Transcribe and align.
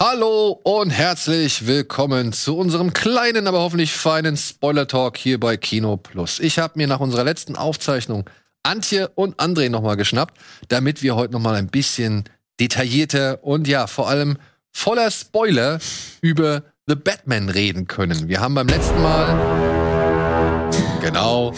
Hallo 0.00 0.60
und 0.62 0.90
herzlich 0.90 1.66
willkommen 1.66 2.32
zu 2.32 2.56
unserem 2.56 2.92
kleinen, 2.92 3.48
aber 3.48 3.58
hoffentlich 3.58 3.92
feinen 3.92 4.36
Spoiler-Talk 4.36 5.16
hier 5.16 5.40
bei 5.40 5.56
Kino 5.56 5.96
Plus. 5.96 6.38
Ich 6.38 6.60
habe 6.60 6.74
mir 6.76 6.86
nach 6.86 7.00
unserer 7.00 7.24
letzten 7.24 7.56
Aufzeichnung 7.56 8.30
Antje 8.62 9.08
und 9.16 9.40
André 9.40 9.68
nochmal 9.70 9.96
geschnappt, 9.96 10.38
damit 10.68 11.02
wir 11.02 11.16
heute 11.16 11.32
nochmal 11.32 11.56
ein 11.56 11.66
bisschen 11.66 12.22
detaillierter 12.60 13.42
und 13.42 13.66
ja, 13.66 13.88
vor 13.88 14.08
allem 14.08 14.38
voller 14.70 15.10
Spoiler 15.10 15.80
über 16.20 16.62
The 16.86 16.94
Batman 16.94 17.48
reden 17.48 17.88
können. 17.88 18.28
Wir 18.28 18.38
haben 18.38 18.54
beim 18.54 18.68
letzten 18.68 19.02
Mal 19.02 20.70
genau 21.02 21.52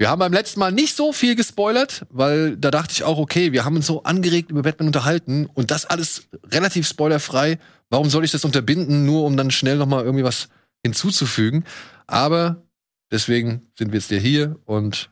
wir 0.00 0.08
haben 0.08 0.18
beim 0.18 0.32
letzten 0.32 0.60
Mal 0.60 0.72
nicht 0.72 0.96
so 0.96 1.12
viel 1.12 1.36
gespoilert, 1.36 2.06
weil 2.08 2.56
da 2.56 2.70
dachte 2.70 2.94
ich 2.94 3.04
auch, 3.04 3.18
okay, 3.18 3.52
wir 3.52 3.66
haben 3.66 3.76
uns 3.76 3.86
so 3.86 4.02
angeregt 4.02 4.50
über 4.50 4.62
Batman 4.62 4.86
unterhalten 4.86 5.44
und 5.52 5.70
das 5.70 5.84
alles 5.84 6.26
relativ 6.42 6.88
spoilerfrei. 6.88 7.58
Warum 7.90 8.08
soll 8.08 8.24
ich 8.24 8.30
das 8.30 8.46
unterbinden, 8.46 9.04
nur 9.04 9.26
um 9.26 9.36
dann 9.36 9.50
schnell 9.50 9.76
noch 9.76 9.84
mal 9.84 10.02
irgendwie 10.02 10.24
was 10.24 10.48
hinzuzufügen? 10.82 11.66
Aber 12.06 12.62
deswegen 13.12 13.70
sind 13.76 13.92
wir 13.92 14.00
jetzt 14.00 14.10
hier 14.10 14.58
und 14.64 15.10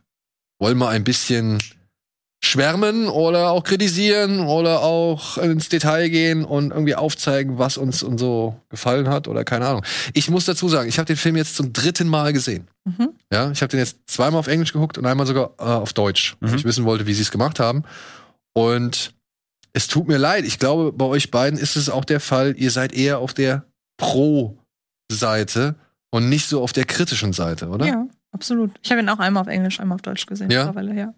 wollen 0.59 0.79
mal 0.79 0.89
ein 0.89 1.05
bisschen 1.05 1.59
schwärmen 2.43 3.09
oder 3.09 3.51
auch 3.51 3.65
kritisieren 3.65 4.41
oder 4.41 4.83
auch 4.83 5.39
ins 5.39 5.69
Detail 5.69 6.09
gehen 6.09 6.45
und 6.45 6.71
irgendwie 6.71 6.95
aufzeigen, 6.95 7.59
was 7.59 7.77
uns 7.77 8.03
und 8.03 8.19
so 8.19 8.57
gefallen 8.69 9.09
hat 9.09 9.27
oder 9.27 9.45
keine 9.45 9.67
Ahnung. 9.67 9.85
Ich 10.15 10.31
muss 10.31 10.45
dazu 10.45 10.69
sagen, 10.69 10.89
ich 10.89 10.99
habe 10.99 11.07
den 11.07 11.17
Film 11.17 11.37
jetzt 11.37 11.57
zum 11.57 11.73
dritten 11.73 12.09
Mal 12.09 12.33
gesehen. 12.33 12.69
Mhm. 12.85 13.11
Ja, 13.33 13.51
ich 13.51 13.61
habe 13.61 13.71
den 13.71 13.81
jetzt 13.81 13.99
zweimal 14.07 14.39
auf 14.39 14.47
Englisch 14.47 14.73
geguckt 14.73 14.99
und 14.99 15.07
einmal 15.07 15.27
sogar 15.27 15.51
äh, 15.59 15.65
auf 15.65 15.93
Deutsch, 15.93 16.37
mhm. 16.41 16.51
weil 16.51 16.59
ich 16.59 16.65
wissen 16.65 16.85
wollte, 16.85 17.07
wie 17.07 17.15
sie 17.15 17.23
es 17.23 17.31
gemacht 17.31 17.59
haben. 17.59 17.83
Und 18.55 19.15
es 19.73 19.89
tut 19.89 20.09
mir 20.09 20.19
leid. 20.19 20.45
Ich 20.45 20.59
glaube, 20.59 20.93
bei 20.93 21.05
euch 21.05 21.31
beiden 21.31 21.59
ist 21.59 21.77
es 21.77 21.91
auch 21.91 22.05
der 22.05 22.21
Fall. 22.21 22.55
Ihr 22.57 22.71
seid 22.71 22.93
eher 22.93 23.19
auf 23.19 23.35
der 23.35 23.65
Pro-Seite 23.97 25.75
und 26.11 26.29
nicht 26.29 26.49
so 26.49 26.63
auf 26.63 26.73
der 26.73 26.85
kritischen 26.85 27.33
Seite, 27.33 27.69
oder? 27.69 27.87
Ja, 27.87 28.07
absolut. 28.33 28.71
Ich 28.83 28.91
habe 28.91 29.01
ihn 29.03 29.09
auch 29.09 29.19
einmal 29.19 29.43
auf 29.43 29.49
Englisch, 29.49 29.81
einmal 29.81 29.97
auf 29.97 30.03
Deutsch 30.03 30.27
gesehen. 30.27 30.51
Ja. 30.51 30.73
ja. 30.95 31.15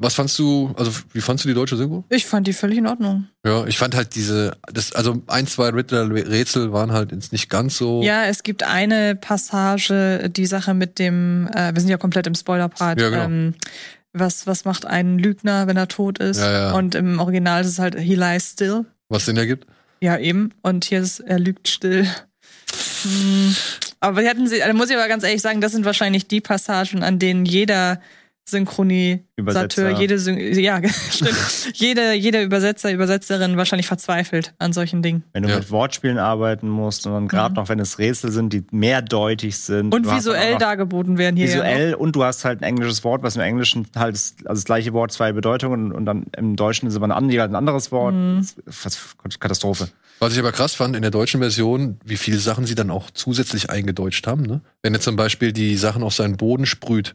Was 0.00 0.14
fandst 0.14 0.38
du, 0.38 0.72
also 0.76 0.92
wie 1.12 1.20
fandst 1.20 1.44
du 1.44 1.48
die 1.48 1.54
deutsche 1.54 1.76
Synchro? 1.76 2.04
Ich 2.08 2.24
fand 2.24 2.46
die 2.46 2.52
völlig 2.52 2.78
in 2.78 2.86
Ordnung. 2.86 3.26
Ja, 3.44 3.66
ich 3.66 3.78
fand 3.78 3.96
halt 3.96 4.14
diese, 4.14 4.56
das, 4.72 4.92
also 4.92 5.22
ein, 5.26 5.48
zwei 5.48 5.70
Riddler-Rätsel 5.70 6.72
waren 6.72 6.92
halt 6.92 7.10
jetzt 7.10 7.32
nicht 7.32 7.50
ganz 7.50 7.76
so. 7.76 8.00
Ja, 8.02 8.24
es 8.26 8.44
gibt 8.44 8.62
eine 8.62 9.16
Passage, 9.16 10.30
die 10.30 10.46
Sache 10.46 10.72
mit 10.72 11.00
dem, 11.00 11.48
äh, 11.52 11.74
wir 11.74 11.80
sind 11.80 11.90
ja 11.90 11.96
komplett 11.96 12.28
im 12.28 12.36
Spoiler-Part. 12.36 13.00
Ja, 13.00 13.10
genau. 13.10 13.24
Ähm, 13.24 13.54
was, 14.12 14.46
was 14.46 14.64
macht 14.64 14.86
ein 14.86 15.18
Lügner, 15.18 15.66
wenn 15.66 15.76
er 15.76 15.88
tot 15.88 16.20
ist? 16.20 16.38
Ja, 16.38 16.52
ja. 16.52 16.72
Und 16.74 16.94
im 16.94 17.18
Original 17.18 17.62
ist 17.62 17.68
es 17.68 17.78
halt 17.80 17.98
He 17.98 18.14
lies 18.14 18.52
still. 18.52 18.84
Was 19.08 19.24
Sinn 19.24 19.36
ergibt? 19.36 19.66
Ja, 20.00 20.16
eben. 20.16 20.54
Und 20.62 20.84
hier 20.84 21.00
ist 21.00 21.18
er 21.20 21.40
lügt 21.40 21.66
still. 21.66 22.06
Hm. 23.02 23.56
Aber 24.00 24.22
die 24.22 24.28
hatten 24.28 24.46
sie, 24.46 24.58
da 24.60 24.72
muss 24.74 24.90
ich 24.90 24.96
aber 24.96 25.08
ganz 25.08 25.24
ehrlich 25.24 25.42
sagen, 25.42 25.60
das 25.60 25.72
sind 25.72 25.84
wahrscheinlich 25.84 26.28
die 26.28 26.40
Passagen, 26.40 27.02
an 27.02 27.18
denen 27.18 27.44
jeder 27.44 28.00
Synchronisateur, 28.48 29.98
jede, 29.98 30.18
Syn 30.18 30.38
ja, 30.54 30.80
jede, 31.74 32.14
jeder 32.14 32.42
Übersetzer, 32.42 32.92
Übersetzerin 32.92 33.56
wahrscheinlich 33.56 33.86
verzweifelt 33.86 34.54
an 34.58 34.72
solchen 34.72 35.02
Dingen. 35.02 35.24
Wenn 35.32 35.42
du 35.44 35.48
ja. 35.48 35.56
mit 35.56 35.70
Wortspielen 35.70 36.18
arbeiten 36.18 36.68
musst 36.68 37.06
und 37.06 37.12
dann 37.12 37.28
gerade 37.28 37.50
mhm. 37.50 37.56
noch, 37.56 37.68
wenn 37.68 37.78
es 37.78 37.98
Rätsel 37.98 38.32
sind, 38.32 38.52
die 38.52 38.64
mehrdeutig 38.70 39.58
sind. 39.58 39.94
Und 39.94 40.10
visuell 40.10 40.58
dargeboten 40.58 41.18
werden 41.18 41.36
hier. 41.36 41.48
Visuell 41.48 41.90
ja 41.90 41.96
und 41.96 42.16
du 42.16 42.24
hast 42.24 42.44
halt 42.44 42.60
ein 42.60 42.64
englisches 42.64 43.04
Wort, 43.04 43.22
was 43.22 43.36
im 43.36 43.42
Englischen 43.42 43.86
halt 43.94 44.14
ist, 44.14 44.46
also 44.46 44.60
das 44.60 44.64
gleiche 44.64 44.92
Wort, 44.92 45.12
zwei 45.12 45.32
Bedeutungen 45.32 45.92
und 45.92 46.06
dann 46.06 46.26
im 46.36 46.56
Deutschen 46.56 46.88
ist 46.88 46.96
aber 46.96 47.06
ein, 47.06 47.12
ein 47.12 47.54
anderes 47.54 47.92
Wort. 47.92 48.14
Mhm. 48.14 48.46
Katastrophe. 49.38 49.88
Was 50.20 50.32
ich 50.32 50.38
aber 50.38 50.52
krass 50.52 50.74
fand 50.74 50.96
in 50.96 51.02
der 51.02 51.10
deutschen 51.10 51.40
Version, 51.40 52.00
wie 52.04 52.16
viele 52.16 52.38
Sachen 52.38 52.66
sie 52.66 52.74
dann 52.74 52.90
auch 52.90 53.10
zusätzlich 53.10 53.70
eingedeutscht 53.70 54.26
haben. 54.26 54.42
Ne? 54.42 54.60
Wenn 54.82 54.94
er 54.94 55.00
zum 55.00 55.16
Beispiel 55.16 55.52
die 55.52 55.76
Sachen 55.76 56.02
auf 56.02 56.14
seinen 56.14 56.36
Boden 56.36 56.66
sprüht. 56.66 57.14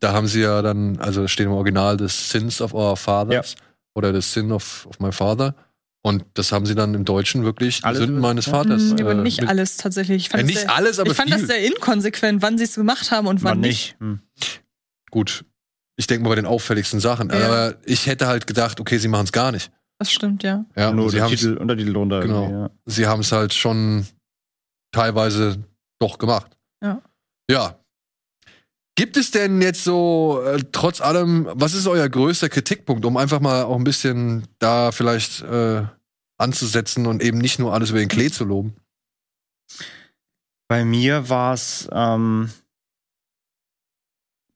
Da 0.00 0.12
haben 0.12 0.26
sie 0.26 0.40
ja 0.40 0.62
dann, 0.62 0.98
also 0.98 1.28
steht 1.28 1.46
im 1.46 1.52
Original 1.52 1.98
The 1.98 2.08
Sins 2.08 2.60
of 2.60 2.74
Our 2.74 2.96
Fathers 2.96 3.54
ja. 3.58 3.64
oder 3.94 4.12
The 4.14 4.20
Sin 4.20 4.50
of, 4.50 4.86
of 4.86 4.98
My 4.98 5.12
Father. 5.12 5.54
Und 6.02 6.24
das 6.34 6.52
haben 6.52 6.64
sie 6.64 6.74
dann 6.74 6.94
im 6.94 7.04
Deutschen 7.04 7.44
wirklich 7.44 7.84
alles 7.84 7.98
Sünden 7.98 8.20
meines 8.20 8.46
Vaters. 8.46 8.82
Mhm, 8.82 9.00
aber 9.00 9.14
nicht 9.14 9.46
alles 9.46 9.76
tatsächlich. 9.76 10.22
Ich 10.22 10.28
fand, 10.30 10.42
ja, 10.42 10.46
nicht 10.46 10.60
sehr, 10.60 10.74
alles, 10.74 10.98
aber 10.98 11.10
ich 11.10 11.16
fand 11.16 11.28
viel. 11.28 11.38
das 11.38 11.46
sehr 11.46 11.66
inkonsequent, 11.66 12.40
wann 12.40 12.56
sie 12.56 12.64
es 12.64 12.76
gemacht 12.76 13.10
haben 13.10 13.26
und 13.26 13.42
wann, 13.42 13.52
wann 13.52 13.60
nicht. 13.60 13.96
Hm. 14.00 14.20
Gut, 15.10 15.44
ich 15.96 16.06
denke 16.06 16.22
mal 16.22 16.30
bei 16.30 16.36
den 16.36 16.46
auffälligsten 16.46 17.00
Sachen. 17.00 17.28
Ja. 17.28 17.46
Aber 17.46 17.76
ich 17.84 18.06
hätte 18.06 18.26
halt 18.26 18.46
gedacht, 18.46 18.80
okay, 18.80 18.96
sie 18.96 19.08
machen 19.08 19.24
es 19.24 19.32
gar 19.32 19.52
nicht. 19.52 19.70
Das 19.98 20.10
stimmt, 20.10 20.42
ja. 20.42 20.64
Ja, 20.74 20.92
nur 20.92 21.10
sie 21.10 21.20
Titel, 21.20 21.58
Untertitel 21.58 21.92
drunter. 21.92 22.20
Genau. 22.20 22.50
Ja. 22.50 22.70
Sie 22.86 23.06
haben 23.06 23.20
es 23.20 23.32
halt 23.32 23.52
schon 23.52 24.06
teilweise 24.92 25.58
doch 25.98 26.16
gemacht. 26.16 26.56
Ja. 26.82 27.02
Ja, 27.50 27.79
Gibt 29.00 29.16
es 29.16 29.30
denn 29.30 29.62
jetzt 29.62 29.82
so, 29.82 30.42
äh, 30.44 30.62
trotz 30.72 31.00
allem, 31.00 31.48
was 31.54 31.72
ist 31.72 31.86
euer 31.86 32.06
größter 32.06 32.50
Kritikpunkt, 32.50 33.06
um 33.06 33.16
einfach 33.16 33.40
mal 33.40 33.62
auch 33.62 33.76
ein 33.76 33.84
bisschen 33.84 34.46
da 34.58 34.92
vielleicht 34.92 35.40
äh, 35.40 35.84
anzusetzen 36.36 37.06
und 37.06 37.22
eben 37.22 37.38
nicht 37.38 37.58
nur 37.58 37.72
alles 37.72 37.88
über 37.88 38.00
den 38.00 38.10
Klee 38.10 38.28
zu 38.28 38.44
loben? 38.44 38.74
Bei 40.68 40.84
mir 40.84 41.30
war 41.30 41.54
es 41.54 41.88
ähm, 41.92 42.50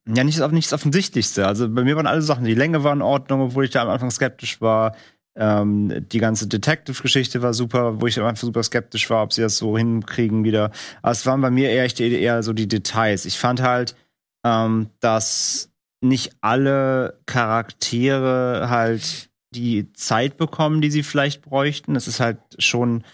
ja 0.06 0.22
nicht, 0.24 0.38
nicht 0.52 0.66
das 0.70 0.78
Offensichtlichste. 0.78 1.46
Also 1.46 1.66
bei 1.70 1.82
mir 1.82 1.96
waren 1.96 2.06
alle 2.06 2.20
Sachen, 2.20 2.44
die 2.44 2.52
Länge 2.52 2.84
war 2.84 2.92
in 2.92 3.00
Ordnung, 3.00 3.40
obwohl 3.40 3.64
ich 3.64 3.70
da 3.70 3.80
am 3.80 3.88
Anfang 3.88 4.10
skeptisch 4.10 4.60
war. 4.60 4.94
Ähm, 5.36 6.06
die 6.12 6.18
ganze 6.18 6.48
Detective-Geschichte 6.48 7.40
war 7.40 7.54
super, 7.54 7.98
wo 8.02 8.06
ich 8.08 8.20
am 8.20 8.26
Anfang 8.26 8.48
super 8.48 8.62
skeptisch 8.62 9.08
war, 9.08 9.22
ob 9.22 9.32
sie 9.32 9.40
das 9.40 9.56
so 9.56 9.78
hinkriegen 9.78 10.44
wieder. 10.44 10.70
Aber 11.00 11.12
es 11.12 11.24
waren 11.24 11.40
bei 11.40 11.50
mir 11.50 11.70
eher, 11.70 11.98
eher 11.98 12.42
so 12.42 12.52
die 12.52 12.68
Details. 12.68 13.24
Ich 13.24 13.38
fand 13.38 13.62
halt, 13.62 13.96
ähm, 14.44 14.90
dass 15.00 15.70
nicht 16.00 16.32
alle 16.40 17.18
Charaktere 17.26 18.68
halt 18.68 19.30
die 19.54 19.92
Zeit 19.94 20.36
bekommen, 20.36 20.80
die 20.80 20.90
sie 20.90 21.02
vielleicht 21.02 21.42
bräuchten. 21.42 21.96
Es 21.96 22.06
ist 22.08 22.20
halt 22.20 22.38
schon 22.58 23.04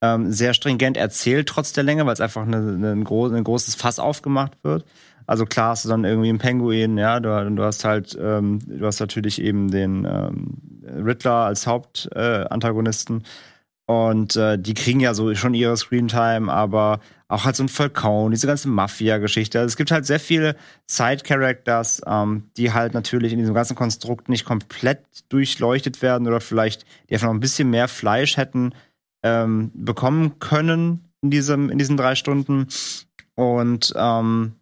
ähm, 0.00 0.32
sehr 0.32 0.54
stringent 0.54 0.96
erzählt, 0.96 1.48
trotz 1.48 1.72
der 1.72 1.84
Länge, 1.84 2.06
weil 2.06 2.12
es 2.14 2.20
einfach 2.20 2.42
eine, 2.42 2.56
eine, 2.56 2.92
ein, 2.92 3.04
groß, 3.04 3.32
ein 3.32 3.44
großes 3.44 3.74
Fass 3.74 3.98
aufgemacht 3.98 4.52
wird. 4.62 4.84
Also 5.26 5.44
klar 5.44 5.70
hast 5.70 5.84
du 5.84 5.90
dann 5.90 6.04
irgendwie 6.04 6.30
einen 6.30 6.38
Penguin, 6.38 6.96
ja, 6.96 7.20
du, 7.20 7.50
du 7.50 7.62
hast 7.62 7.84
halt, 7.84 8.16
ähm, 8.18 8.60
du 8.66 8.86
hast 8.86 9.00
natürlich 9.00 9.42
eben 9.42 9.70
den 9.70 10.06
ähm, 10.06 10.56
Riddler 11.04 11.44
als 11.44 11.66
Hauptantagonisten. 11.66 13.20
Äh, 13.20 13.92
und 13.92 14.36
äh, 14.36 14.58
die 14.58 14.74
kriegen 14.74 15.00
ja 15.00 15.14
so 15.14 15.34
schon 15.34 15.54
ihre 15.54 15.76
Screentime, 15.76 16.52
aber 16.52 17.00
auch 17.28 17.44
halt 17.44 17.56
so 17.56 17.62
ein 17.62 17.68
Falcone, 17.68 18.30
diese 18.34 18.46
ganze 18.46 18.68
Mafia-Geschichte. 18.68 19.58
Also 19.58 19.68
es 19.68 19.76
gibt 19.76 19.90
halt 19.90 20.06
sehr 20.06 20.18
viele 20.18 20.56
Side-Characters, 20.86 22.02
ähm, 22.06 22.50
die 22.56 22.72
halt 22.72 22.94
natürlich 22.94 23.32
in 23.32 23.38
diesem 23.38 23.54
ganzen 23.54 23.76
Konstrukt 23.76 24.30
nicht 24.30 24.46
komplett 24.46 25.04
durchleuchtet 25.28 26.00
werden 26.00 26.26
oder 26.26 26.40
vielleicht 26.40 26.86
die 27.08 27.14
einfach 27.14 27.26
noch 27.26 27.34
ein 27.34 27.40
bisschen 27.40 27.68
mehr 27.68 27.88
Fleisch 27.88 28.38
hätten 28.38 28.72
ähm, 29.22 29.70
bekommen 29.74 30.38
können 30.38 31.04
in, 31.20 31.30
diesem, 31.30 31.68
in 31.68 31.78
diesen 31.78 31.98
drei 31.98 32.14
Stunden. 32.14 32.68
Und 33.34 33.92
ähm, 33.94 34.54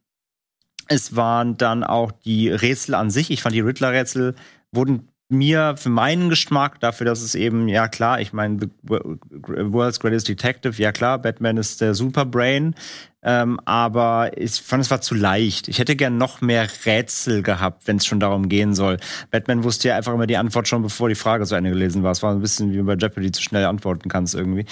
es 0.89 1.15
waren 1.15 1.57
dann 1.57 1.85
auch 1.85 2.11
die 2.11 2.49
Rätsel 2.49 2.95
an 2.95 3.11
sich. 3.11 3.31
Ich 3.31 3.43
fand 3.43 3.55
die 3.55 3.61
Riddler-Rätsel 3.61 4.35
wurden 4.73 5.09
mir 5.29 5.77
für 5.77 5.89
meinen 5.89 6.29
Geschmack, 6.29 6.79
dafür, 6.81 7.05
dass 7.05 7.21
es 7.21 7.35
eben, 7.35 7.69
ja 7.69 7.89
klar, 7.89 8.21
ich 8.21 8.33
meine, 8.33 8.61
The 8.61 8.71
World's 8.89 9.99
Greatest 9.99 10.29
Detective, 10.29 10.81
ja 10.81 10.93
klar, 10.93 11.19
Batman 11.19 11.57
ist 11.57 11.81
der 11.81 11.95
Superbrain, 11.95 12.75
ähm, 13.23 13.59
aber 13.65 14.31
ich 14.37 14.63
fand, 14.63 14.85
es 14.85 14.91
war 14.91 15.01
zu 15.01 15.17
leicht. 15.17 15.67
Ich 15.67 15.81
hätte 15.81 15.97
gern 15.97 16.17
noch 16.17 16.41
mehr 16.41 16.69
Rätsel 16.85 17.43
gehabt, 17.43 17.89
wenn 17.89 17.97
es 17.97 18.07
schon 18.07 18.21
darum 18.21 18.49
gehen 18.49 18.73
soll. 18.75 18.99
Batman 19.33 19.65
wusste 19.65 19.89
ja 19.89 19.97
einfach 19.97 20.15
immer 20.15 20.29
die 20.29 20.37
Antwort 20.37 20.69
schon, 20.69 20.83
bevor 20.83 21.09
die 21.09 21.17
Frage 21.17 21.45
zu 21.45 21.57
Ende 21.57 21.71
gelesen 21.71 22.05
war. 22.05 22.13
Es 22.13 22.23
war 22.23 22.33
ein 22.33 22.41
bisschen 22.41 22.73
wie 22.73 22.83
bei 22.83 22.95
Jeopardy 22.95 23.33
zu 23.33 23.43
schnell 23.43 23.65
antworten 23.65 24.09
kannst 24.09 24.37
irgendwie. 24.37 24.65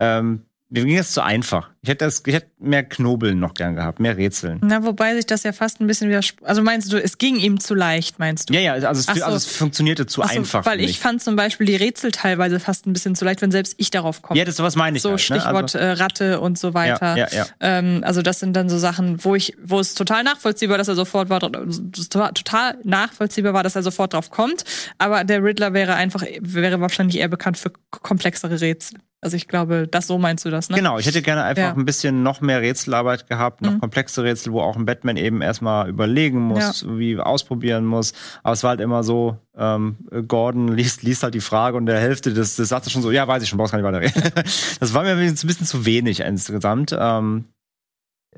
Ähm, 0.00 0.42
mir 0.70 0.84
ging 0.84 0.98
es 0.98 1.10
zu 1.10 1.22
einfach. 1.22 1.70
Ich 1.82 1.88
hätte, 1.88 2.04
das, 2.04 2.22
ich 2.24 2.34
hätte 2.34 2.50
mehr 2.58 2.84
Knobeln 2.84 3.40
noch 3.40 3.54
gern 3.54 3.74
gehabt, 3.74 3.98
mehr 3.98 4.16
Rätseln. 4.16 4.60
Na, 4.62 4.84
wobei 4.84 5.16
sich 5.16 5.26
das 5.26 5.42
ja 5.42 5.52
fast 5.52 5.80
ein 5.80 5.86
bisschen 5.86 6.08
widerspricht. 6.08 6.46
Also 6.46 6.62
meinst 6.62 6.92
du, 6.92 7.02
es 7.02 7.18
ging 7.18 7.36
ihm 7.36 7.58
zu 7.58 7.74
leicht, 7.74 8.18
meinst 8.20 8.48
du? 8.50 8.54
Ja, 8.54 8.60
ja, 8.60 8.72
also 8.74 9.00
es, 9.00 9.06
so. 9.06 9.24
also 9.24 9.36
es 9.36 9.46
funktionierte 9.46 10.06
zu 10.06 10.22
so, 10.22 10.28
einfach. 10.28 10.64
Weil 10.64 10.80
ich 10.80 11.00
fand 11.00 11.22
zum 11.22 11.34
Beispiel 11.34 11.66
die 11.66 11.74
Rätsel 11.74 12.12
teilweise 12.12 12.60
fast 12.60 12.86
ein 12.86 12.92
bisschen 12.92 13.16
zu 13.16 13.24
leicht, 13.24 13.42
wenn 13.42 13.50
selbst 13.50 13.74
ich 13.78 13.90
darauf 13.90 14.22
komme. 14.22 14.38
Ja, 14.38 14.44
das 14.44 14.56
sowas 14.56 14.76
meine 14.76 14.96
ich. 14.96 15.02
So 15.02 15.10
halt, 15.10 15.18
ne? 15.18 15.24
Stichwort 15.24 15.74
also, 15.74 15.78
äh, 15.78 15.90
Ratte 15.92 16.40
und 16.40 16.56
so 16.56 16.72
weiter. 16.72 17.16
Ja, 17.16 17.28
ja, 17.32 17.38
ja. 17.38 17.46
Ähm, 17.58 18.02
also 18.04 18.22
das 18.22 18.38
sind 18.38 18.54
dann 18.54 18.68
so 18.68 18.78
Sachen, 18.78 19.24
wo 19.24 19.34
ich, 19.34 19.56
wo 19.62 19.80
es 19.80 19.94
total 19.94 20.22
nachvollziehbar, 20.22 20.78
dass 20.78 20.86
er 20.86 20.94
sofort 20.94 21.30
war, 21.30 21.40
total 21.40 22.78
nachvollziehbar 22.84 23.54
war, 23.54 23.64
dass 23.64 23.74
er 23.74 23.82
sofort 23.82 24.12
drauf 24.12 24.30
kommt. 24.30 24.64
Aber 24.98 25.24
der 25.24 25.42
Riddler 25.42 25.72
wäre 25.72 25.94
einfach, 25.94 26.22
wäre 26.40 26.80
wahrscheinlich 26.80 27.18
eher 27.18 27.28
bekannt 27.28 27.58
für 27.58 27.72
komplexere 27.90 28.60
Rätsel. 28.60 28.98
Also 29.22 29.36
ich 29.36 29.48
glaube, 29.48 29.86
das 29.86 30.06
so 30.06 30.18
meinst 30.18 30.46
du 30.46 30.50
das, 30.50 30.70
ne? 30.70 30.76
Genau, 30.76 30.98
ich 30.98 31.04
hätte 31.04 31.20
gerne 31.20 31.42
einfach 31.42 31.62
ja. 31.62 31.74
ein 31.74 31.84
bisschen 31.84 32.22
noch 32.22 32.40
mehr 32.40 32.62
Rätselarbeit 32.62 33.28
gehabt, 33.28 33.60
noch 33.60 33.72
mhm. 33.72 33.80
komplexe 33.80 34.24
Rätsel, 34.24 34.54
wo 34.54 34.62
auch 34.62 34.76
ein 34.76 34.86
Batman 34.86 35.18
eben 35.18 35.42
erstmal 35.42 35.90
überlegen 35.90 36.40
muss, 36.40 36.82
ja. 36.82 36.98
wie 36.98 37.18
ausprobieren 37.18 37.84
muss. 37.84 38.14
Aber 38.42 38.54
es 38.54 38.62
war 38.62 38.70
halt 38.70 38.80
immer 38.80 39.02
so, 39.02 39.36
ähm, 39.58 39.96
Gordon 40.26 40.68
liest, 40.68 41.02
liest 41.02 41.22
halt 41.22 41.34
die 41.34 41.40
Frage 41.40 41.76
und 41.76 41.84
der 41.84 42.00
Hälfte 42.00 42.32
des, 42.32 42.56
des 42.56 42.70
Satzes 42.70 42.92
schon 42.92 43.02
so, 43.02 43.10
ja, 43.10 43.28
weiß 43.28 43.42
ich 43.42 43.50
schon, 43.50 43.58
brauchst 43.58 43.72
gar 43.72 43.78
nicht 43.78 43.86
weiterreden. 43.86 44.32
das 44.80 44.94
war 44.94 45.02
mir 45.02 45.10
ein 45.10 45.34
bisschen 45.34 45.66
zu 45.66 45.84
wenig 45.84 46.20
insgesamt. 46.20 46.96
Ähm, 46.98 47.44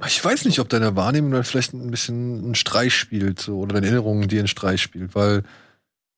ich 0.04 0.24
weiß 0.24 0.46
nicht, 0.46 0.58
ob 0.58 0.68
deine 0.68 0.96
Wahrnehmung 0.96 1.44
vielleicht 1.44 1.74
ein 1.74 1.92
bisschen 1.92 2.42
einen 2.44 2.54
Streich 2.56 2.94
spielt 2.94 3.38
so, 3.38 3.58
oder 3.58 3.74
deine 3.74 3.86
Erinnerungen, 3.86 4.26
die 4.26 4.38
einen 4.38 4.48
Streich 4.48 4.82
spielt, 4.82 5.14
weil 5.14 5.44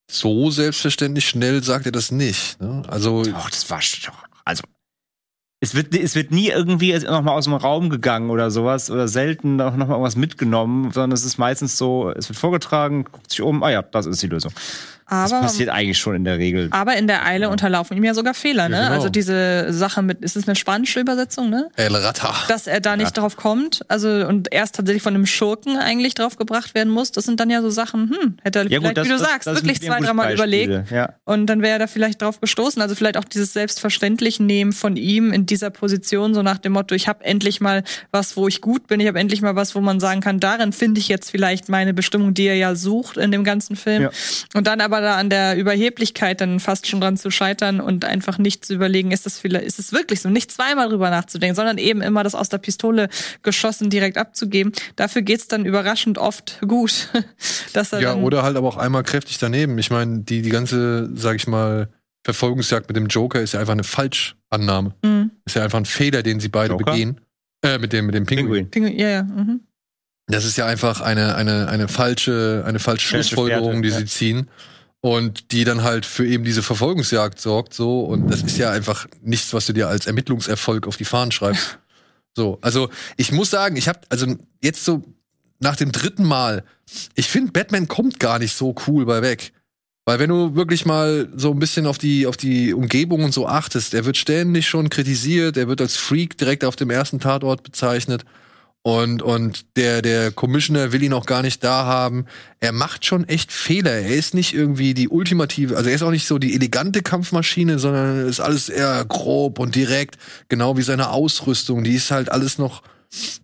so 0.09 0.49
selbstverständlich 0.49 1.27
schnell 1.27 1.63
sagt 1.63 1.85
er 1.85 1.91
das 1.91 2.09
nicht. 2.09 2.59
Ne? 2.61 2.81
Also, 2.87 3.23
Doch, 3.23 3.49
das 3.49 3.69
war 3.69 3.79
doch. 3.79 4.34
Also, 4.45 4.63
es 5.61 5.73
wird, 5.73 5.95
es 5.95 6.15
wird 6.15 6.31
nie 6.31 6.49
irgendwie 6.49 6.97
noch 6.99 7.21
mal 7.23 7.31
aus 7.31 7.45
dem 7.45 7.53
Raum 7.53 7.89
gegangen 7.89 8.29
oder 8.29 8.51
sowas 8.51 8.91
oder 8.91 9.07
selten 9.07 9.55
noch, 9.55 9.75
noch 9.75 9.87
mal 9.87 9.93
irgendwas 9.93 10.15
mitgenommen, 10.15 10.91
sondern 10.91 11.11
es 11.13 11.25
ist 11.25 11.37
meistens 11.37 11.77
so, 11.77 12.11
es 12.11 12.29
wird 12.29 12.37
vorgetragen, 12.37 13.05
guckt 13.05 13.31
sich 13.31 13.41
um, 13.41 13.63
ah 13.63 13.71
ja, 13.71 13.81
das 13.81 14.05
ist 14.05 14.21
die 14.21 14.27
Lösung. 14.27 14.51
Aber, 15.07 15.29
das 15.29 15.41
passiert 15.41 15.69
eigentlich 15.69 15.99
schon 15.99 16.15
in 16.15 16.23
der 16.23 16.39
Regel. 16.39 16.67
Aber 16.71 16.95
in 16.95 17.05
der 17.05 17.25
Eile 17.25 17.43
ja. 17.43 17.49
unterlaufen 17.49 17.95
ihm 17.95 18.03
ja 18.03 18.15
sogar 18.15 18.33
Fehler, 18.33 18.69
ne? 18.69 18.77
Ja, 18.77 18.83
genau. 18.85 18.95
Also 18.95 19.09
diese 19.09 19.71
Sache 19.71 20.01
mit, 20.01 20.21
ist 20.21 20.35
es 20.35 20.47
eine 20.47 20.55
spanische 20.55 20.99
Übersetzung, 20.99 21.49
ne? 21.51 21.69
El 21.75 21.95
Rata. 21.95 22.33
Dass 22.47 22.65
er 22.65 22.79
da 22.79 22.97
nicht 22.97 23.15
ja. 23.15 23.21
drauf 23.21 23.37
kommt, 23.37 23.85
also 23.87 24.09
und 24.09 24.51
erst 24.51 24.75
tatsächlich 24.75 25.03
von 25.03 25.13
einem 25.13 25.27
Schurken 25.27 25.77
eigentlich 25.77 26.15
drauf 26.15 26.37
gebracht 26.37 26.73
werden 26.73 26.91
muss. 26.91 27.11
Das 27.11 27.25
sind 27.25 27.39
dann 27.39 27.51
ja 27.51 27.61
so 27.61 27.69
Sachen, 27.69 28.09
hm, 28.09 28.37
hätte 28.43 28.59
er 28.59 28.65
vielleicht, 28.65 28.83
gut, 28.83 29.05
wie 29.05 29.09
du 29.09 29.17
das, 29.17 29.21
sagst, 29.21 29.47
das 29.47 29.55
wirklich 29.55 29.81
zwei, 29.81 29.99
dreimal 29.99 30.33
überlegt. 30.33 30.89
Ja. 30.89 31.13
Und 31.23 31.45
dann 31.47 31.61
wäre 31.61 31.73
er 31.73 31.79
da 31.79 31.87
vielleicht 31.87 32.23
drauf 32.23 32.41
gestoßen. 32.41 32.81
Also 32.81 32.95
vielleicht 32.95 33.17
auch 33.17 33.25
dieses 33.25 33.53
selbstverständlich 33.53 34.39
nehmen 34.39 34.73
von 34.73 34.97
ihm 34.97 35.31
in 35.31 35.45
dieser 35.45 35.69
Position, 35.69 36.33
so 36.33 36.41
nach 36.41 36.57
dem 36.57 36.73
Motto, 36.73 36.95
ich 36.95 37.07
habe 37.07 37.23
endlich 37.23 37.61
mal 37.61 37.83
was, 38.11 38.35
wo 38.37 38.47
ich 38.47 38.61
gut 38.61 38.87
bin, 38.87 38.99
ich 38.99 39.07
habe 39.07 39.19
endlich 39.19 39.41
mal 39.43 39.55
was, 39.55 39.75
wo 39.75 39.81
man 39.81 39.99
sagen 39.99 40.21
kann, 40.21 40.39
darin 40.39 40.73
finde 40.73 40.99
ich 40.99 41.07
jetzt 41.09 41.29
vielleicht 41.29 41.69
meine 41.69 41.93
Bestimmung, 41.93 42.33
die 42.33 42.47
er 42.47 42.55
ja 42.55 42.75
sucht 42.75 43.17
in 43.17 43.31
dem 43.31 43.43
ganzen 43.43 43.75
Film. 43.75 44.09
Und 44.55 44.67
dann 44.67 44.81
aber 44.81 44.94
aber 44.95 45.05
da 45.05 45.17
an 45.17 45.29
der 45.29 45.57
Überheblichkeit 45.57 46.39
dann 46.39 46.59
fast 46.59 46.87
schon 46.87 47.01
dran 47.01 47.17
zu 47.17 47.29
scheitern 47.29 47.81
und 47.81 48.05
einfach 48.05 48.37
nicht 48.37 48.63
zu 48.63 48.73
überlegen, 48.73 49.11
ist 49.11 49.25
das 49.25 49.39
vielleicht, 49.39 49.65
ist 49.65 49.77
es 49.77 49.91
wirklich 49.91 50.21
so, 50.21 50.29
nicht 50.29 50.51
zweimal 50.51 50.89
drüber 50.89 51.09
nachzudenken, 51.09 51.55
sondern 51.55 51.77
eben 51.77 52.01
immer 52.01 52.23
das 52.23 52.33
aus 52.33 52.47
der 52.47 52.59
Pistole 52.59 53.09
geschossen 53.43 53.89
direkt 53.89 54.17
abzugeben. 54.17 54.71
Dafür 54.95 55.21
geht's 55.21 55.47
dann 55.47 55.65
überraschend 55.65 56.17
oft 56.17 56.59
gut. 56.65 57.09
dass 57.73 57.91
er 57.91 57.99
ja, 57.99 58.15
oder 58.15 58.43
halt 58.43 58.55
aber 58.55 58.67
auch 58.67 58.77
einmal 58.77 59.03
kräftig 59.03 59.37
daneben. 59.37 59.77
Ich 59.77 59.91
meine, 59.91 60.19
die, 60.19 60.41
die 60.41 60.49
ganze, 60.49 61.09
sag 61.13 61.35
ich 61.35 61.47
mal, 61.47 61.89
Verfolgungsjagd 62.23 62.87
mit 62.87 62.95
dem 62.95 63.07
Joker 63.07 63.41
ist 63.41 63.53
ja 63.53 63.59
einfach 63.59 63.73
eine 63.73 63.83
Falschannahme. 63.83 64.95
Mhm. 65.03 65.31
Ist 65.45 65.55
ja 65.55 65.63
einfach 65.63 65.77
ein 65.77 65.85
Fehler, 65.85 66.23
den 66.23 66.39
sie 66.39 66.49
beide 66.49 66.73
Joker? 66.73 66.91
begehen. 66.91 67.19
Äh, 67.63 67.79
mit 67.79 67.91
dem, 67.91 68.05
mit 68.05 68.15
dem 68.15 68.25
Pinguin. 68.25 68.69
Pinguin. 68.69 68.97
Ja, 68.97 69.09
ja. 69.09 69.23
Mhm. 69.23 69.61
Das 70.27 70.45
ist 70.45 70.57
ja 70.57 70.65
einfach 70.65 71.01
eine, 71.01 71.35
eine, 71.35 71.67
eine 71.67 71.87
falsche, 71.87 72.63
eine 72.65 72.79
falsche 72.79 73.07
Schlussfolgerung, 73.09 73.81
die 73.83 73.89
ja. 73.89 73.97
sie 73.97 74.05
ziehen 74.05 74.49
und 75.05 75.51
die 75.51 75.65
dann 75.65 75.83
halt 75.83 76.03
für 76.03 76.25
eben 76.25 76.43
diese 76.43 76.63
Verfolgungsjagd 76.63 77.39
sorgt, 77.39 77.75
so. 77.75 77.99
Und 77.99 78.27
das 78.27 78.41
ist 78.41 78.57
ja 78.57 78.71
einfach 78.71 79.05
nichts, 79.21 79.53
was 79.53 79.67
du 79.67 79.73
dir 79.73 79.87
als 79.87 80.07
Ermittlungserfolg 80.07 80.87
auf 80.87 80.97
die 80.97 81.05
Fahnen 81.05 81.31
schreibst. 81.31 81.77
So, 82.37 82.57
also 82.59 82.89
ich 83.15 83.31
muss 83.31 83.49
sagen, 83.49 83.77
ich 83.77 83.87
habe 83.87 84.01
also 84.09 84.35
jetzt 84.61 84.83
so 84.83 85.05
nach 85.61 85.77
dem 85.77 85.93
dritten 85.93 86.25
Mal, 86.25 86.65
ich 87.13 87.29
finde 87.29 87.53
Batman 87.53 87.87
kommt 87.87 88.19
gar 88.19 88.39
nicht 88.39 88.53
so 88.53 88.75
cool 88.87 89.05
bei 89.05 89.21
weg. 89.21 89.53
Weil 90.03 90.19
wenn 90.19 90.29
du 90.29 90.53
wirklich 90.53 90.85
mal 90.85 91.29
so 91.37 91.51
ein 91.51 91.59
bisschen 91.59 91.85
auf 91.85 91.97
die, 91.97 92.27
auf 92.27 92.35
die 92.35 92.73
Umgebung 92.73 93.23
und 93.23 93.33
so 93.33 93.47
achtest, 93.47 93.93
er 93.93 94.03
wird 94.03 94.17
ständig 94.17 94.67
schon 94.67 94.89
kritisiert, 94.89 95.55
er 95.55 95.69
wird 95.69 95.79
als 95.79 95.95
Freak 95.95 96.37
direkt 96.37 96.65
auf 96.65 96.75
dem 96.75 96.89
ersten 96.89 97.21
Tatort 97.21 97.63
bezeichnet. 97.63 98.25
Und, 98.87 99.23
und 99.23 99.65
der, 99.77 100.03
der 100.03 100.31
Commissioner 100.31 100.91
will 100.91 101.01
ihn 101.01 101.13
auch 101.13 101.25
gar 101.25 101.41
nicht 101.41 101.63
da 101.63 101.85
haben. 101.85 102.27
Er 102.59 102.71
macht 102.71 103.03
schon 103.03 103.27
echt 103.27 103.51
Fehler. 103.51 103.93
Er 103.93 104.15
ist 104.15 104.35
nicht 104.35 104.53
irgendwie 104.53 104.93
die 104.93 105.09
ultimative, 105.09 105.75
also 105.75 105.89
er 105.89 105.95
ist 105.95 106.03
auch 106.03 106.11
nicht 106.11 106.27
so 106.27 106.37
die 106.37 106.53
elegante 106.53 107.01
Kampfmaschine, 107.01 107.79
sondern 107.79 108.27
ist 108.27 108.41
alles 108.41 108.69
eher 108.69 109.03
grob 109.05 109.57
und 109.57 109.73
direkt. 109.73 110.17
Genau 110.49 110.77
wie 110.77 110.83
seine 110.83 111.09
Ausrüstung. 111.09 111.83
Die 111.83 111.95
ist 111.95 112.11
halt 112.11 112.31
alles 112.31 112.59
noch, 112.59 112.83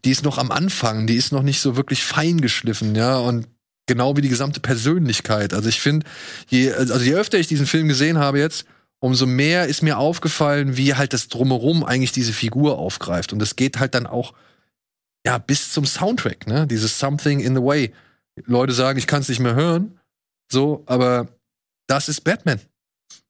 die 0.05 0.11
ist 0.11 0.23
noch 0.23 0.38
am 0.38 0.51
Anfang. 0.51 1.07
Die 1.07 1.15
ist 1.15 1.31
noch 1.31 1.41
nicht 1.41 1.59
so 1.59 1.75
wirklich 1.75 2.03
fein 2.03 2.39
geschliffen, 2.39 2.94
ja. 2.94 3.17
Und 3.17 3.47
genau 3.87 4.15
wie 4.15 4.21
die 4.21 4.29
gesamte 4.29 4.59
Persönlichkeit. 4.59 5.55
Also 5.55 5.69
ich 5.69 5.81
finde, 5.81 6.05
je, 6.49 6.71
also 6.71 6.99
je 6.99 7.15
öfter 7.15 7.39
ich 7.39 7.47
diesen 7.47 7.65
Film 7.65 7.87
gesehen 7.87 8.19
habe 8.19 8.37
jetzt, 8.37 8.65
umso 8.99 9.25
mehr 9.25 9.65
ist 9.65 9.81
mir 9.81 9.97
aufgefallen, 9.97 10.77
wie 10.77 10.94
halt 10.94 11.13
das 11.13 11.29
Drumherum 11.29 11.83
eigentlich 11.83 12.11
diese 12.11 12.31
Figur 12.31 12.77
aufgreift. 12.77 13.33
Und 13.33 13.39
das 13.39 13.55
geht 13.55 13.79
halt 13.79 13.95
dann 13.95 14.05
auch 14.05 14.35
ja, 15.25 15.38
bis 15.38 15.71
zum 15.71 15.85
Soundtrack, 15.85 16.47
ne? 16.47 16.68
Dieses 16.68 17.00
Something 17.00 17.39
in 17.39 17.56
the 17.56 17.62
Way. 17.62 17.94
Leute 18.45 18.73
sagen, 18.73 18.97
ich 18.97 19.07
kann 19.07 19.21
es 19.21 19.29
nicht 19.29 19.39
mehr 19.39 19.56
hören. 19.56 20.00
So, 20.51 20.83
aber 20.88 21.27
das 21.88 22.09
ist 22.09 22.21
Batman. 22.21 22.59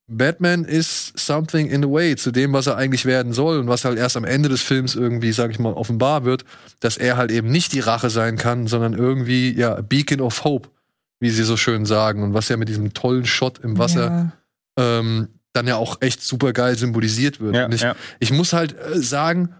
Batman 0.08 0.64
ist 0.64 1.18
something 1.18 1.68
in 1.68 1.82
the 1.82 1.88
way 1.88 2.16
zu 2.16 2.32
dem, 2.32 2.52
was 2.52 2.66
er 2.66 2.76
eigentlich 2.76 3.04
werden 3.04 3.32
soll 3.32 3.58
und 3.58 3.68
was 3.68 3.84
halt 3.84 3.98
erst 3.98 4.16
am 4.16 4.24
Ende 4.24 4.48
des 4.48 4.60
Films 4.60 4.94
irgendwie, 4.94 5.32
sag 5.32 5.50
ich 5.50 5.58
mal, 5.58 5.72
offenbar 5.72 6.24
wird, 6.24 6.44
dass 6.80 6.96
er 6.96 7.16
halt 7.16 7.30
eben 7.30 7.50
nicht 7.50 7.72
die 7.72 7.80
Rache 7.80 8.10
sein 8.10 8.36
kann, 8.36 8.66
sondern 8.66 8.94
irgendwie, 8.94 9.52
ja, 9.52 9.80
Beacon 9.80 10.20
of 10.20 10.44
Hope, 10.44 10.68
wie 11.20 11.30
sie 11.30 11.44
so 11.44 11.56
schön 11.56 11.86
sagen 11.86 12.22
und 12.22 12.34
was 12.34 12.48
ja 12.48 12.56
mit 12.56 12.68
diesem 12.68 12.92
tollen 12.94 13.24
Shot 13.24 13.60
im 13.60 13.78
Wasser 13.78 14.32
ja. 14.78 14.98
ähm, 14.98 15.28
dann 15.52 15.66
ja 15.66 15.76
auch 15.76 16.00
echt 16.00 16.22
super 16.22 16.52
geil 16.52 16.76
symbolisiert 16.76 17.40
wird. 17.40 17.54
Ja, 17.54 17.68
ich, 17.70 17.82
ja. 17.82 17.94
ich, 18.20 18.32
muss 18.32 18.52
halt 18.52 18.74
äh, 18.78 18.98
sagen, 19.00 19.54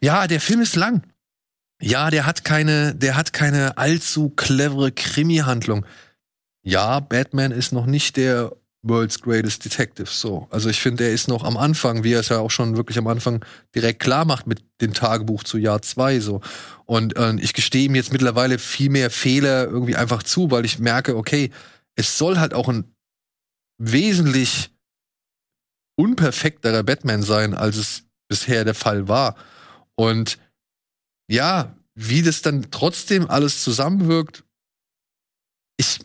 ja, 0.00 0.26
der 0.26 0.40
Film 0.40 0.60
ist 0.60 0.76
lang. 0.76 1.02
Ja, 1.82 2.10
der 2.10 2.26
hat 2.26 2.44
keine, 2.44 2.94
der 2.94 3.16
hat 3.16 3.32
keine 3.32 3.76
allzu 3.76 4.30
clevere 4.30 4.92
Krimi-Handlung. 4.92 5.84
Ja, 6.62 7.00
Batman 7.00 7.50
ist 7.50 7.72
noch 7.72 7.86
nicht 7.86 8.16
der 8.16 8.52
World's 8.82 9.20
Greatest 9.20 9.64
Detective. 9.64 10.08
So, 10.08 10.46
also 10.50 10.68
ich 10.68 10.80
finde, 10.80 11.04
er 11.04 11.12
ist 11.12 11.26
noch 11.26 11.42
am 11.42 11.56
Anfang, 11.56 12.04
wie 12.04 12.12
er 12.12 12.20
es 12.20 12.28
ja 12.28 12.38
auch 12.38 12.52
schon 12.52 12.76
wirklich 12.76 12.98
am 12.98 13.08
Anfang 13.08 13.44
direkt 13.74 13.98
klar 13.98 14.24
macht 14.24 14.46
mit 14.46 14.62
dem 14.80 14.94
Tagebuch 14.94 15.42
zu 15.42 15.58
Jahr 15.58 15.82
zwei 15.82 16.20
so. 16.20 16.40
Und 16.84 17.16
äh, 17.16 17.34
ich 17.40 17.52
gestehe 17.52 17.86
ihm 17.86 17.96
jetzt 17.96 18.12
mittlerweile 18.12 18.60
viel 18.60 18.90
mehr 18.90 19.10
Fehler 19.10 19.64
irgendwie 19.64 19.96
einfach 19.96 20.22
zu, 20.22 20.52
weil 20.52 20.64
ich 20.64 20.78
merke, 20.78 21.16
okay, 21.16 21.50
es 21.96 22.16
soll 22.16 22.38
halt 22.38 22.54
auch 22.54 22.68
ein 22.68 22.94
wesentlich 23.78 24.70
unperfekterer 25.96 26.84
Batman 26.84 27.22
sein, 27.22 27.54
als 27.54 27.76
es 27.76 28.04
bisher 28.28 28.64
der 28.64 28.74
Fall 28.74 29.08
war. 29.08 29.36
Und 29.96 30.38
ja, 31.32 31.74
wie 31.94 32.22
das 32.22 32.42
dann 32.42 32.70
trotzdem 32.70 33.28
alles 33.28 33.62
zusammenwirkt, 33.62 34.44
ich, 35.78 35.98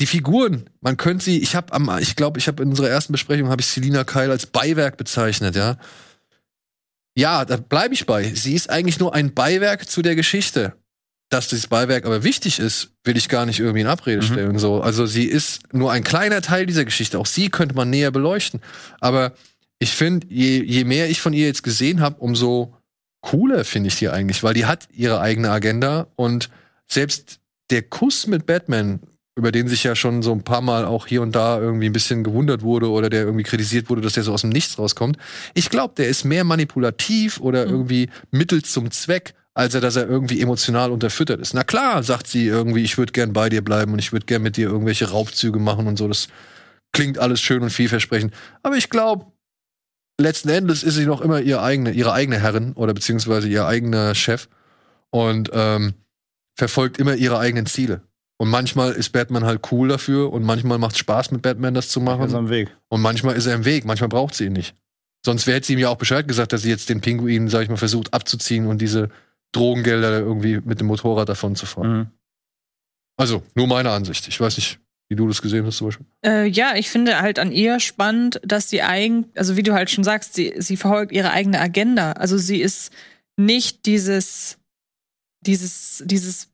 die 0.00 0.06
Figuren, 0.06 0.70
man 0.80 0.96
könnte 0.96 1.26
sie, 1.26 1.38
ich 1.40 1.54
habe 1.54 1.72
am, 1.72 1.90
ich 1.98 2.16
glaube, 2.16 2.38
ich 2.38 2.48
habe 2.48 2.62
in 2.62 2.70
unserer 2.70 2.88
ersten 2.88 3.12
Besprechung 3.12 3.50
habe 3.50 3.60
ich 3.60 3.66
Selina 3.66 4.04
Kyle 4.04 4.30
als 4.30 4.46
Beiwerk 4.46 4.96
bezeichnet, 4.96 5.56
ja. 5.56 5.76
Ja, 7.14 7.44
da 7.44 7.56
bleibe 7.56 7.92
ich 7.92 8.06
bei. 8.06 8.32
Sie 8.34 8.54
ist 8.54 8.70
eigentlich 8.70 8.98
nur 8.98 9.14
ein 9.14 9.34
Beiwerk 9.34 9.90
zu 9.90 10.00
der 10.00 10.14
Geschichte. 10.14 10.74
Dass 11.28 11.48
dieses 11.48 11.66
Beiwerk 11.66 12.06
aber 12.06 12.24
wichtig 12.24 12.58
ist, 12.58 12.90
will 13.04 13.16
ich 13.16 13.28
gar 13.28 13.46
nicht 13.46 13.60
irgendwie 13.60 13.82
in 13.82 13.86
Abrede 13.86 14.22
mhm. 14.22 14.26
stellen. 14.26 14.58
So, 14.58 14.80
also 14.80 15.06
sie 15.06 15.24
ist 15.26 15.72
nur 15.72 15.92
ein 15.92 16.02
kleiner 16.02 16.40
Teil 16.40 16.66
dieser 16.66 16.84
Geschichte. 16.84 17.18
Auch 17.18 17.26
sie 17.26 17.50
könnte 17.50 17.74
man 17.74 17.90
näher 17.90 18.10
beleuchten. 18.10 18.60
Aber 19.00 19.34
ich 19.78 19.92
finde, 19.92 20.26
je, 20.28 20.62
je 20.62 20.84
mehr 20.84 21.10
ich 21.10 21.20
von 21.20 21.32
ihr 21.32 21.46
jetzt 21.46 21.62
gesehen 21.62 22.00
habe, 22.00 22.20
umso 22.20 22.79
cooler, 23.20 23.64
finde 23.64 23.88
ich 23.88 23.96
die 23.96 24.08
eigentlich, 24.08 24.42
weil 24.42 24.54
die 24.54 24.66
hat 24.66 24.88
ihre 24.92 25.20
eigene 25.20 25.50
Agenda 25.50 26.06
und 26.16 26.50
selbst 26.86 27.40
der 27.70 27.82
Kuss 27.82 28.26
mit 28.26 28.46
Batman, 28.46 29.00
über 29.36 29.52
den 29.52 29.68
sich 29.68 29.84
ja 29.84 29.94
schon 29.94 30.22
so 30.22 30.32
ein 30.32 30.42
paar 30.42 30.60
Mal 30.60 30.84
auch 30.84 31.06
hier 31.06 31.22
und 31.22 31.34
da 31.34 31.58
irgendwie 31.58 31.86
ein 31.86 31.92
bisschen 31.92 32.24
gewundert 32.24 32.62
wurde 32.62 32.90
oder 32.90 33.08
der 33.08 33.22
irgendwie 33.22 33.44
kritisiert 33.44 33.88
wurde, 33.88 34.02
dass 34.02 34.14
der 34.14 34.22
so 34.22 34.32
aus 34.32 34.42
dem 34.42 34.50
Nichts 34.50 34.78
rauskommt. 34.78 35.16
Ich 35.54 35.70
glaube, 35.70 35.94
der 35.96 36.08
ist 36.08 36.24
mehr 36.24 36.44
manipulativ 36.44 37.40
oder 37.40 37.66
mhm. 37.66 37.72
irgendwie 37.72 38.10
Mittel 38.30 38.62
zum 38.62 38.90
Zweck, 38.90 39.34
als 39.54 39.74
er, 39.74 39.80
dass 39.80 39.96
er 39.96 40.08
irgendwie 40.08 40.40
emotional 40.40 40.90
unterfüttert 40.90 41.40
ist. 41.40 41.54
Na 41.54 41.64
klar, 41.64 42.02
sagt 42.02 42.26
sie 42.26 42.46
irgendwie, 42.46 42.82
ich 42.82 42.98
würde 42.98 43.12
gern 43.12 43.32
bei 43.32 43.48
dir 43.48 43.62
bleiben 43.62 43.92
und 43.92 43.98
ich 43.98 44.12
würde 44.12 44.26
gern 44.26 44.42
mit 44.42 44.56
dir 44.56 44.68
irgendwelche 44.68 45.10
Raubzüge 45.10 45.58
machen 45.58 45.86
und 45.86 45.96
so. 45.96 46.08
Das 46.08 46.28
klingt 46.92 47.18
alles 47.18 47.40
schön 47.40 47.62
und 47.62 47.70
vielversprechend. 47.70 48.34
Aber 48.62 48.76
ich 48.76 48.90
glaube, 48.90 49.26
letzten 50.20 50.48
Endes 50.48 50.82
ist 50.82 50.94
sie 50.94 51.06
noch 51.06 51.20
immer 51.20 51.40
ihre 51.40 51.62
eigene, 51.62 51.90
ihre 51.90 52.12
eigene 52.12 52.38
Herrin 52.38 52.72
oder 52.74 52.94
beziehungsweise 52.94 53.48
ihr 53.48 53.66
eigener 53.66 54.14
Chef 54.14 54.48
und 55.10 55.50
ähm, 55.52 55.94
verfolgt 56.54 56.98
immer 56.98 57.14
ihre 57.14 57.38
eigenen 57.38 57.66
Ziele. 57.66 58.02
Und 58.38 58.48
manchmal 58.48 58.92
ist 58.92 59.10
Batman 59.10 59.44
halt 59.44 59.70
cool 59.70 59.88
dafür 59.88 60.32
und 60.32 60.44
manchmal 60.44 60.78
macht 60.78 60.92
es 60.92 60.98
Spaß 60.98 61.30
mit 61.30 61.42
Batman 61.42 61.74
das 61.74 61.88
zu 61.88 62.00
machen. 62.00 62.20
Er 62.20 62.26
ist 62.26 62.34
am 62.34 62.48
Weg. 62.48 62.74
Und 62.88 63.02
manchmal 63.02 63.36
ist 63.36 63.46
er 63.46 63.54
im 63.54 63.64
Weg, 63.64 63.84
manchmal 63.84 64.08
braucht 64.08 64.34
sie 64.34 64.46
ihn 64.46 64.54
nicht. 64.54 64.74
Sonst 65.24 65.46
hätte 65.46 65.66
sie 65.66 65.74
ihm 65.74 65.78
ja 65.78 65.90
auch 65.90 65.96
Bescheid 65.96 66.26
gesagt, 66.26 66.52
dass 66.52 66.62
sie 66.62 66.70
jetzt 66.70 66.88
den 66.88 67.02
Pinguin, 67.02 67.48
sag 67.48 67.62
ich 67.62 67.68
mal, 67.68 67.76
versucht 67.76 68.14
abzuziehen 68.14 68.66
und 68.66 68.80
diese 68.80 69.10
Drogengelder 69.52 70.20
irgendwie 70.20 70.60
mit 70.64 70.80
dem 70.80 70.86
Motorrad 70.86 71.28
davon 71.28 71.56
zu 71.56 71.66
fahren. 71.66 71.92
Mhm. 71.92 72.06
Also, 73.18 73.42
nur 73.54 73.66
meine 73.66 73.90
Ansicht. 73.90 74.28
Ich 74.28 74.40
weiß 74.40 74.56
nicht, 74.56 74.80
wie 75.10 75.16
du 75.16 75.26
das 75.26 75.42
gesehen 75.42 75.66
hast 75.66 75.78
zum 75.78 75.88
Beispiel? 75.88 76.06
Äh, 76.24 76.46
ja, 76.46 76.76
ich 76.76 76.88
finde 76.88 77.20
halt 77.20 77.40
an 77.40 77.50
ihr 77.50 77.80
spannend, 77.80 78.40
dass 78.44 78.70
sie 78.70 78.80
eigentlich, 78.80 79.36
also 79.36 79.56
wie 79.56 79.64
du 79.64 79.74
halt 79.74 79.90
schon 79.90 80.04
sagst, 80.04 80.34
sie, 80.34 80.54
sie 80.58 80.76
verfolgt 80.76 81.10
ihre 81.10 81.32
eigene 81.32 81.60
Agenda. 81.60 82.12
Also 82.12 82.38
sie 82.38 82.60
ist 82.60 82.92
nicht 83.36 83.86
dieses, 83.86 84.56
dieses, 85.44 86.04
dieses 86.06 86.50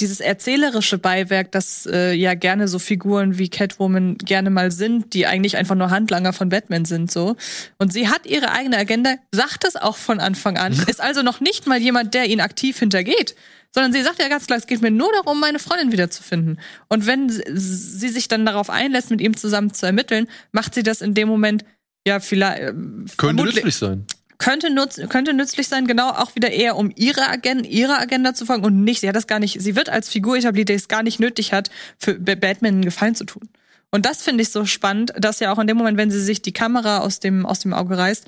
dieses 0.00 0.20
erzählerische 0.20 0.98
Beiwerk, 0.98 1.52
das 1.52 1.86
äh, 1.86 2.12
ja 2.12 2.34
gerne 2.34 2.68
so 2.68 2.78
Figuren 2.78 3.38
wie 3.38 3.48
Catwoman 3.48 4.16
gerne 4.16 4.50
mal 4.50 4.70
sind, 4.70 5.14
die 5.14 5.26
eigentlich 5.26 5.56
einfach 5.56 5.74
nur 5.74 5.90
Handlanger 5.90 6.32
von 6.32 6.48
Batman 6.48 6.84
sind, 6.84 7.10
so. 7.10 7.36
Und 7.78 7.92
sie 7.92 8.08
hat 8.08 8.26
ihre 8.26 8.50
eigene 8.52 8.78
Agenda, 8.78 9.16
sagt 9.30 9.64
es 9.64 9.76
auch 9.76 9.96
von 9.96 10.20
Anfang 10.20 10.56
an, 10.56 10.72
ist 10.86 11.00
also 11.00 11.22
noch 11.22 11.40
nicht 11.40 11.66
mal 11.66 11.78
jemand, 11.78 12.14
der 12.14 12.26
ihn 12.26 12.40
aktiv 12.40 12.78
hintergeht, 12.78 13.34
sondern 13.74 13.92
sie 13.92 14.02
sagt 14.02 14.20
ja 14.20 14.28
ganz 14.28 14.46
klar, 14.46 14.58
es 14.58 14.66
geht 14.66 14.82
mir 14.82 14.90
nur 14.90 15.12
darum, 15.12 15.40
meine 15.40 15.58
Freundin 15.58 15.92
wiederzufinden. 15.92 16.60
Und 16.88 17.06
wenn 17.06 17.28
sie 17.28 18.08
sich 18.08 18.28
dann 18.28 18.44
darauf 18.44 18.70
einlässt, 18.70 19.10
mit 19.10 19.20
ihm 19.20 19.36
zusammen 19.36 19.72
zu 19.72 19.86
ermitteln, 19.86 20.26
macht 20.52 20.74
sie 20.74 20.82
das 20.82 21.00
in 21.00 21.14
dem 21.14 21.28
Moment 21.28 21.64
ja 22.06 22.20
vielleicht. 22.20 22.62
Äh, 22.62 22.74
Könnte 23.16 23.44
nützlich 23.44 23.76
sein 23.76 24.06
könnte, 24.40 24.70
nutz, 24.70 24.98
könnte 25.08 25.34
nützlich 25.34 25.68
sein, 25.68 25.86
genau 25.86 26.08
auch 26.08 26.34
wieder 26.34 26.50
eher 26.50 26.76
um 26.76 26.90
ihre 26.96 27.28
Agenda, 27.28 27.68
ihre 27.68 27.98
Agenda 27.98 28.34
zu 28.34 28.46
folgen 28.46 28.64
und 28.64 28.82
nicht, 28.82 29.00
sie 29.00 29.08
hat 29.08 29.14
das 29.14 29.28
gar 29.28 29.38
nicht, 29.38 29.60
sie 29.60 29.76
wird 29.76 29.88
als 29.88 30.08
Figur 30.08 30.36
etabliert, 30.36 30.70
die 30.70 30.72
es 30.72 30.88
gar 30.88 31.04
nicht 31.04 31.20
nötig 31.20 31.52
hat, 31.52 31.70
für 31.98 32.14
Batman 32.14 32.74
einen 32.74 32.84
Gefallen 32.84 33.14
zu 33.14 33.24
tun. 33.24 33.48
Und 33.92 34.06
das 34.06 34.22
finde 34.22 34.42
ich 34.42 34.50
so 34.50 34.64
spannend, 34.64 35.12
dass 35.18 35.40
ja 35.40 35.52
auch 35.52 35.58
in 35.58 35.66
dem 35.66 35.76
Moment, 35.76 35.98
wenn 35.98 36.10
sie 36.10 36.22
sich 36.22 36.42
die 36.42 36.52
Kamera 36.52 36.98
aus 36.98 37.20
dem, 37.20 37.44
aus 37.44 37.60
dem 37.60 37.74
Auge 37.74 37.98
reißt 37.98 38.26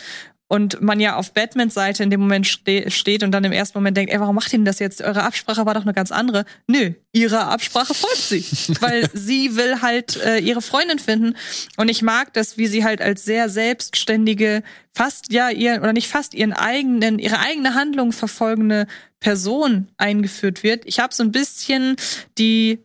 und 0.52 0.82
man 0.82 1.00
ja 1.00 1.16
auf 1.16 1.32
Batmans 1.32 1.72
Seite 1.72 2.02
in 2.02 2.10
dem 2.10 2.20
Moment 2.20 2.46
ste 2.46 2.90
steht 2.90 3.22
und 3.22 3.32
dann 3.32 3.42
im 3.42 3.52
ersten 3.52 3.78
Moment 3.78 3.96
denkt, 3.96 4.12
ey, 4.12 4.20
warum 4.20 4.34
macht 4.34 4.52
ihr 4.52 4.58
denn 4.58 4.66
das 4.66 4.80
jetzt? 4.80 5.00
Eure 5.00 5.22
Absprache 5.22 5.64
war 5.64 5.72
doch 5.72 5.80
eine 5.80 5.94
ganz 5.94 6.12
andere. 6.12 6.44
Nö, 6.66 6.92
ihrer 7.10 7.48
Absprache 7.48 7.94
folgt 7.94 8.18
sie, 8.18 8.44
weil 8.80 9.08
sie 9.14 9.56
will 9.56 9.80
halt 9.80 10.16
äh, 10.22 10.40
ihre 10.40 10.60
Freundin 10.60 10.98
finden 10.98 11.36
und 11.78 11.88
ich 11.88 12.02
mag 12.02 12.34
das, 12.34 12.58
wie 12.58 12.66
sie 12.66 12.84
halt 12.84 13.00
als 13.00 13.24
sehr 13.24 13.48
selbstständige, 13.48 14.62
fast 14.92 15.32
ja 15.32 15.48
ihr 15.48 15.80
oder 15.80 15.94
nicht 15.94 16.08
fast 16.08 16.34
ihren 16.34 16.52
eigenen, 16.52 17.18
ihre 17.18 17.38
eigene 17.38 17.72
Handlung 17.72 18.12
verfolgende 18.12 18.86
Person 19.20 19.88
eingeführt 19.96 20.62
wird. 20.62 20.84
Ich 20.84 21.00
habe 21.00 21.14
so 21.14 21.22
ein 21.22 21.32
bisschen 21.32 21.96
die 22.36 22.84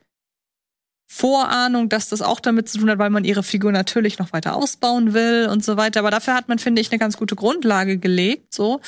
Vorahnung, 1.09 1.87
dass 1.87 2.09
das 2.09 2.21
auch 2.21 2.41
damit 2.41 2.67
zu 2.67 2.79
tun 2.79 2.89
hat, 2.89 2.99
weil 2.99 3.09
man 3.09 3.23
ihre 3.23 3.41
Figur 3.41 3.71
natürlich 3.71 4.19
noch 4.19 4.33
weiter 4.33 4.55
ausbauen 4.57 5.13
will 5.13 5.47
und 5.49 5.63
so 5.63 5.77
weiter. 5.77 6.01
Aber 6.01 6.11
dafür 6.11 6.33
hat 6.33 6.49
man, 6.49 6.59
finde 6.59 6.81
ich, 6.81 6.91
eine 6.91 6.99
ganz 6.99 7.15
gute 7.15 7.35
Grundlage 7.35 7.97
gelegt. 7.97 8.53
So, 8.53 8.81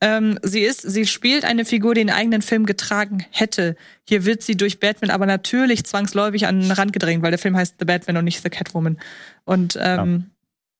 ähm, 0.00 0.36
sie 0.42 0.62
ist, 0.62 0.82
sie 0.82 1.06
spielt 1.06 1.44
eine 1.44 1.64
Figur, 1.64 1.94
die 1.94 2.00
den 2.00 2.10
eigenen 2.10 2.42
Film 2.42 2.66
getragen 2.66 3.24
hätte. 3.30 3.76
Hier 4.02 4.24
wird 4.24 4.42
sie 4.42 4.56
durch 4.56 4.80
Batman 4.80 5.10
aber 5.10 5.26
natürlich 5.26 5.84
zwangsläufig 5.84 6.48
an 6.48 6.60
den 6.60 6.72
Rand 6.72 6.92
gedrängt, 6.92 7.22
weil 7.22 7.30
der 7.30 7.38
Film 7.38 7.56
heißt 7.56 7.76
The 7.78 7.84
Batman 7.84 8.16
und 8.16 8.24
nicht 8.24 8.42
The 8.42 8.50
Catwoman. 8.50 8.98
Und 9.44 9.78
ähm, 9.80 10.32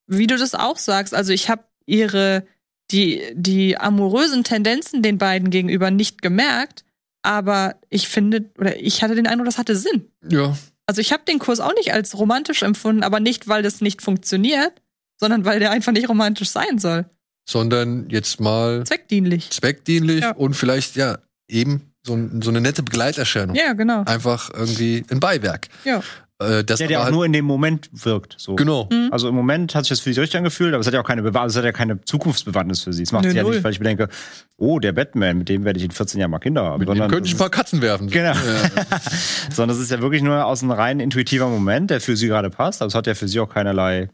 ja. 0.09 0.19
wie 0.19 0.27
du 0.27 0.37
das 0.37 0.57
auch 0.57 0.77
sagst, 0.77 1.15
also 1.15 1.33
ich 1.33 1.49
habe 1.49 1.63
ihre 1.87 2.45
die 2.91 3.23
die 3.35 3.79
amorösen 3.79 4.43
Tendenzen 4.43 5.03
den 5.03 5.19
beiden 5.19 5.51
gegenüber 5.51 5.93
nicht 5.93 6.21
gemerkt, 6.21 6.85
aber 7.23 7.77
ich 7.91 8.09
finde 8.09 8.51
oder 8.59 8.77
ich 8.81 9.05
hatte 9.05 9.15
den 9.15 9.29
Eindruck, 9.29 9.47
das 9.47 9.59
hatte 9.59 9.77
Sinn. 9.77 10.07
Ja, 10.29 10.57
also 10.91 11.01
ich 11.01 11.13
habe 11.13 11.23
den 11.23 11.39
Kurs 11.39 11.61
auch 11.61 11.73
nicht 11.75 11.93
als 11.93 12.19
romantisch 12.19 12.65
empfunden, 12.65 13.05
aber 13.05 13.21
nicht, 13.21 13.47
weil 13.47 13.63
das 13.63 13.81
nicht 13.81 14.03
funktioniert, 14.03 14.73
sondern 15.21 15.45
weil 15.45 15.61
der 15.61 15.71
einfach 15.71 15.93
nicht 15.93 16.09
romantisch 16.09 16.51
sein 16.51 16.81
soll. 16.81 17.05
Sondern 17.49 18.11
jetzt 18.11 18.41
mal 18.41 18.83
zweckdienlich. 18.85 19.51
Zweckdienlich 19.51 20.23
ja. 20.23 20.33
und 20.33 20.55
vielleicht 20.55 20.97
ja 20.97 21.19
eben 21.47 21.93
so, 22.05 22.19
so, 22.41 22.51
eine 22.51 22.61
nette 22.61 22.83
Begleiterscheinung. 22.83 23.55
Ja, 23.55 23.75
genau. 23.75 24.03
Einfach 24.03 24.51
irgendwie 24.53 25.05
ein 25.13 25.21
Beiwerk. 25.21 25.69
Ja. 25.85 26.03
Äh, 26.41 26.65
das 26.65 26.79
der, 26.79 26.89
der 26.89 27.01
auch 27.01 27.05
halt 27.05 27.15
nur 27.15 27.27
in 27.27 27.33
dem 27.33 27.45
Moment 27.45 27.91
wirkt. 27.93 28.35
So. 28.39 28.55
Genau. 28.55 28.89
Mhm. 28.91 29.09
Also 29.13 29.29
im 29.29 29.35
Moment 29.35 29.75
hat 29.75 29.85
sich 29.85 29.91
das 29.91 30.01
für 30.01 30.13
sie 30.13 30.21
richtig 30.21 30.39
angefühlt, 30.39 30.73
aber 30.73 30.81
es 30.81 30.87
hat 30.87 30.95
ja 30.95 31.01
auch 31.01 31.07
keine 31.07 31.23
Bewahr 31.23 31.45
es 31.45 31.55
hat 31.55 31.65
ja 31.65 31.73
keine 31.73 32.01
Zukunftsbewandtnis 32.01 32.83
für 32.83 32.93
sie. 32.95 33.03
Es 33.03 33.13
macht 33.13 33.25
Nö, 33.25 33.31
sie 33.31 33.37
ja 33.37 33.43
nicht, 33.43 33.63
weil 33.63 33.73
ich 33.73 33.79
mir 33.79 33.85
denke, 33.85 34.09
oh, 34.57 34.79
der 34.79 34.93
Batman, 34.93 35.39
mit 35.39 35.51
dem 35.51 35.65
werde 35.65 35.79
ich 35.79 35.85
in 35.85 35.91
14 35.91 36.19
Jahren 36.19 36.31
mal 36.31 36.39
Kinder 36.39 36.63
haben. 36.65 36.81
Mit 36.81 36.89
dem 36.89 37.09
könnte 37.09 37.27
ich 37.27 37.35
ein 37.35 37.39
paar 37.39 37.51
Katzen 37.51 37.83
werfen. 37.83 38.09
Genau. 38.09 38.33
Ja. 38.33 38.41
Sondern 39.51 39.77
es 39.77 39.83
ist 39.83 39.91
ja 39.91 40.01
wirklich 40.01 40.23
nur 40.23 40.47
aus 40.47 40.63
einem 40.63 40.73
rein 40.73 41.01
intuitiver 41.01 41.49
Moment, 41.49 41.91
der 41.91 42.01
für 42.01 42.17
sie 42.17 42.29
gerade 42.29 42.49
passt. 42.49 42.81
Aber 42.81 42.89
es 42.89 42.95
hat 42.95 43.07
ja 43.07 43.15
für 43.15 43.29
sie 43.29 43.39
auch 43.41 43.53
keinerlei 43.53 44.09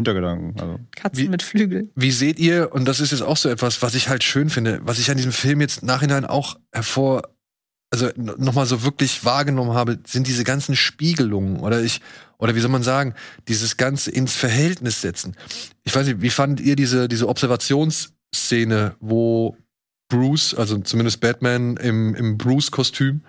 Hintergedanken. 0.00 0.60
Also. 0.60 0.80
Katzen 0.96 1.24
wie, 1.24 1.28
mit 1.28 1.42
Flügeln. 1.42 1.90
Wie 1.94 2.10
seht 2.10 2.38
ihr, 2.40 2.72
und 2.72 2.88
das 2.88 3.00
ist 3.00 3.12
jetzt 3.12 3.22
auch 3.22 3.36
so 3.36 3.48
etwas, 3.48 3.82
was 3.82 3.94
ich 3.94 4.08
halt 4.08 4.24
schön 4.24 4.50
finde, 4.50 4.80
was 4.82 4.98
ich 4.98 5.10
an 5.10 5.18
diesem 5.18 5.32
Film 5.32 5.60
jetzt 5.60 5.82
nachhinein 5.82 6.24
auch 6.24 6.56
hervor 6.72 7.22
also 7.90 8.08
nochmal 8.16 8.66
so 8.66 8.84
wirklich 8.84 9.24
wahrgenommen 9.24 9.74
habe, 9.74 9.98
sind 10.06 10.28
diese 10.28 10.44
ganzen 10.44 10.76
Spiegelungen 10.76 11.58
oder 11.58 11.82
ich, 11.82 12.00
oder 12.38 12.54
wie 12.54 12.60
soll 12.60 12.70
man 12.70 12.84
sagen, 12.84 13.14
dieses 13.48 13.76
Ganze 13.76 14.12
ins 14.12 14.34
Verhältnis 14.34 15.00
setzen. 15.00 15.36
Ich 15.82 15.94
weiß 15.94 16.06
nicht, 16.06 16.22
wie 16.22 16.30
fandet 16.30 16.64
ihr 16.64 16.76
diese, 16.76 17.08
diese 17.08 17.28
Observationsszene, 17.28 18.94
wo 19.00 19.56
Bruce, 20.08 20.54
also 20.54 20.78
zumindest 20.78 21.20
Batman 21.20 21.76
im, 21.76 22.14
im 22.14 22.38
Bruce-Kostüm, 22.38 23.22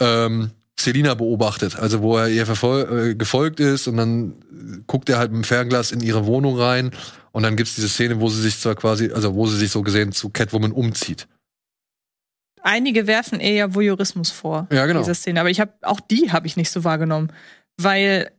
ähm, 0.00 0.52
Selina 0.78 1.14
beobachtet, 1.14 1.76
also 1.76 2.00
wo 2.02 2.18
er 2.18 2.28
ihr 2.28 2.46
äh, 2.48 3.14
gefolgt 3.16 3.58
ist 3.58 3.88
und 3.88 3.96
dann 3.96 4.84
guckt 4.86 5.08
er 5.08 5.18
halt 5.18 5.32
mit 5.32 5.42
dem 5.42 5.44
Fernglas 5.44 5.90
in 5.90 6.00
ihre 6.00 6.24
Wohnung 6.24 6.56
rein 6.56 6.92
und 7.32 7.42
dann 7.42 7.56
gibt's 7.56 7.74
diese 7.74 7.88
Szene, 7.88 8.20
wo 8.20 8.28
sie 8.28 8.40
sich 8.40 8.60
zwar 8.60 8.76
quasi, 8.76 9.10
also 9.10 9.34
wo 9.34 9.48
sie 9.48 9.56
sich 9.56 9.72
so 9.72 9.82
gesehen 9.82 10.12
zu 10.12 10.30
Catwoman 10.30 10.70
umzieht 10.70 11.26
einige 12.68 13.06
werfen 13.06 13.40
eher 13.40 13.74
Voyeurismus 13.74 14.30
vor. 14.30 14.68
Ja, 14.70 14.86
genau. 14.86 15.00
Diese 15.00 15.14
Szene. 15.14 15.40
Aber 15.40 15.50
ich 15.50 15.60
habe 15.60 15.72
auch 15.82 16.00
die 16.00 16.30
habe 16.32 16.46
ich 16.46 16.56
nicht 16.56 16.70
so 16.70 16.84
wahrgenommen, 16.84 17.32
weil 17.76 18.30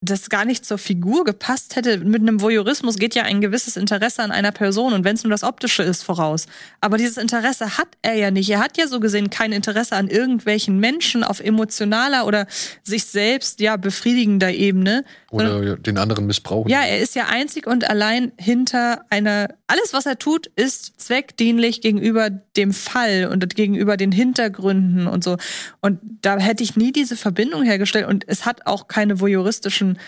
das 0.00 0.30
gar 0.30 0.44
nicht 0.44 0.64
zur 0.64 0.78
Figur 0.78 1.24
gepasst 1.24 1.74
hätte. 1.74 1.98
Mit 1.98 2.22
einem 2.22 2.40
Voyeurismus 2.40 2.98
geht 2.98 3.16
ja 3.16 3.24
ein 3.24 3.40
gewisses 3.40 3.76
Interesse 3.76 4.22
an 4.22 4.30
einer 4.30 4.52
Person 4.52 4.92
und 4.92 5.04
wenn 5.04 5.16
es 5.16 5.24
nur 5.24 5.32
das 5.32 5.42
Optische 5.42 5.82
ist, 5.82 6.04
voraus. 6.04 6.46
Aber 6.80 6.98
dieses 6.98 7.16
Interesse 7.16 7.78
hat 7.78 7.88
er 8.02 8.14
ja 8.14 8.30
nicht. 8.30 8.48
Er 8.48 8.60
hat 8.60 8.78
ja 8.78 8.86
so 8.86 9.00
gesehen 9.00 9.28
kein 9.28 9.50
Interesse 9.50 9.96
an 9.96 10.06
irgendwelchen 10.06 10.78
Menschen 10.78 11.24
auf 11.24 11.40
emotionaler 11.40 12.26
oder 12.26 12.46
sich 12.84 13.06
selbst 13.06 13.58
ja 13.60 13.76
befriedigender 13.76 14.52
Ebene. 14.52 15.04
Oder 15.32 15.50
sondern, 15.50 15.82
den 15.82 15.98
anderen 15.98 16.26
missbrauchen. 16.26 16.70
Ja, 16.70 16.82
er 16.82 17.00
ist 17.00 17.16
ja 17.16 17.26
einzig 17.28 17.66
und 17.66 17.90
allein 17.90 18.30
hinter 18.38 19.04
einer. 19.10 19.48
Alles, 19.66 19.92
was 19.92 20.06
er 20.06 20.18
tut, 20.18 20.46
ist 20.56 20.98
zweckdienlich 21.00 21.80
gegenüber 21.80 22.30
dem 22.30 22.72
Fall 22.72 23.28
und 23.30 23.54
gegenüber 23.54 23.96
den 23.96 24.12
Hintergründen 24.12 25.06
und 25.08 25.24
so. 25.24 25.36
Und 25.80 25.98
da 26.22 26.38
hätte 26.38 26.62
ich 26.62 26.76
nie 26.76 26.92
diese 26.92 27.16
Verbindung 27.16 27.64
hergestellt 27.64 28.06
und 28.06 28.24
es 28.28 28.46
hat 28.46 28.66
auch 28.66 28.88
keine 28.88 29.20
voyeuristischen 29.20 29.87
Menschen, 29.88 29.98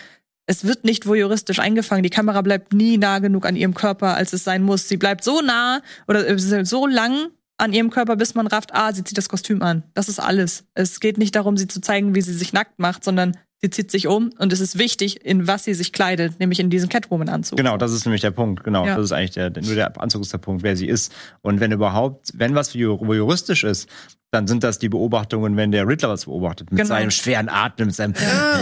es 0.47 0.65
wird 0.65 0.83
nicht 0.83 1.05
voyeuristisch 1.05 1.59
eingefangen. 1.59 2.03
Die 2.03 2.09
Kamera 2.09 2.41
bleibt 2.41 2.73
nie 2.73 2.97
nah 2.97 3.19
genug 3.19 3.45
an 3.45 3.55
ihrem 3.55 3.73
Körper, 3.73 4.15
als 4.15 4.33
es 4.33 4.43
sein 4.43 4.63
muss. 4.63 4.87
Sie 4.89 4.97
bleibt 4.97 5.23
so 5.23 5.41
nah 5.41 5.81
oder 6.07 6.27
äh, 6.27 6.65
so 6.65 6.87
lang 6.87 7.29
an 7.57 7.73
ihrem 7.73 7.91
Körper, 7.91 8.15
bis 8.15 8.33
man 8.33 8.47
rafft, 8.47 8.73
ah, 8.73 8.91
sie 8.91 9.03
zieht 9.03 9.17
das 9.17 9.29
Kostüm 9.29 9.61
an. 9.61 9.83
Das 9.93 10.09
ist 10.09 10.19
alles. 10.19 10.65
Es 10.73 10.99
geht 10.99 11.17
nicht 11.17 11.35
darum, 11.35 11.57
sie 11.57 11.67
zu 11.67 11.79
zeigen, 11.79 12.15
wie 12.15 12.21
sie 12.21 12.33
sich 12.33 12.53
nackt 12.53 12.79
macht, 12.79 13.03
sondern 13.03 13.37
sie 13.61 13.69
zieht 13.69 13.91
sich 13.91 14.07
um 14.07 14.31
und 14.39 14.51
es 14.51 14.59
ist 14.59 14.79
wichtig, 14.79 15.23
in 15.23 15.47
was 15.47 15.63
sie 15.63 15.75
sich 15.75 15.93
kleidet, 15.93 16.39
nämlich 16.39 16.59
in 16.59 16.71
diesen 16.71 16.89
Catwoman-Anzug. 16.89 17.57
Genau, 17.57 17.77
das 17.77 17.93
ist 17.93 18.05
nämlich 18.05 18.21
der 18.21 18.31
Punkt. 18.31 18.63
Genau, 18.63 18.85
ja. 18.87 18.95
das 18.95 19.05
ist 19.05 19.11
eigentlich 19.11 19.31
der, 19.31 19.51
nur 19.51 19.75
der 19.75 20.01
Anzug 20.01 20.23
ist 20.23 20.33
der 20.33 20.39
Punkt, 20.39 20.63
wer 20.63 20.75
sie 20.75 20.87
ist. 20.87 21.13
Und 21.41 21.59
wenn 21.59 21.71
überhaupt, 21.71 22.31
wenn 22.33 22.55
was 22.55 22.73
juristisch 22.73 23.63
ist, 23.63 23.87
dann 24.31 24.47
sind 24.47 24.63
das 24.63 24.79
die 24.79 24.87
Beobachtungen, 24.87 25.57
wenn 25.57 25.71
der 25.71 25.85
Riddler 25.85 26.07
was 26.07 26.23
beobachtet, 26.23 26.71
mit 26.71 26.77
genau. 26.77 26.87
seinem 26.87 27.11
schweren 27.11 27.49
Atmen, 27.49 27.87
mit 27.87 27.95
seinem, 27.95 28.13
ja. 28.13 28.59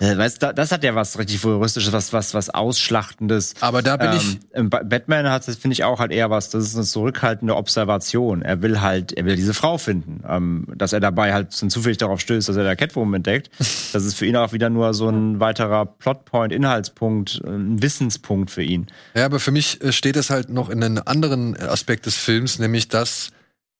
äh, 0.00 0.16
weißt 0.18 0.42
du, 0.42 0.54
das 0.54 0.72
hat 0.72 0.82
ja 0.82 0.94
was 0.94 1.18
richtig 1.18 1.44
voyeuristisches, 1.44 1.92
was, 1.92 2.14
was, 2.14 2.32
was 2.32 2.48
ausschlachtendes. 2.48 3.54
Aber 3.60 3.82
da 3.82 3.98
bin 3.98 4.12
ähm, 4.54 4.70
ich. 4.70 4.70
Batman 4.70 5.28
hat, 5.28 5.46
das 5.46 5.56
finde 5.56 5.74
ich 5.74 5.84
auch 5.84 6.00
halt 6.00 6.10
eher 6.10 6.30
was, 6.30 6.48
das 6.48 6.64
ist 6.64 6.74
eine 6.74 6.86
zurückhaltende 6.86 7.54
Observation. 7.54 8.40
Er 8.40 8.62
will 8.62 8.80
halt, 8.80 9.12
er 9.12 9.26
will 9.26 9.36
diese 9.36 9.52
Frau 9.52 9.76
finden. 9.76 10.22
Ähm, 10.26 10.66
dass 10.74 10.94
er 10.94 11.00
dabei 11.00 11.34
halt 11.34 11.52
zufällig 11.52 11.98
darauf 11.98 12.20
stößt, 12.20 12.48
dass 12.48 12.56
er 12.56 12.64
der 12.64 12.76
Catwoman 12.76 13.14
entdeckt. 13.14 13.50
Das 13.92 14.04
ist 14.04 14.14
für 14.14 14.26
ihn 14.26 14.34
auch 14.34 14.52
wieder 14.52 14.70
nur 14.70 14.92
so 14.92 15.08
ein 15.08 15.38
weiterer 15.38 15.86
Plotpoint, 15.86 16.52
Inhaltspunkt, 16.52 17.40
ein 17.46 17.80
Wissenspunkt 17.80 18.50
für 18.50 18.62
ihn. 18.62 18.88
Ja, 19.14 19.26
aber 19.26 19.38
für 19.38 19.52
mich 19.52 19.80
äh, 19.82 19.92
steht 19.92 20.16
es 20.16 20.30
halt 20.30 20.48
noch 20.48 20.68
in 20.68 20.82
einem 20.82 21.02
anderen 21.04 21.56
Aspekt 21.56 22.06
des 22.06 22.16
Films, 22.16 22.58
nämlich 22.58 22.88
dass 22.88 23.30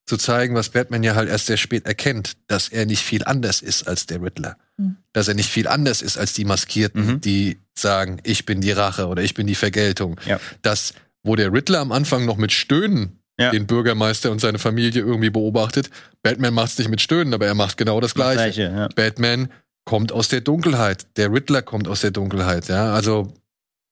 zu 0.07 0.17
zeigen, 0.17 0.55
was 0.55 0.69
Batman 0.69 1.03
ja 1.03 1.15
halt 1.15 1.29
erst 1.29 1.47
sehr 1.47 1.57
spät 1.57 1.87
erkennt, 1.87 2.35
dass 2.47 2.69
er 2.69 2.87
nicht 2.87 3.03
viel 3.03 3.25
anders 3.25 3.63
ist 3.63 3.89
als 3.89 4.07
der 4.07 4.23
Riddler. 4.23 4.57
Mhm. 4.77 4.97
Dass 5.13 5.29
er 5.29 5.35
nicht 5.35 5.49
viel 5.49 5.67
anders 5.67 6.03
ist 6.03 6.19
als 6.19 6.35
die 6.35 6.45
Maskierten, 6.45 7.07
mhm. 7.07 7.21
die 7.21 7.59
sagen, 7.75 8.19
ich 8.23 8.45
bin 8.45 8.61
die 8.61 8.73
Rache 8.73 9.07
oder 9.07 9.23
ich 9.23 9.35
bin 9.35 9.47
die 9.47 9.55
Vergeltung. 9.55 10.21
Ja. 10.27 10.39
Dass, 10.63 10.95
wo 11.23 11.37
der 11.37 11.53
Riddler 11.53 11.81
am 11.81 11.93
Anfang 11.93 12.27
noch 12.27 12.37
mit 12.37 12.53
Stöhnen 12.53 13.19
ja. 13.39 13.51
den 13.51 13.67
Bürgermeister 13.67 14.31
und 14.31 14.41
seine 14.41 14.59
Familie 14.59 15.03
irgendwie 15.03 15.31
beobachtet, 15.31 15.91
Batman 16.23 16.55
macht 16.55 16.73
es 16.73 16.79
nicht 16.79 16.91
mit 16.91 17.01
Stöhnen, 17.01 17.33
aber 17.33 17.47
er 17.47 17.55
macht 17.55 17.79
genau 17.79 18.01
das 18.01 18.15
Gleiche. 18.15 18.47
Das 18.47 18.55
Gleiche 18.55 18.77
ja. 18.77 18.89
Batman 18.95 19.49
kommt 19.85 20.13
aus 20.13 20.29
der 20.29 20.41
Dunkelheit, 20.41 21.07
der 21.17 21.33
Riddler 21.33 21.63
kommt 21.63 21.89
aus 21.89 22.01
der 22.01 22.11
Dunkelheit, 22.11 22.69
ja, 22.69 22.95
also 22.95 23.35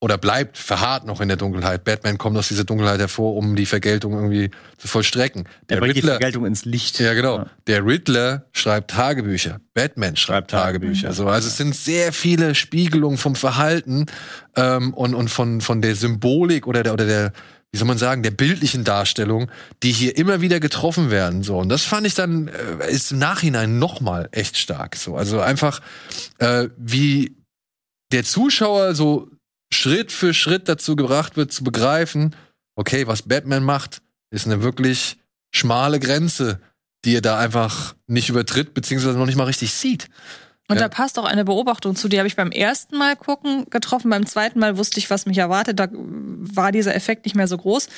oder 0.03 0.19
bleibt 0.19 0.59
verharrt 0.59 1.07
noch 1.07 1.21
in 1.21 1.29
der 1.29 1.37
Dunkelheit. 1.37 1.85
Batman 1.85 2.19
kommt 2.19 2.37
aus 2.37 2.49
dieser 2.49 2.65
Dunkelheit 2.65 2.99
hervor, 2.99 3.37
um 3.37 3.55
die 3.55 3.67
Vergeltung 3.67 4.15
irgendwie 4.15 4.51
zu 4.77 4.89
vollstrecken. 4.89 5.45
Der, 5.45 5.77
der 5.77 5.77
bringt 5.77 5.95
Riddler, 5.95 6.15
die 6.15 6.23
Vergeltung 6.23 6.45
ins 6.45 6.65
Licht. 6.65 6.99
Ja, 6.99 7.15
genau. 7.15 7.39
Ja. 7.39 7.47
Der 7.69 7.87
Riddler 7.87 8.47
schreibt 8.51 8.91
Tagebücher. 8.91 9.61
Batman 9.75 10.17
schreibt, 10.17 10.51
schreibt 10.51 10.51
Tagebücher. 10.51 11.03
Tagebücher. 11.03 11.13
So, 11.13 11.29
also 11.29 11.47
es 11.47 11.57
sind 11.57 11.77
sehr 11.77 12.13
viele 12.13 12.57
Spiegelungen 12.57 13.17
vom 13.17 13.37
Verhalten 13.37 14.07
ähm, 14.57 14.93
und, 14.93 15.15
und 15.15 15.29
von, 15.29 15.61
von 15.61 15.81
der 15.81 15.95
Symbolik 15.95 16.67
oder 16.67 16.83
der, 16.83 16.95
oder 16.95 17.07
der, 17.07 17.33
wie 17.71 17.79
soll 17.79 17.87
man 17.87 17.97
sagen, 17.97 18.25
der 18.25 18.33
bildlichen 18.33 18.83
Darstellung, 18.83 19.53
die 19.85 19.93
hier 19.93 20.17
immer 20.17 20.41
wieder 20.41 20.59
getroffen 20.59 21.13
werden. 21.13 21.45
So 21.45 21.59
und 21.59 21.69
das 21.69 21.85
fand 21.85 22.09
ich 22.09 22.15
dann 22.15 22.49
äh, 22.49 22.91
ist 22.91 23.13
im 23.13 23.19
Nachhinein 23.21 23.79
noch 23.79 24.01
mal 24.01 24.29
echt 24.33 24.59
stark. 24.59 24.97
So 24.97 25.15
also 25.15 25.39
einfach 25.39 25.81
äh, 26.39 26.71
wie 26.77 27.37
der 28.11 28.25
Zuschauer 28.25 28.97
so 28.97 29.31
Schritt 29.83 30.13
für 30.13 30.33
Schritt 30.33 30.69
dazu 30.69 30.95
gebracht 30.95 31.37
wird, 31.37 31.53
zu 31.53 31.65
begreifen, 31.65 32.37
okay, 32.77 33.07
was 33.09 33.23
Batman 33.23 33.65
macht, 33.65 34.01
ist 34.31 34.47
eine 34.47 34.63
wirklich 34.63 35.19
schmale 35.51 35.99
Grenze, 35.99 36.61
die 37.05 37.17
er 37.17 37.21
da 37.21 37.39
einfach 37.39 37.95
nicht 38.07 38.29
übertritt, 38.29 38.75
beziehungsweise 38.75 39.19
noch 39.19 39.27
nicht 39.27 39.37
mal 39.37 39.45
richtig 39.45 39.73
sieht. 39.73 40.09
Und 40.69 40.77
ja. 40.77 40.83
da 40.83 40.89
passt 40.89 41.19
auch 41.19 41.25
eine 41.25 41.45
Beobachtung 41.45 41.97
zu, 41.97 42.09
die 42.09 42.19
habe 42.19 42.29
ich 42.29 42.37
beim 42.37 42.53
ersten 42.53 42.97
Mal 42.97 43.17
gucken 43.17 43.67
getroffen. 43.71 44.09
Beim 44.09 44.25
zweiten 44.25 44.61
Mal 44.61 44.79
wusste 44.79 45.01
ich, 45.01 45.11
was 45.11 45.27
mich 45.27 45.39
erwartet. 45.39 45.81
Da 45.81 45.89
war 45.93 46.71
dieser 46.71 46.95
Effekt 46.95 47.27
nicht 47.27 47.35
mehr 47.35 47.49
so 47.49 47.59
groß. 47.59 47.89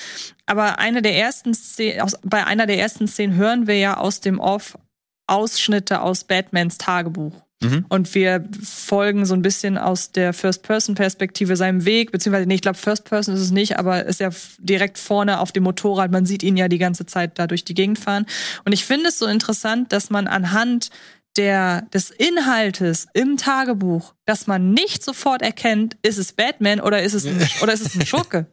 Aber 0.47 0.79
eine 0.79 1.03
der 1.03 1.17
ersten 1.17 1.53
Szenen, 1.53 2.11
bei 2.23 2.47
einer 2.47 2.67
der 2.67 2.79
ersten 2.79 3.07
Szenen 3.07 3.37
hören 3.37 3.67
wir 3.67 3.79
ja 3.79 3.99
aus 3.99 4.21
dem 4.21 4.41
Off 4.41 4.79
Ausschnitte 5.27 6.01
aus 6.01 6.25
Batmans 6.25 6.79
Tagebuch. 6.79 7.44
Mhm. 7.63 7.87
Und 7.89 8.15
wir 8.15 8.45
folgen 8.63 9.27
so 9.27 9.35
ein 9.35 9.43
bisschen 9.43 9.79
aus 9.79 10.13
der 10.13 10.33
First-Person-Perspektive 10.33 11.57
seinem 11.57 11.85
Weg, 11.85 12.13
beziehungsweise, 12.13 12.47
nee, 12.47 12.57
ich 12.57 12.63
glaube, 12.63 12.79
First-Person 12.79 13.35
ist 13.35 13.41
es 13.41 13.51
nicht, 13.51 13.79
aber 13.79 14.05
ist 14.05 14.21
ja 14.21 14.31
direkt 14.59 14.99
vorne 14.99 15.41
auf 15.41 15.53
dem 15.53 15.63
Motorrad. 15.63 16.11
Man 16.11 16.27
sieht 16.27 16.43
ihn 16.43 16.57
ja 16.57 16.69
die 16.69 16.79
ganze 16.79 17.07
Zeit 17.07 17.39
da 17.39 17.47
durch 17.47 17.65
die 17.65 17.75
Gegend 17.75 17.99
fahren. 17.99 18.27
Und 18.65 18.73
ich 18.73 18.85
finde 18.85 19.09
es 19.09 19.19
so 19.19 19.27
interessant, 19.27 19.93
dass 19.93 20.11
man 20.11 20.27
anhand 20.27 20.91
der, 21.37 21.83
des 21.93 22.11
Inhaltes 22.11 23.07
im 23.13 23.37
Tagebuch, 23.37 24.15
dass 24.25 24.47
man 24.47 24.71
nicht 24.71 25.03
sofort 25.03 25.43
erkennt, 25.43 25.97
ist 26.03 26.19
es 26.19 26.33
Batman 26.33 26.81
oder 26.81 27.03
ist 27.03 27.15
es 27.15 27.27
ein, 27.27 27.37
oder 27.63 27.73
ist 27.73 27.87
es 27.87 27.97
ein 27.97 28.07
Schurke. 28.07 28.47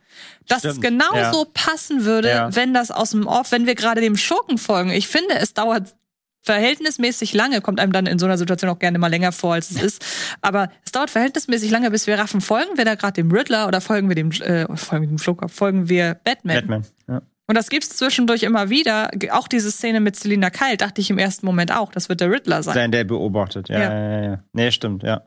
Dass 0.47 0.59
Stimmt. 0.59 0.75
es 0.75 0.81
genauso 0.81 1.43
ja. 1.43 1.49
passen 1.53 2.05
würde, 2.05 2.29
ja. 2.29 2.55
wenn 2.55 2.73
das 2.73 2.89
aus 2.91 3.11
dem 3.11 3.27
Off, 3.27 3.51
wenn 3.51 3.67
wir 3.67 3.75
gerade 3.75 4.01
dem 4.01 4.17
Schurken 4.17 4.57
folgen. 4.57 4.89
Ich 4.91 5.07
finde, 5.07 5.35
es 5.35 5.53
dauert 5.53 5.93
verhältnismäßig 6.41 7.33
lange, 7.33 7.61
kommt 7.61 7.79
einem 7.79 7.91
dann 7.91 8.05
in 8.05 8.19
so 8.19 8.25
einer 8.25 8.37
Situation 8.37 8.71
auch 8.71 8.79
gerne 8.79 8.97
mal 8.97 9.07
länger 9.07 9.31
vor, 9.31 9.53
als 9.53 9.71
es 9.71 9.81
ist. 9.81 10.05
Aber 10.41 10.69
es 10.85 10.91
dauert 10.91 11.09
verhältnismäßig 11.09 11.71
lange, 11.71 11.91
bis 11.91 12.07
wir 12.07 12.17
raffen, 12.17 12.41
folgen 12.41 12.77
wir 12.77 12.85
da 12.85 12.95
gerade 12.95 13.13
dem 13.13 13.31
Riddler 13.31 13.67
oder 13.67 13.81
folgen 13.81 14.09
wir 14.09 14.15
dem, 14.15 14.31
äh, 14.31 14.65
folgen 14.75 15.03
wir 15.03 15.09
dem 15.09 15.19
Schlucker, 15.19 15.49
folgen 15.49 15.89
wir 15.89 16.15
Batman. 16.23 16.55
Batman, 16.55 16.85
ja. 17.07 17.21
Und 17.47 17.55
das 17.55 17.69
gibt's 17.69 17.97
zwischendurch 17.97 18.43
immer 18.43 18.69
wieder. 18.69 19.11
Auch 19.31 19.47
diese 19.49 19.71
Szene 19.71 19.99
mit 19.99 20.15
Selina 20.15 20.49
Kyle 20.49 20.77
dachte 20.77 21.01
ich 21.01 21.09
im 21.09 21.17
ersten 21.17 21.45
Moment 21.45 21.75
auch, 21.75 21.91
das 21.91 22.07
wird 22.07 22.21
der 22.21 22.31
Riddler 22.31 22.63
sein. 22.63 22.73
Sein, 22.73 22.91
der 22.91 23.03
beobachtet, 23.03 23.67
ja, 23.67 23.79
ja, 23.79 23.93
ja, 23.93 24.23
ja. 24.23 24.43
Nee, 24.53 24.71
stimmt, 24.71 25.03
ja. 25.03 25.23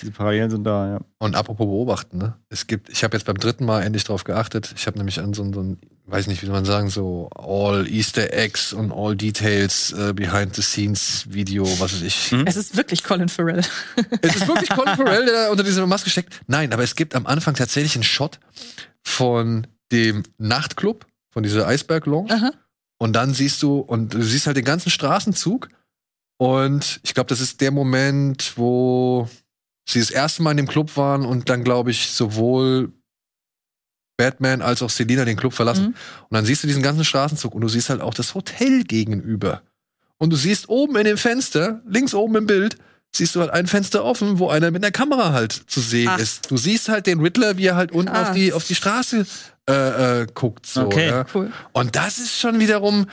Diese 0.00 0.12
Parallelen 0.12 0.50
sind 0.50 0.64
da, 0.64 0.88
ja. 0.88 1.00
Und 1.18 1.34
apropos 1.34 1.66
beobachten, 1.66 2.16
ne? 2.16 2.34
Es 2.48 2.66
gibt, 2.66 2.88
ich 2.88 3.04
habe 3.04 3.16
jetzt 3.16 3.26
beim 3.26 3.36
dritten 3.36 3.64
Mal 3.66 3.82
endlich 3.82 4.04
drauf 4.04 4.24
geachtet. 4.24 4.72
Ich 4.76 4.86
habe 4.86 4.96
nämlich 4.96 5.20
an 5.20 5.34
so, 5.34 5.52
so 5.52 5.60
ein, 5.62 5.78
weiß 6.06 6.28
nicht, 6.28 6.42
wie 6.42 6.48
man 6.48 6.64
sagen, 6.64 6.88
so 6.88 7.28
all 7.34 7.86
Easter 7.86 8.32
Eggs 8.32 8.72
und 8.72 8.90
all 8.90 9.14
Details 9.14 9.92
äh, 9.92 10.14
behind 10.14 10.56
the 10.56 10.62
scenes 10.62 11.26
Video, 11.28 11.64
was 11.78 11.92
weiß 11.92 12.02
ich. 12.02 12.30
Hm? 12.30 12.46
Es 12.46 12.56
ist 12.56 12.76
wirklich 12.76 13.04
Colin 13.04 13.28
Farrell. 13.28 13.60
es 14.22 14.36
ist 14.36 14.48
wirklich 14.48 14.70
Colin 14.70 14.96
Farrell, 14.96 15.26
der 15.26 15.34
da 15.34 15.50
unter 15.50 15.62
dieser 15.62 15.86
Maske 15.86 16.08
steckt. 16.08 16.40
Nein, 16.46 16.72
aber 16.72 16.82
es 16.82 16.96
gibt 16.96 17.14
am 17.14 17.26
Anfang 17.26 17.54
tatsächlich 17.54 17.94
einen 17.94 18.04
Shot 18.04 18.40
von 19.02 19.66
dem 19.92 20.22
Nachtclub, 20.38 21.06
von 21.30 21.42
dieser 21.42 21.66
Eisberg 21.66 22.06
Lounge. 22.06 22.32
Aha. 22.32 22.52
Und 22.98 23.12
dann 23.14 23.34
siehst 23.34 23.62
du, 23.62 23.78
und 23.78 24.14
du 24.14 24.22
siehst 24.22 24.46
halt 24.46 24.56
den 24.56 24.64
ganzen 24.64 24.90
Straßenzug. 24.90 25.68
Und 26.38 27.00
ich 27.02 27.14
glaube, 27.14 27.28
das 27.28 27.40
ist 27.40 27.60
der 27.60 27.70
Moment, 27.70 28.52
wo 28.56 29.28
sie 29.92 30.00
das 30.00 30.10
erste 30.10 30.42
Mal 30.42 30.52
in 30.52 30.58
dem 30.58 30.68
Club 30.68 30.96
waren 30.96 31.24
und 31.24 31.48
dann, 31.48 31.64
glaube 31.64 31.90
ich, 31.90 32.10
sowohl 32.10 32.92
Batman 34.16 34.62
als 34.62 34.82
auch 34.82 34.90
Selina 34.90 35.24
den 35.24 35.36
Club 35.36 35.52
verlassen. 35.52 35.86
Mhm. 35.86 35.94
Und 36.28 36.34
dann 36.34 36.44
siehst 36.44 36.62
du 36.62 36.66
diesen 36.66 36.82
ganzen 36.82 37.04
Straßenzug 37.04 37.54
und 37.54 37.60
du 37.60 37.68
siehst 37.68 37.90
halt 37.90 38.00
auch 38.00 38.14
das 38.14 38.34
Hotel 38.34 38.84
gegenüber. 38.84 39.62
Und 40.18 40.30
du 40.30 40.36
siehst 40.36 40.68
oben 40.68 40.96
in 40.96 41.04
dem 41.04 41.18
Fenster, 41.18 41.82
links 41.86 42.14
oben 42.14 42.36
im 42.36 42.46
Bild, 42.46 42.76
siehst 43.14 43.34
du 43.34 43.40
halt 43.40 43.50
ein 43.50 43.66
Fenster 43.66 44.04
offen, 44.04 44.38
wo 44.38 44.48
einer 44.48 44.70
mit 44.70 44.82
der 44.82 44.92
Kamera 44.92 45.32
halt 45.32 45.52
zu 45.52 45.80
sehen 45.80 46.08
Ach. 46.08 46.18
ist. 46.18 46.50
Du 46.50 46.56
siehst 46.56 46.88
halt 46.88 47.06
den 47.06 47.20
Riddler, 47.20 47.58
wie 47.58 47.66
er 47.66 47.76
halt 47.76 47.92
unten 47.92 48.14
auf 48.14 48.32
die, 48.32 48.52
auf 48.52 48.64
die 48.64 48.74
Straße 48.74 49.26
äh, 49.68 50.22
äh, 50.22 50.26
guckt. 50.32 50.66
So, 50.66 50.86
okay, 50.86 51.08
ja. 51.08 51.26
cool. 51.34 51.52
Und 51.72 51.96
das 51.96 52.18
ist 52.18 52.38
schon 52.38 52.58
wiederum, 52.60 53.06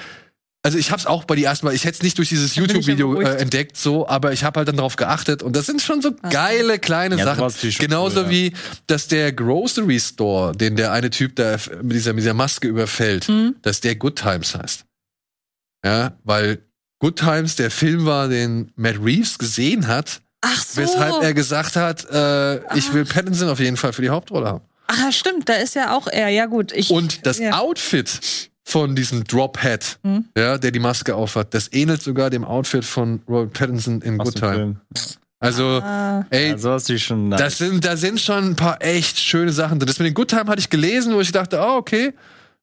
also 0.61 0.77
ich 0.77 0.91
habe 0.91 0.99
es 0.99 1.05
auch 1.05 1.23
bei 1.23 1.35
die 1.35 1.45
ersten 1.45 1.65
Mal, 1.65 1.73
ich 1.73 1.85
hätte 1.85 1.97
es 1.97 2.03
nicht 2.03 2.17
durch 2.17 2.29
dieses 2.29 2.55
YouTube-Video 2.55 3.21
äh, 3.21 3.37
entdeckt, 3.37 3.77
so, 3.77 4.07
aber 4.07 4.33
ich 4.33 4.43
habe 4.43 4.57
halt 4.59 4.67
dann 4.67 4.75
darauf 4.75 4.97
geachtet 4.97 5.41
und 5.41 5.55
das 5.55 5.65
sind 5.65 5.81
schon 5.81 6.01
so 6.01 6.11
Ach. 6.21 6.29
geile 6.29 6.79
kleine 6.79 7.17
ja, 7.17 7.23
Sachen. 7.23 7.71
Genauso 7.79 8.21
cool, 8.21 8.25
ja. 8.25 8.29
wie, 8.29 8.53
dass 8.87 9.07
der 9.07 9.31
Grocery 9.31 9.99
Store, 9.99 10.51
den 10.53 10.75
der 10.75 10.91
eine 10.91 11.09
Typ 11.09 11.35
da 11.37 11.57
mit 11.81 11.93
dieser, 11.93 12.13
mit 12.13 12.23
dieser 12.23 12.33
Maske 12.33 12.67
überfällt, 12.67 13.29
mhm. 13.29 13.55
dass 13.61 13.79
der 13.79 13.95
Good 13.95 14.17
Times 14.17 14.53
heißt. 14.55 14.85
Ja, 15.85 16.17
weil 16.25 16.59
Good 16.99 17.17
Times 17.17 17.55
der 17.55 17.71
Film 17.71 18.05
war, 18.05 18.27
den 18.27 18.71
Matt 18.75 18.97
Reeves 19.01 19.39
gesehen 19.39 19.87
hat, 19.87 20.21
Ach 20.41 20.61
so. 20.61 20.81
weshalb 20.81 21.23
er 21.23 21.33
gesagt 21.33 21.77
hat, 21.77 22.05
äh, 22.11 22.77
ich 22.77 22.93
will 22.93 23.05
Pattinson 23.05 23.47
auf 23.47 23.59
jeden 23.59 23.77
Fall 23.77 23.93
für 23.93 24.01
die 24.01 24.09
Hauptrolle 24.09 24.47
haben. 24.47 24.65
Ach, 24.87 25.11
stimmt, 25.13 25.47
da 25.47 25.53
ist 25.53 25.75
ja 25.75 25.95
auch 25.95 26.07
er, 26.07 26.27
ja 26.29 26.47
gut. 26.47 26.73
Ich, 26.73 26.89
und 26.89 27.25
das 27.25 27.39
ja. 27.39 27.57
Outfit 27.57 28.49
von 28.69 28.95
diesem 28.95 29.23
Drophead, 29.23 29.97
mhm. 30.03 30.25
ja, 30.37 30.57
der 30.57 30.71
die 30.71 30.79
Maske 30.79 31.15
aufhat. 31.15 31.53
Das 31.53 31.73
ähnelt 31.73 32.03
sogar 32.03 32.29
dem 32.29 32.45
Outfit 32.45 32.85
von 32.85 33.21
Robert 33.27 33.53
Pattinson 33.53 34.01
in 34.01 34.17
Good 34.19 34.35
Time. 34.35 34.75
Also, 35.39 35.81
ah. 35.81 36.25
ey, 36.29 36.55
ja, 36.55 36.79
schon 36.79 37.29
nice. 37.29 37.39
das 37.39 37.57
sind, 37.57 37.83
da 37.83 37.97
sind 37.97 38.19
schon 38.19 38.49
ein 38.49 38.55
paar 38.55 38.81
echt 38.81 39.17
schöne 39.17 39.51
Sachen 39.51 39.79
drin. 39.79 39.87
Das 39.87 39.97
mit 39.97 40.07
dem 40.07 40.13
Good 40.13 40.29
Time 40.29 40.45
hatte 40.45 40.59
ich 40.59 40.69
gelesen, 40.69 41.15
wo 41.15 41.21
ich 41.21 41.31
dachte, 41.31 41.59
oh, 41.59 41.77
okay, 41.77 42.13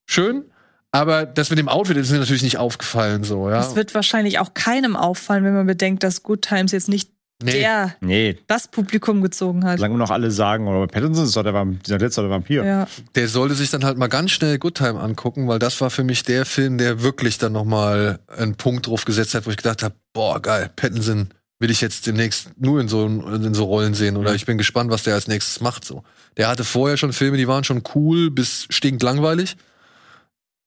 schön. 0.04 0.44
Aber 0.92 1.26
das 1.26 1.50
mit 1.50 1.58
dem 1.58 1.68
Outfit 1.68 1.96
ist 1.96 2.10
mir 2.10 2.18
natürlich 2.18 2.42
nicht 2.42 2.58
aufgefallen, 2.58 3.24
so, 3.24 3.50
ja. 3.50 3.56
Das 3.56 3.74
wird 3.74 3.94
wahrscheinlich 3.94 4.38
auch 4.38 4.54
keinem 4.54 4.94
auffallen, 4.94 5.42
wenn 5.44 5.54
man 5.54 5.66
bedenkt, 5.66 6.04
dass 6.04 6.22
Good 6.22 6.42
Times 6.42 6.72
jetzt 6.72 6.88
nicht 6.88 7.10
nee. 7.42 7.52
der 7.52 7.96
nee. 8.00 8.38
das 8.46 8.68
Publikum 8.68 9.22
gezogen 9.22 9.64
hat. 9.64 9.78
Solange 9.78 9.98
noch 9.98 10.10
alle 10.10 10.30
sagen, 10.30 10.66
oder 10.68 10.86
Pattinson 10.86 11.24
ist 11.24 11.36
doch 11.36 11.42
der, 11.42 11.54
Vamp 11.54 11.82
dieser 11.82 11.98
letzte 11.98 12.28
Vampir. 12.28 12.64
Ja. 12.64 12.86
Der 13.14 13.28
sollte 13.28 13.54
sich 13.54 13.70
dann 13.70 13.84
halt 13.84 13.98
mal 13.98 14.08
ganz 14.08 14.30
schnell 14.30 14.58
Good 14.58 14.76
Time 14.76 15.00
angucken, 15.00 15.48
weil 15.48 15.58
das 15.58 15.80
war 15.80 15.90
für 15.90 16.04
mich 16.04 16.22
der 16.22 16.46
Film, 16.46 16.78
der 16.78 17.02
wirklich 17.02 17.38
dann 17.38 17.52
nochmal 17.52 18.20
einen 18.28 18.56
Punkt 18.56 18.86
drauf 18.86 19.04
gesetzt 19.04 19.34
hat, 19.34 19.46
wo 19.46 19.50
ich 19.50 19.56
gedacht 19.56 19.82
habe, 19.82 19.94
boah, 20.12 20.40
geil, 20.40 20.70
Pattinson 20.74 21.30
will 21.58 21.70
ich 21.70 21.80
jetzt 21.80 22.06
demnächst 22.06 22.50
nur 22.58 22.80
in 22.80 22.88
so, 22.88 23.06
in 23.06 23.54
so 23.54 23.64
Rollen 23.64 23.94
sehen 23.94 24.16
oder 24.16 24.34
ich 24.34 24.44
bin 24.44 24.58
gespannt, 24.58 24.90
was 24.90 25.04
der 25.04 25.14
als 25.14 25.26
nächstes 25.26 25.60
macht, 25.60 25.84
so. 25.84 26.02
Der 26.36 26.48
hatte 26.48 26.64
vorher 26.64 26.96
schon 26.96 27.12
Filme, 27.12 27.38
die 27.38 27.48
waren 27.48 27.64
schon 27.64 27.82
cool 27.94 28.30
bis 28.30 28.66
stinkend 28.68 29.02
langweilig. 29.02 29.56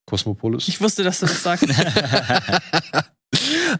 Cosmopolis. 0.06 0.66
Ich 0.66 0.80
wusste, 0.80 1.04
dass 1.04 1.20
du 1.20 1.26
das 1.26 1.42
sagst. 1.42 1.66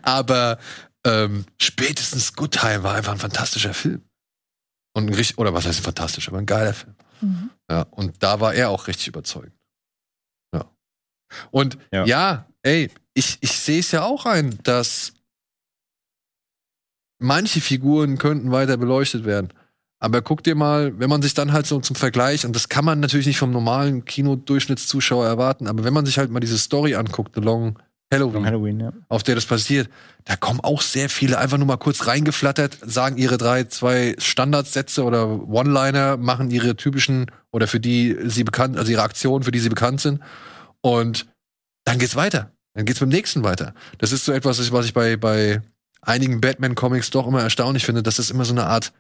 Aber 0.03 0.59
ähm, 1.07 1.45
spätestens 1.61 2.35
Good 2.35 2.53
Time 2.53 2.83
war 2.83 2.95
einfach 2.95 3.13
ein 3.13 3.19
fantastischer 3.19 3.75
Film. 3.75 4.03
Und 4.95 5.07
ein 5.07 5.15
richtig, 5.15 5.39
oder 5.39 5.55
was 5.55 5.67
heißt 5.67 5.81
fantastisch, 5.81 6.29
aber 6.29 6.39
ein 6.39 6.47
geiler 6.47 6.75
Film. 6.75 6.95
Mhm. 7.21 7.51
Ja, 7.71 7.83
und 7.83 8.23
da 8.23 8.41
war 8.41 8.55
er 8.55 8.71
auch 8.71 8.87
richtig 8.87 9.09
überzeugend. 9.09 9.55
Ja. 10.55 10.71
Und 11.51 11.79
ja, 11.93 12.05
ja 12.05 12.47
ey, 12.63 12.91
ich, 13.15 13.39
ich 13.41 13.53
sehe 13.53 13.81
es 13.81 13.93
ja 13.93 14.03
auch 14.03 14.27
ein, 14.27 14.59
dass 14.63 15.13
manche 17.21 17.61
Figuren 17.61 18.19
könnten 18.19 18.51
weiter 18.51 18.77
beleuchtet 18.77 19.25
werden. 19.25 19.53
Aber 20.03 20.23
guck 20.23 20.43
dir 20.43 20.55
mal, 20.55 20.99
wenn 20.99 21.11
man 21.11 21.21
sich 21.21 21.35
dann 21.35 21.53
halt 21.53 21.67
so 21.67 21.79
zum 21.81 21.95
Vergleich, 21.95 22.47
und 22.47 22.57
das 22.57 22.71
kann 22.71 22.87
man 22.87 23.01
natürlich 23.01 23.27
nicht 23.27 23.39
vom 23.39 23.51
normalen 23.51 24.07
Kinodurchschnittszuschauer 24.07 25.27
erwarten, 25.27 25.67
aber 25.67 25.85
wenn 25.85 25.93
man 25.93 26.07
sich 26.07 26.17
halt 26.19 26.31
mal 26.31 26.41
diese 26.41 26.59
Story 26.59 26.95
anguckt, 26.95 27.35
The 27.35 27.43
Long 27.43 27.79
Halloween, 28.13 28.45
Halloween 28.45 28.81
ja. 28.81 28.93
auf 29.09 29.23
der 29.23 29.37
das 29.37 29.47
passiert, 29.47 29.89
da 30.25 30.35
kommen 30.35 30.61
auch 30.61 30.83
sehr 30.83 31.09
viele 31.09 31.39
einfach 31.39 31.59
nur 31.59 31.67
mal 31.67 31.77
kurz 31.77 32.07
reingeflattert, 32.07 32.79
sagen 32.83 33.17
ihre 33.17 33.39
drei, 33.39 33.65
zwei 33.65 34.17
Standardsätze 34.19 35.05
oder 35.05 35.49
One-Liner, 35.49 36.17
machen 36.17 36.51
ihre 36.51 36.75
typischen 36.75 37.31
oder 37.53 37.69
für 37.69 37.79
die 37.79 38.17
sie 38.25 38.43
bekannt, 38.43 38.77
also 38.77 38.91
ihre 38.91 39.03
Aktionen, 39.03 39.45
für 39.45 39.53
die 39.53 39.61
sie 39.61 39.69
bekannt 39.69 40.01
sind. 40.01 40.21
Und 40.81 41.27
dann 41.85 41.99
geht's 41.99 42.17
weiter. 42.17 42.53
Dann 42.75 42.85
geht's 42.85 43.01
beim 43.01 43.09
nächsten 43.09 43.45
weiter. 43.45 43.75
Das 43.99 44.13
ist 44.13 44.25
so 44.25 44.33
etwas, 44.33 44.73
was 44.73 44.87
ich 44.87 44.95
bei, 44.95 45.17
bei 45.17 45.63
einigen 46.03 46.41
Batman-Comics 46.41 47.11
doch 47.11 47.27
immer 47.27 47.43
erstaunlich 47.43 47.85
finde, 47.85 48.03
dass 48.03 48.19
es 48.19 48.31
immer 48.31 48.45
so 48.45 48.53
eine 48.53 48.67
Art 48.67 48.93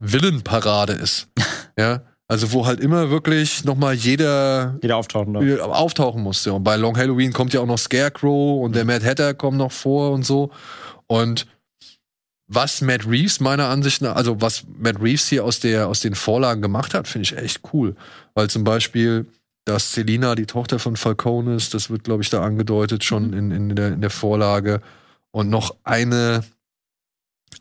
Villenparade 0.00 0.92
ist. 0.92 1.28
ja. 1.78 2.02
Also 2.26 2.52
wo 2.52 2.66
halt 2.66 2.80
immer 2.80 3.10
wirklich 3.10 3.64
noch 3.64 3.76
mal 3.76 3.92
jeder, 3.94 4.78
jeder 4.80 4.96
auftauchen, 4.96 5.60
auftauchen 5.60 6.22
muss. 6.22 6.44
Ja. 6.44 6.52
Und 6.52 6.64
bei 6.64 6.76
Long 6.76 6.96
Halloween 6.96 7.32
kommt 7.32 7.52
ja 7.52 7.60
auch 7.60 7.66
noch 7.66 7.78
Scarecrow 7.78 8.62
und 8.64 8.70
mhm. 8.70 8.74
der 8.74 8.84
Mad 8.86 9.06
Hatter 9.06 9.34
kommen 9.34 9.58
noch 9.58 9.72
vor 9.72 10.12
und 10.12 10.24
so. 10.24 10.50
Und 11.06 11.46
was 12.46 12.80
Matt 12.80 13.06
Reeves 13.06 13.40
meiner 13.40 13.68
Ansicht 13.68 14.00
nach, 14.02 14.16
also 14.16 14.40
was 14.40 14.64
Matt 14.78 15.00
Reeves 15.02 15.28
hier 15.28 15.44
aus 15.44 15.60
der 15.60 15.88
aus 15.88 16.00
den 16.00 16.14
Vorlagen 16.14 16.62
gemacht 16.62 16.94
hat, 16.94 17.08
finde 17.08 17.24
ich 17.24 17.36
echt 17.36 17.60
cool, 17.72 17.94
weil 18.34 18.48
zum 18.48 18.64
Beispiel 18.64 19.26
dass 19.66 19.94
Selina 19.94 20.34
die 20.34 20.44
Tochter 20.44 20.78
von 20.78 20.96
Falcone 20.96 21.54
ist, 21.56 21.72
das 21.72 21.88
wird 21.88 22.04
glaube 22.04 22.22
ich 22.22 22.28
da 22.30 22.42
angedeutet 22.42 23.02
schon 23.02 23.28
mhm. 23.28 23.34
in, 23.38 23.50
in, 23.50 23.76
der, 23.76 23.88
in 23.88 24.00
der 24.00 24.10
Vorlage 24.10 24.80
und 25.30 25.48
noch 25.48 25.76
eine 25.84 26.44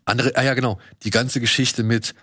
andere, 0.06 0.36
ah 0.36 0.43
ja 0.43 0.54
genau, 0.54 0.80
die 1.04 1.12
ganze 1.12 1.39
Geschichte 1.39 1.84
mit 1.84 2.13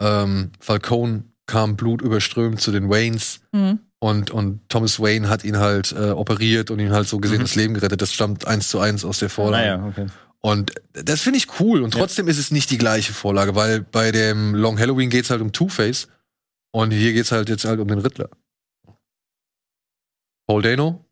ähm, 0.00 0.50
Falcone 0.58 1.24
kam 1.46 1.76
Blut 1.76 2.02
überströmt 2.02 2.60
zu 2.60 2.72
den 2.72 2.88
Waynes 2.88 3.40
mhm. 3.52 3.80
und, 3.98 4.30
und 4.30 4.68
Thomas 4.68 5.00
Wayne 5.00 5.28
hat 5.28 5.44
ihn 5.44 5.58
halt 5.58 5.92
äh, 5.92 6.10
operiert 6.10 6.70
und 6.70 6.80
ihn 6.80 6.92
halt 6.92 7.06
so 7.06 7.18
gesehen 7.18 7.38
mhm. 7.38 7.44
das 7.44 7.54
Leben 7.54 7.74
gerettet. 7.74 8.00
Das 8.00 8.12
stammt 8.12 8.46
eins 8.46 8.68
zu 8.68 8.80
eins 8.80 9.04
aus 9.04 9.18
der 9.18 9.30
Vorlage. 9.30 9.64
Ah, 9.64 9.76
ja, 9.76 9.86
okay. 9.86 10.06
Und 10.40 10.74
das 10.92 11.22
finde 11.22 11.38
ich 11.38 11.58
cool. 11.58 11.82
Und 11.82 11.92
trotzdem 11.92 12.26
ja. 12.26 12.30
ist 12.30 12.38
es 12.38 12.50
nicht 12.50 12.70
die 12.70 12.78
gleiche 12.78 13.14
Vorlage, 13.14 13.54
weil 13.54 13.80
bei 13.80 14.12
dem 14.12 14.54
Long 14.54 14.78
Halloween 14.78 15.08
geht 15.08 15.24
es 15.24 15.30
halt 15.30 15.40
um 15.40 15.52
Two-Face 15.52 16.08
und 16.70 16.90
hier 16.90 17.12
geht 17.12 17.24
es 17.24 17.32
halt 17.32 17.48
jetzt 17.48 17.64
halt 17.64 17.80
um 17.80 17.88
den 17.88 17.98
Riddler. 17.98 18.28
Paul 20.46 20.60
Dano? 20.60 21.04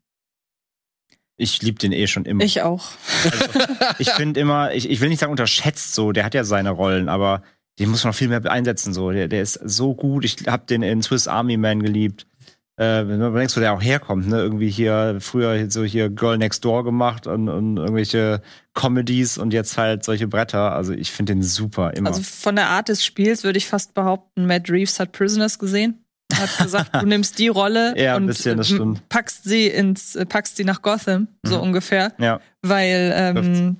Ich 1.35 1.61
liebe 1.63 1.79
den 1.79 1.91
eh 1.91 2.05
schon 2.05 2.25
immer. 2.25 2.43
Ich 2.43 2.61
auch. 2.61 2.91
Also, 3.23 3.59
ich 3.97 4.11
finde 4.11 4.39
immer, 4.39 4.73
ich, 4.73 4.87
ich 4.89 5.01
will 5.01 5.09
nicht 5.09 5.19
sagen 5.19 5.31
unterschätzt 5.31 5.95
so, 5.95 6.11
der 6.11 6.25
hat 6.25 6.35
ja 6.35 6.43
seine 6.43 6.69
Rollen, 6.69 7.09
aber 7.09 7.41
den 7.79 7.89
muss 7.89 8.03
man 8.03 8.11
noch 8.11 8.17
viel 8.17 8.27
mehr 8.27 8.43
einsetzen 8.51 8.93
so. 8.93 9.11
Der, 9.11 9.27
der 9.27 9.41
ist 9.41 9.59
so 9.63 9.95
gut. 9.95 10.25
Ich 10.25 10.47
habe 10.47 10.65
den 10.65 10.83
in 10.83 11.01
Swiss 11.01 11.27
Army 11.27 11.57
Man 11.57 11.81
geliebt 11.81 12.27
äh, 12.75 13.07
wenn 13.07 13.19
man 13.19 13.35
denkst, 13.35 13.55
wo 13.55 13.59
der 13.59 13.73
auch 13.73 13.83
herkommt, 13.83 14.27
ne? 14.27 14.37
Irgendwie 14.37 14.69
hier 14.69 15.17
früher 15.19 15.69
so 15.69 15.83
hier 15.83 16.09
Girl 16.09 16.37
Next 16.39 16.65
Door 16.65 16.83
gemacht 16.83 17.27
und, 17.27 17.47
und 17.47 17.77
irgendwelche 17.77 18.41
Comedies 18.73 19.37
und 19.37 19.53
jetzt 19.53 19.77
halt 19.77 20.03
solche 20.03 20.27
Bretter. 20.27 20.71
Also 20.71 20.93
ich 20.93 21.11
finde 21.11 21.33
den 21.33 21.43
super 21.43 21.93
immer. 21.93 22.09
Also 22.09 22.23
von 22.23 22.55
der 22.55 22.69
Art 22.69 22.89
des 22.89 23.05
Spiels 23.05 23.43
würde 23.43 23.57
ich 23.57 23.67
fast 23.67 23.93
behaupten, 23.93 24.47
Matt 24.47 24.71
Reeves 24.71 24.99
hat 24.99 25.11
Prisoners 25.11 25.59
gesehen. 25.59 26.03
Hat 26.33 26.57
gesagt, 26.57 26.95
du 26.95 27.05
nimmst 27.05 27.37
die 27.37 27.47
Rolle 27.47 27.93
ja, 27.95 28.15
und 28.15 28.25
bisschen, 28.25 28.99
packst 29.07 29.43
sie 29.43 29.67
ins, 29.67 30.17
packst 30.27 30.57
sie 30.57 30.63
nach 30.63 30.81
Gotham, 30.81 31.27
so 31.43 31.57
mhm. 31.57 31.63
ungefähr. 31.63 32.13
Ja. 32.17 32.39
Weil, 32.63 33.13
ähm, 33.15 33.77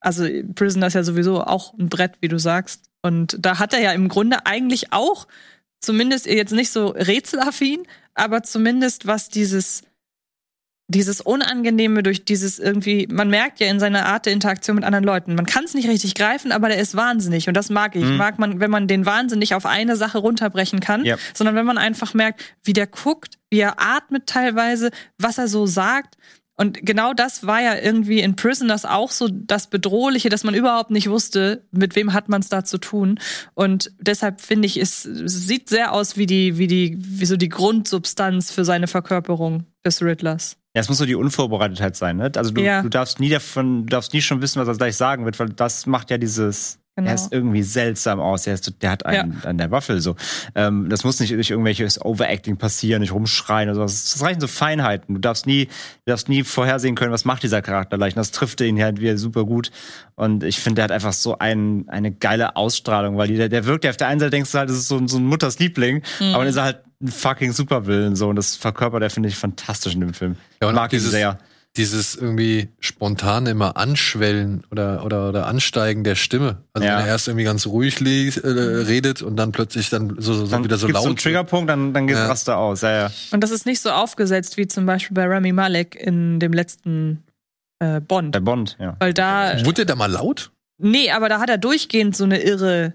also 0.00 0.26
Prisoners 0.56 0.88
ist 0.88 0.94
ja 0.94 1.04
sowieso 1.04 1.44
auch 1.44 1.74
ein 1.78 1.88
Brett, 1.88 2.14
wie 2.20 2.28
du 2.28 2.38
sagst. 2.40 2.90
Und 3.04 3.36
da 3.38 3.58
hat 3.58 3.74
er 3.74 3.80
ja 3.80 3.92
im 3.92 4.08
Grunde 4.08 4.46
eigentlich 4.46 4.94
auch, 4.94 5.28
zumindest 5.80 6.24
jetzt 6.24 6.52
nicht 6.52 6.70
so 6.70 6.88
rätselaffin, 6.88 7.86
aber 8.14 8.42
zumindest 8.42 9.06
was 9.06 9.28
dieses 9.28 9.82
dieses 10.86 11.22
Unangenehme 11.22 12.02
durch 12.02 12.26
dieses 12.26 12.58
irgendwie, 12.58 13.08
man 13.10 13.30
merkt 13.30 13.58
ja 13.58 13.68
in 13.68 13.80
seiner 13.80 14.04
Art 14.04 14.26
der 14.26 14.34
Interaktion 14.34 14.76
mit 14.76 14.84
anderen 14.84 15.04
Leuten, 15.04 15.34
man 15.34 15.46
kann 15.46 15.64
es 15.64 15.72
nicht 15.72 15.88
richtig 15.88 16.14
greifen, 16.14 16.52
aber 16.52 16.68
der 16.68 16.78
ist 16.78 16.94
wahnsinnig 16.94 17.48
und 17.48 17.54
das 17.54 17.70
mag 17.70 17.96
ich. 17.96 18.04
Mhm. 18.04 18.18
Mag 18.18 18.38
man, 18.38 18.60
wenn 18.60 18.70
man 18.70 18.86
den 18.86 19.06
Wahnsinn 19.06 19.38
nicht 19.38 19.54
auf 19.54 19.64
eine 19.64 19.96
Sache 19.96 20.18
runterbrechen 20.18 20.80
kann, 20.80 21.04
ja. 21.04 21.16
sondern 21.32 21.56
wenn 21.56 21.64
man 21.64 21.78
einfach 21.78 22.12
merkt, 22.12 22.42
wie 22.64 22.74
der 22.74 22.86
guckt, 22.86 23.38
wie 23.50 23.60
er 23.60 23.80
atmet 23.80 24.26
teilweise, 24.26 24.90
was 25.16 25.38
er 25.38 25.48
so 25.48 25.64
sagt 25.64 26.16
und 26.56 26.86
genau 26.86 27.14
das 27.14 27.46
war 27.46 27.60
ja 27.60 27.76
irgendwie 27.76 28.20
in 28.20 28.36
Prisoners 28.36 28.84
auch 28.84 29.10
so 29.10 29.28
das 29.28 29.68
Bedrohliche, 29.68 30.28
dass 30.28 30.44
man 30.44 30.54
überhaupt 30.54 30.90
nicht 30.90 31.10
wusste, 31.10 31.64
mit 31.72 31.96
wem 31.96 32.12
hat 32.12 32.28
man 32.28 32.40
es 32.40 32.48
da 32.48 32.64
zu 32.64 32.78
tun. 32.78 33.18
Und 33.54 33.90
deshalb 33.98 34.40
finde 34.40 34.66
ich, 34.66 34.76
es 34.76 35.02
sieht 35.02 35.68
sehr 35.68 35.92
aus 35.92 36.16
wie 36.16 36.26
die, 36.26 36.56
wie 36.56 36.68
die, 36.68 36.96
wie 36.98 37.26
so 37.26 37.36
die 37.36 37.48
Grundsubstanz 37.48 38.52
für 38.52 38.64
seine 38.64 38.86
Verkörperung 38.86 39.64
des 39.84 40.00
Riddlers. 40.00 40.56
Ja, 40.76 40.80
es 40.80 40.88
muss 40.88 40.98
so 40.98 41.06
die 41.06 41.14
Unvorbereitetheit 41.16 41.96
sein, 41.96 42.16
ne? 42.16 42.30
Also 42.36 42.52
du, 42.52 42.62
ja. 42.62 42.82
du 42.82 42.88
darfst 42.88 43.20
nie 43.20 43.28
davon, 43.28 43.86
du 43.86 43.90
darfst 43.90 44.12
nie 44.12 44.22
schon 44.22 44.40
wissen, 44.40 44.60
was 44.60 44.68
er 44.68 44.74
gleich 44.74 44.96
sagen 44.96 45.24
wird, 45.24 45.38
weil 45.38 45.48
das 45.48 45.86
macht 45.86 46.10
ja 46.10 46.18
dieses 46.18 46.78
Genau. 46.96 47.08
Er 47.08 47.14
ist 47.16 47.32
irgendwie 47.32 47.64
seltsam 47.64 48.20
aus. 48.20 48.46
Er, 48.46 48.54
ist, 48.54 48.72
der 48.80 48.90
hat 48.92 49.04
einen 49.04 49.40
ja. 49.42 49.48
an 49.48 49.58
der 49.58 49.72
Waffel 49.72 50.00
so. 50.00 50.14
Ähm, 50.54 50.88
das 50.88 51.02
muss 51.02 51.18
nicht 51.18 51.32
durch 51.32 51.50
irgendwelches 51.50 52.00
Overacting 52.00 52.56
passieren, 52.56 53.00
nicht 53.00 53.12
rumschreien 53.12 53.68
oder 53.68 53.74
sowas. 53.74 54.12
Das 54.12 54.22
reichen 54.22 54.40
so 54.40 54.46
Feinheiten. 54.46 55.16
Du 55.16 55.20
darfst 55.20 55.44
nie, 55.44 55.66
du 55.66 55.70
darfst 56.06 56.28
nie 56.28 56.44
vorhersehen 56.44 56.94
können, 56.94 57.10
was 57.10 57.24
macht 57.24 57.42
dieser 57.42 57.62
Charakter 57.62 57.96
gleich. 57.96 58.14
Und 58.14 58.18
das 58.18 58.30
trifft 58.30 58.60
ihn 58.60 58.80
halt 58.80 59.00
wieder 59.00 59.18
super 59.18 59.44
gut. 59.44 59.72
Und 60.14 60.44
ich 60.44 60.60
finde, 60.60 60.76
der 60.76 60.84
hat 60.84 60.92
einfach 60.92 61.12
so 61.12 61.36
ein, 61.36 61.88
eine 61.88 62.12
geile 62.12 62.54
Ausstrahlung, 62.54 63.16
weil 63.16 63.26
der, 63.26 63.48
der 63.48 63.66
wirkt 63.66 63.82
ja 63.84 63.90
auf 63.90 63.96
der 63.96 64.06
einen 64.06 64.20
Seite 64.20 64.30
denkst 64.30 64.52
du 64.52 64.58
halt, 64.58 64.70
das 64.70 64.76
ist 64.76 64.86
so, 64.86 65.04
so 65.08 65.16
ein 65.16 65.26
Mutters 65.26 65.58
Liebling, 65.58 66.02
mhm. 66.20 66.26
aber 66.26 66.44
dann 66.44 66.48
ist 66.48 66.56
er 66.56 66.62
halt 66.62 66.84
ein 67.02 67.08
fucking 67.08 67.50
Supervillain 67.50 68.14
so. 68.14 68.28
Und 68.28 68.36
das 68.36 68.54
verkörpert 68.54 69.02
er, 69.02 69.10
finde 69.10 69.28
ich, 69.30 69.36
fantastisch 69.36 69.94
in 69.94 70.00
dem 70.00 70.14
Film. 70.14 70.36
Ja, 70.62 70.68
und 70.68 70.76
mag 70.76 70.92
ihn 70.92 71.00
sehr 71.00 71.38
dieses 71.76 72.14
irgendwie 72.14 72.68
spontan 72.78 73.46
immer 73.46 73.76
Anschwellen 73.76 74.64
oder, 74.70 75.04
oder, 75.04 75.28
oder 75.28 75.46
Ansteigen 75.46 76.04
der 76.04 76.14
Stimme. 76.14 76.58
Also 76.72 76.86
ja. 76.86 76.98
wenn 76.98 77.04
er 77.04 77.08
erst 77.08 77.26
irgendwie 77.26 77.44
ganz 77.44 77.66
ruhig 77.66 78.00
äh, 78.00 78.48
redet 78.48 79.22
und 79.22 79.36
dann 79.36 79.50
plötzlich 79.50 79.90
dann 79.90 80.14
so, 80.18 80.34
so, 80.34 80.46
dann 80.46 80.62
wieder 80.62 80.76
so 80.76 80.86
laut. 80.86 81.02
So 81.02 81.08
einen 81.08 81.16
Triggerpunkt, 81.16 81.68
dann, 81.68 81.92
dann 81.92 82.06
geht 82.06 82.16
ja. 82.16 82.26
Raster 82.26 82.58
aus. 82.58 82.82
Ja, 82.82 82.92
ja. 82.92 83.10
Und 83.32 83.42
das 83.42 83.50
ist 83.50 83.66
nicht 83.66 83.80
so 83.80 83.90
aufgesetzt 83.90 84.56
wie 84.56 84.68
zum 84.68 84.86
Beispiel 84.86 85.14
bei 85.14 85.26
Rami 85.26 85.52
Malek 85.52 85.96
in 85.96 86.38
dem 86.38 86.52
letzten 86.52 87.24
äh, 87.80 88.00
Bond. 88.00 88.32
Bei 88.32 88.40
Bond, 88.40 88.76
ja. 88.78 88.96
Weil 89.00 89.12
da. 89.12 89.54
Wurde 89.64 89.84
der 89.84 89.86
da 89.86 89.96
mal 89.96 90.10
laut? 90.10 90.52
Nee, 90.78 91.10
aber 91.10 91.28
da 91.28 91.40
hat 91.40 91.50
er 91.50 91.58
durchgehend 91.58 92.16
so 92.16 92.24
eine 92.24 92.40
irre 92.42 92.94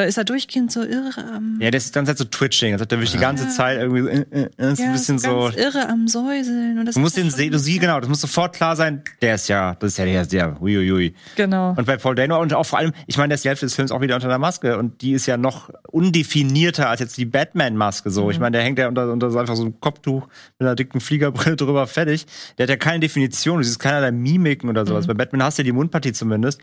da 0.00 0.06
ist 0.06 0.16
er 0.16 0.24
durchgehend 0.24 0.72
so 0.72 0.82
irre 0.82 1.24
am. 1.34 1.58
Ja, 1.60 1.70
der 1.70 1.78
ist 1.78 1.94
dann 1.94 2.06
halt 2.06 2.18
so 2.18 2.24
twitching. 2.24 2.72
Also, 2.72 2.84
der 2.84 2.98
will 2.98 3.06
die 3.06 3.18
ganze 3.18 3.48
Zeit 3.48 3.78
irgendwie 3.78 4.08
äh, 4.08 4.48
äh, 4.56 4.72
ist 4.72 4.80
ja, 4.80 4.86
ein 4.86 4.92
bisschen 4.92 5.18
so. 5.18 5.50
irre 5.50 5.88
am 5.88 6.08
Säuseln. 6.08 6.78
Und 6.78 6.86
das 6.86 6.94
du 6.94 7.00
musst 7.00 7.16
den 7.16 7.30
sehen, 7.30 7.52
du 7.52 7.58
siehst, 7.58 7.80
genau, 7.80 8.00
das 8.00 8.08
muss 8.08 8.20
sofort 8.20 8.54
klar 8.54 8.76
sein, 8.76 9.02
der 9.20 9.34
ist 9.34 9.48
ja, 9.48 9.74
das 9.74 9.92
ist 9.92 9.98
ja 9.98 10.04
der, 10.06 10.26
der, 10.26 10.62
uiuiui. 10.62 11.14
Genau. 11.36 11.74
Und 11.76 11.84
bei 11.84 11.96
Paul 11.96 12.14
Dano 12.14 12.40
und 12.40 12.52
auch 12.54 12.64
vor 12.64 12.78
allem, 12.78 12.92
ich 13.06 13.18
meine, 13.18 13.28
der 13.28 13.34
ist 13.34 13.44
die 13.44 13.48
Hälfte 13.48 13.66
des 13.66 13.74
Films 13.74 13.92
auch 13.92 14.00
wieder 14.00 14.14
unter 14.14 14.28
der 14.28 14.38
Maske 14.38 14.78
und 14.78 15.02
die 15.02 15.12
ist 15.12 15.26
ja 15.26 15.36
noch 15.36 15.70
undefinierter 15.90 16.88
als 16.88 17.00
jetzt 17.00 17.16
die 17.18 17.26
Batman-Maske 17.26 18.10
so. 18.10 18.24
Mhm. 18.24 18.30
Ich 18.30 18.38
meine, 18.38 18.56
der 18.56 18.64
hängt 18.64 18.78
ja 18.78 18.88
unter, 18.88 19.12
unter 19.12 19.26
einfach 19.38 19.56
so 19.56 19.64
einem 19.64 19.80
Kopftuch 19.80 20.26
mit 20.58 20.66
einer 20.66 20.74
dicken 20.74 21.00
Fliegerbrille 21.00 21.56
drüber 21.56 21.86
fertig. 21.86 22.26
Der 22.58 22.64
hat 22.64 22.70
ja 22.70 22.76
keine 22.76 23.00
Definition, 23.00 23.58
du 23.58 23.64
siehst 23.64 23.78
keinerlei 23.78 24.12
Mimiken 24.12 24.68
oder 24.70 24.86
sowas. 24.86 25.06
Mhm. 25.06 25.08
Bei 25.08 25.14
Batman 25.14 25.42
hast 25.42 25.58
du 25.58 25.62
ja 25.62 25.64
die 25.64 25.72
Mundpartie 25.72 26.12
zumindest. 26.12 26.60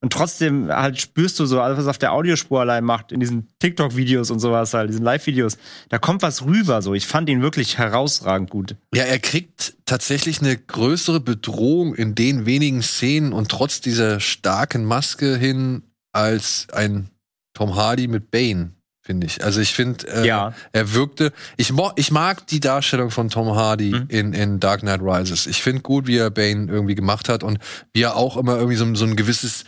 Und 0.00 0.12
trotzdem 0.12 0.68
halt 0.68 1.00
spürst 1.00 1.38
du 1.40 1.46
so 1.46 1.60
alles, 1.60 1.78
was 1.78 1.86
auf 1.86 1.98
der 1.98 2.12
Audiospur 2.12 2.60
allein 2.60 2.77
macht, 2.84 3.12
in 3.12 3.20
diesen 3.20 3.48
TikTok-Videos 3.58 4.30
und 4.30 4.38
sowas 4.38 4.74
halt, 4.74 4.90
diesen 4.90 5.04
Live-Videos. 5.04 5.58
Da 5.88 5.98
kommt 5.98 6.22
was 6.22 6.44
rüber 6.44 6.82
so. 6.82 6.94
Ich 6.94 7.06
fand 7.06 7.28
ihn 7.28 7.42
wirklich 7.42 7.78
herausragend 7.78 8.50
gut. 8.50 8.76
Ja, 8.94 9.04
er 9.04 9.18
kriegt 9.18 9.74
tatsächlich 9.86 10.40
eine 10.40 10.56
größere 10.56 11.20
Bedrohung 11.20 11.94
in 11.94 12.14
den 12.14 12.46
wenigen 12.46 12.82
Szenen 12.82 13.32
und 13.32 13.48
trotz 13.50 13.80
dieser 13.80 14.20
starken 14.20 14.84
Maske 14.84 15.36
hin 15.36 15.82
als 16.12 16.66
ein 16.72 17.10
Tom 17.54 17.76
Hardy 17.76 18.08
mit 18.08 18.30
Bane 18.30 18.72
finde 19.00 19.26
ich. 19.26 19.42
Also 19.42 19.62
ich 19.62 19.72
finde, 19.72 20.06
äh, 20.08 20.26
ja. 20.26 20.52
er 20.72 20.92
wirkte. 20.92 21.32
Ich, 21.56 21.72
ich 21.96 22.10
mag 22.10 22.46
die 22.46 22.60
Darstellung 22.60 23.10
von 23.10 23.30
Tom 23.30 23.56
Hardy 23.56 23.92
mhm. 23.92 24.04
in, 24.08 24.32
in 24.34 24.60
Dark 24.60 24.80
Knight 24.80 25.00
Rises. 25.00 25.46
Ich 25.46 25.62
finde 25.62 25.80
gut, 25.80 26.06
wie 26.06 26.18
er 26.18 26.28
Bane 26.28 26.70
irgendwie 26.70 26.94
gemacht 26.94 27.30
hat 27.30 27.42
und 27.42 27.58
wie 27.94 28.02
er 28.02 28.16
auch 28.16 28.36
immer 28.36 28.56
irgendwie 28.56 28.76
so, 28.76 28.94
so 28.94 29.06
ein 29.06 29.16
gewisses 29.16 29.64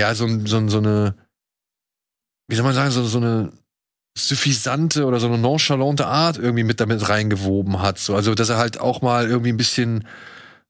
ja, 0.00 0.14
so, 0.14 0.26
so, 0.46 0.68
so 0.68 0.78
eine, 0.78 1.14
wie 2.50 2.56
soll 2.56 2.64
man 2.64 2.74
sagen, 2.74 2.90
so, 2.90 3.04
so 3.04 3.18
eine 3.18 3.52
suffisante 4.18 5.06
oder 5.06 5.20
so 5.20 5.28
eine 5.28 5.38
nonchalante 5.38 6.06
Art 6.06 6.36
irgendwie 6.36 6.64
mit 6.64 6.80
damit 6.80 7.08
reingewoben 7.08 7.80
hat. 7.80 7.98
So, 7.98 8.14
also, 8.16 8.34
dass 8.34 8.48
er 8.48 8.58
halt 8.58 8.80
auch 8.80 9.02
mal 9.02 9.28
irgendwie 9.28 9.50
ein 9.52 9.56
bisschen 9.56 10.06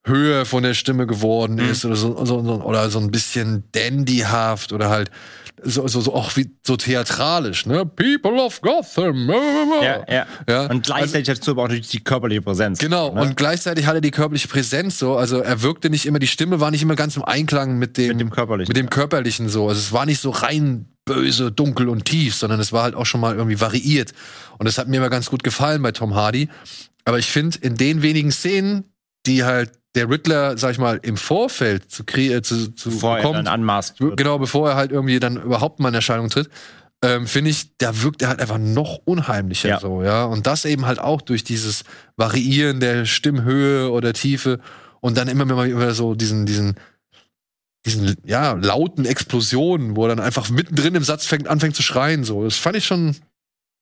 höher 0.06 0.46
von 0.46 0.62
der 0.62 0.74
Stimme 0.74 1.06
geworden 1.06 1.56
mhm. 1.56 1.70
ist 1.70 1.84
oder 1.84 1.96
so, 1.96 2.24
so, 2.24 2.38
oder 2.38 2.90
so 2.90 2.98
ein 2.98 3.10
bisschen 3.10 3.64
dandyhaft 3.72 4.72
oder 4.72 4.88
halt 4.88 5.10
so, 5.62 5.86
so, 5.88 6.00
so 6.00 6.14
auch 6.14 6.36
wie 6.36 6.50
so 6.66 6.76
theatralisch, 6.76 7.66
ne? 7.66 7.84
People 7.84 8.40
of 8.40 8.60
Gotham. 8.62 9.30
Ja, 9.82 10.04
ja. 10.08 10.26
ja. 10.48 10.66
Und 10.66 10.84
gleichzeitig 10.86 11.28
also, 11.28 11.40
dazu 11.40 11.50
aber 11.50 11.64
auch 11.64 11.68
die 11.68 12.00
körperliche 12.02 12.42
Präsenz. 12.42 12.78
Genau, 12.78 13.12
ne? 13.14 13.20
und 13.20 13.36
gleichzeitig 13.36 13.86
hatte 13.86 13.98
er 13.98 14.00
die 14.00 14.10
körperliche 14.10 14.48
Präsenz 14.48 14.98
so. 14.98 15.16
Also 15.16 15.40
er 15.40 15.62
wirkte 15.62 15.90
nicht 15.90 16.06
immer, 16.06 16.18
die 16.18 16.26
Stimme 16.26 16.60
war 16.60 16.70
nicht 16.70 16.82
immer 16.82 16.96
ganz 16.96 17.16
im 17.16 17.24
Einklang 17.24 17.78
mit 17.78 17.98
dem, 17.98 18.08
mit 18.08 18.20
dem 18.20 18.30
körperlichen. 18.30 18.70
Mit 18.70 18.76
dem 18.76 18.90
körperlichen 18.90 19.48
so. 19.48 19.68
Also 19.68 19.80
es 19.80 19.92
war 19.92 20.06
nicht 20.06 20.20
so 20.20 20.30
rein 20.30 20.86
böse, 21.04 21.50
dunkel 21.50 21.88
und 21.88 22.04
tief, 22.04 22.34
sondern 22.34 22.60
es 22.60 22.72
war 22.72 22.84
halt 22.84 22.94
auch 22.94 23.06
schon 23.06 23.20
mal 23.20 23.34
irgendwie 23.34 23.60
variiert. 23.60 24.12
Und 24.58 24.66
das 24.66 24.78
hat 24.78 24.88
mir 24.88 24.98
immer 24.98 25.10
ganz 25.10 25.28
gut 25.28 25.42
gefallen 25.42 25.82
bei 25.82 25.92
Tom 25.92 26.14
Hardy. 26.14 26.48
Aber 27.04 27.18
ich 27.18 27.30
finde, 27.30 27.58
in 27.60 27.76
den 27.76 28.02
wenigen 28.02 28.30
Szenen, 28.30 28.84
die 29.26 29.44
halt 29.44 29.72
der 29.94 30.08
Riddler, 30.08 30.56
sag 30.56 30.72
ich 30.72 30.78
mal, 30.78 31.00
im 31.02 31.16
Vorfeld 31.16 31.90
zu, 31.90 32.04
äh, 32.16 32.42
zu, 32.42 32.72
zu 32.74 32.90
bevor 32.90 33.18
kommt, 33.18 33.36
er 33.36 33.42
dann 33.42 33.54
anmaßt. 33.54 33.98
Genau, 33.98 34.38
bevor 34.38 34.70
er 34.70 34.76
halt 34.76 34.92
irgendwie 34.92 35.18
dann 35.18 35.36
überhaupt 35.36 35.80
mal 35.80 35.88
in 35.88 35.94
Erscheinung 35.94 36.28
tritt, 36.30 36.48
ähm, 37.02 37.26
finde 37.26 37.50
ich, 37.50 37.76
da 37.78 38.02
wirkt 38.02 38.22
er 38.22 38.28
halt 38.28 38.40
einfach 38.40 38.58
noch 38.58 39.00
unheimlicher 39.04 39.68
ja. 39.68 39.80
so, 39.80 40.02
ja. 40.02 40.24
Und 40.24 40.46
das 40.46 40.64
eben 40.64 40.86
halt 40.86 40.98
auch 40.98 41.22
durch 41.22 41.44
dieses 41.44 41.84
Variieren 42.16 42.78
der 42.78 43.06
Stimmhöhe 43.06 43.90
oder 43.90 44.12
Tiefe 44.12 44.60
und 45.00 45.16
dann 45.16 45.28
immer, 45.28 45.64
immer 45.64 45.92
so 45.92 46.14
diesen, 46.14 46.44
diesen, 46.44 46.74
diesen, 47.86 48.16
ja, 48.24 48.52
lauten 48.52 49.06
Explosionen, 49.06 49.96
wo 49.96 50.04
er 50.04 50.14
dann 50.14 50.24
einfach 50.24 50.50
mittendrin 50.50 50.94
im 50.94 51.04
Satz 51.04 51.24
fängt, 51.24 51.48
anfängt 51.48 51.74
zu 51.74 51.82
schreien, 51.82 52.22
so. 52.24 52.44
Das 52.44 52.56
fand 52.56 52.76
ich 52.76 52.84
schon. 52.84 53.16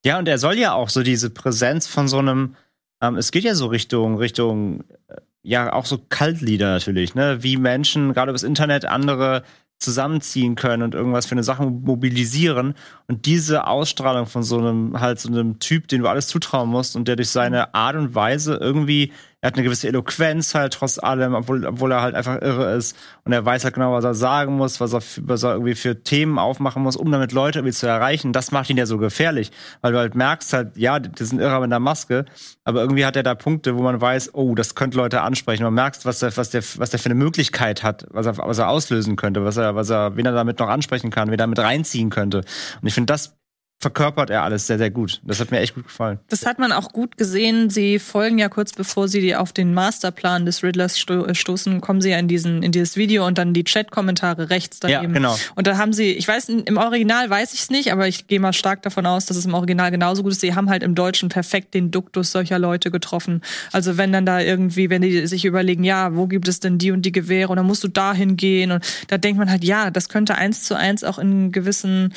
Ja, 0.05 0.19
und 0.19 0.29
er 0.29 0.39
soll 0.39 0.57
ja 0.57 0.73
auch 0.75 0.89
so 0.89 1.03
diese 1.03 1.29
Präsenz 1.29 1.89
von 1.89 2.07
so 2.07 2.19
einem, 2.19 2.55
ähm, 3.03 3.17
es 3.17 3.33
geht 3.33 3.43
ja 3.43 3.57
so 3.57 3.67
Richtung, 3.67 4.17
Richtung, 4.19 4.85
äh, 5.09 5.17
ja, 5.43 5.73
auch 5.73 5.87
so 5.87 5.99
Kaltlieder 6.09 6.73
natürlich, 6.73 7.15
ne? 7.15 7.43
Wie 7.43 7.57
Menschen, 7.57 8.13
gerade 8.13 8.31
übers 8.31 8.43
Internet, 8.43 8.85
andere 8.85 9.45
zusammenziehen 9.79 10.57
können 10.57 10.83
und 10.83 10.95
irgendwas 10.95 11.27
für 11.27 11.33
eine 11.33 11.45
Sache 11.45 11.65
mobilisieren. 11.65 12.75
Und 13.07 13.27
diese 13.27 13.67
Ausstrahlung 13.67 14.27
von 14.27 14.43
so 14.43 14.59
einem, 14.59 15.01
halt 15.01 15.21
so 15.21 15.29
einem 15.29 15.61
Typ, 15.61 15.87
den 15.89 16.03
du 16.03 16.09
alles 16.09 16.27
zutrauen 16.27 16.69
musst 16.69 16.97
und 16.97 17.07
der 17.07 17.17
durch 17.17 17.31
seine 17.31 17.75
Art 17.75 17.95
und 17.95 18.15
Weise 18.15 18.57
irgendwie 18.61 19.13
er 19.41 19.49
hat 19.49 19.55
eine 19.55 19.63
gewisse 19.63 19.87
Eloquenz 19.87 20.55
halt 20.57 20.73
trotz 20.73 20.99
allem, 20.99 21.35
obwohl, 21.35 21.65
obwohl 21.65 21.93
er 21.93 22.03
halt 22.03 22.17
einfach 22.17 22.43
irre 22.43 22.75
ist. 22.75 22.97
Und 23.25 23.33
er 23.33 23.45
weiß 23.45 23.63
halt 23.63 23.75
genau, 23.75 23.93
was 23.93 24.03
er 24.03 24.15
sagen 24.15 24.57
muss, 24.57 24.81
was 24.81 24.93
er, 24.93 25.03
was 25.29 25.45
er 25.45 25.53
irgendwie 25.53 25.77
für 25.77 26.03
Themen 26.03 26.41
aufmachen 26.41 26.83
muss, 26.83 26.97
um 26.97 27.13
damit 27.13 27.31
Leute 27.31 27.61
irgendwie 27.61 27.75
zu 27.75 27.87
erreichen. 27.87 28.33
Das 28.33 28.51
macht 28.51 28.69
ihn 28.69 28.77
ja 28.77 28.87
so 28.87 28.99
gefährlich. 28.99 29.53
Weil 29.81 29.93
du 29.93 29.99
halt 29.99 30.17
merkst 30.17 30.53
halt, 30.53 30.77
ja, 30.77 30.99
das 30.99 31.21
ist 31.21 31.33
ein 31.33 31.39
Irrer 31.39 31.61
mit 31.61 31.67
einer 31.67 31.79
Maske, 31.79 32.25
aber 32.65 32.81
irgendwie 32.81 33.07
hat 33.07 33.15
er 33.15 33.23
da 33.23 33.37
Punkte, 33.37 33.77
wo 33.77 33.83
man 33.83 34.01
weiß, 34.01 34.35
oh, 34.35 34.57
das 34.57 34.75
könnte 34.75 34.97
Leute 34.97 35.21
ansprechen. 35.21 35.63
Man 35.63 35.75
merkt, 35.75 36.05
was 36.05 36.19
der, 36.19 36.37
was 36.37 36.51
der, 36.51 36.65
was 36.77 36.91
der 36.91 36.99
für 36.99 37.07
eine 37.07 37.15
Möglichkeit 37.15 37.85
hat, 37.85 38.07
was 38.11 38.27
er, 38.27 38.39
was 38.39 38.59
er 38.59 38.69
auslösen 38.69 39.15
könnte, 39.15 39.45
was 39.45 39.57
er, 39.57 39.77
was 39.77 39.89
er, 39.89 40.17
wen 40.17 40.27
er 40.27 40.33
damit 40.33 40.59
noch 40.59 40.69
ansprechen 40.69 41.11
kann, 41.11 41.29
wen 41.29 41.35
er 41.35 41.45
damit 41.45 41.61
reinziehen 41.61 42.11
könnte. 42.11 42.39
Und 42.81 42.89
ich 42.89 42.95
finde, 42.95 43.13
das 43.13 43.39
verkörpert 43.81 44.29
er 44.29 44.43
alles 44.43 44.67
sehr, 44.67 44.77
sehr 44.77 44.91
gut. 44.91 45.21
Das 45.23 45.39
hat 45.39 45.53
mir 45.53 45.61
echt 45.61 45.77
gut 45.77 45.85
gefallen. 45.85 46.19
Das 46.29 46.45
hat 46.45 46.59
man 46.59 46.73
auch 46.73 46.93
gut 46.93 47.17
gesehen. 47.17 47.71
Sie 47.71 48.01
folgen 48.01 48.39
ja 48.39 48.49
kurz 48.49 48.73
bevor 48.73 49.07
sie 49.07 49.37
auf 49.37 49.53
den 49.53 49.73
Masterplan 49.73 50.47
des 50.47 50.65
Riddlers 50.65 50.99
sto 50.99 51.25
äh, 51.25 51.35
stoßen, 51.35 51.81
kommen 51.81 52.01
sie 52.01 52.11
ja 52.11 52.19
in 52.19 52.27
diesen, 52.27 52.65
in 52.65 52.73
dieses 52.73 52.97
Video 52.97 53.25
und 53.25 53.39
dann 53.39 53.55
die 53.55 53.63
Chat-Kommentare 53.63 54.51
rechts 54.51 54.81
daneben. 54.81 55.05
Ja, 55.05 55.13
genau. 55.13 55.37
Und 55.55 55.69
da 55.69 55.77
haben 55.77 55.93
sie, 55.93 56.11
ich 56.11 56.27
weiß, 56.27 56.49
im 56.49 56.77
Original 56.77 57.31
weiß 57.31 57.55
ich 57.55 57.61
es 57.61 57.71
nicht, 57.71 57.93
aber 57.93 58.09
ich 58.09 58.27
gehe 58.27 58.41
mal 58.41 58.53
stark 58.53 58.83
davon 58.83 59.07
aus, 59.07 59.27
dass 59.27 59.37
es 59.37 59.47
im 59.47 59.55
Original 59.55 59.93
genauso 59.93 60.25
gut 60.25 60.33
ist. 60.33 60.41
Sie 60.41 60.57
haben 60.57 60.69
halt 60.71 60.83
im 60.83 60.97
Deutschen 60.97 61.29
perfekt 61.29 61.75
den 61.75 61.93
Duktus 61.93 62.33
solcher 62.33 62.59
Leute 62.59 62.91
getroffen. 62.91 63.43
Also 63.71 63.97
wenn 63.97 64.13
dann 64.13 64.27
da 64.27 64.41
irgendwie, 64.41 64.91
wenn 64.91 65.03
die 65.03 65.29
sich 65.29 65.45
überlegen, 65.45 65.85
ja, 65.85 66.17
wo 66.17 66.27
gibt 66.27 66.49
es 66.49 66.59
denn 66.59 66.79
die 66.79 66.91
und 66.91 67.03
die 67.03 67.13
Gewehre 67.13 67.51
und 67.51 67.57
dann 67.57 67.67
musst 67.67 67.85
du 67.85 67.89
dahin 67.89 68.37
gehen 68.37 68.73
und 68.73 68.85
da 69.07 69.19
denkt 69.19 69.39
man 69.39 69.49
halt, 69.49 69.63
ja, 69.63 69.93
das 69.93 70.09
könnte 70.09 70.35
eins 70.35 70.65
zu 70.65 70.75
eins 70.75 71.05
auch 71.05 71.19
in 71.19 71.53
gewissen 71.53 72.13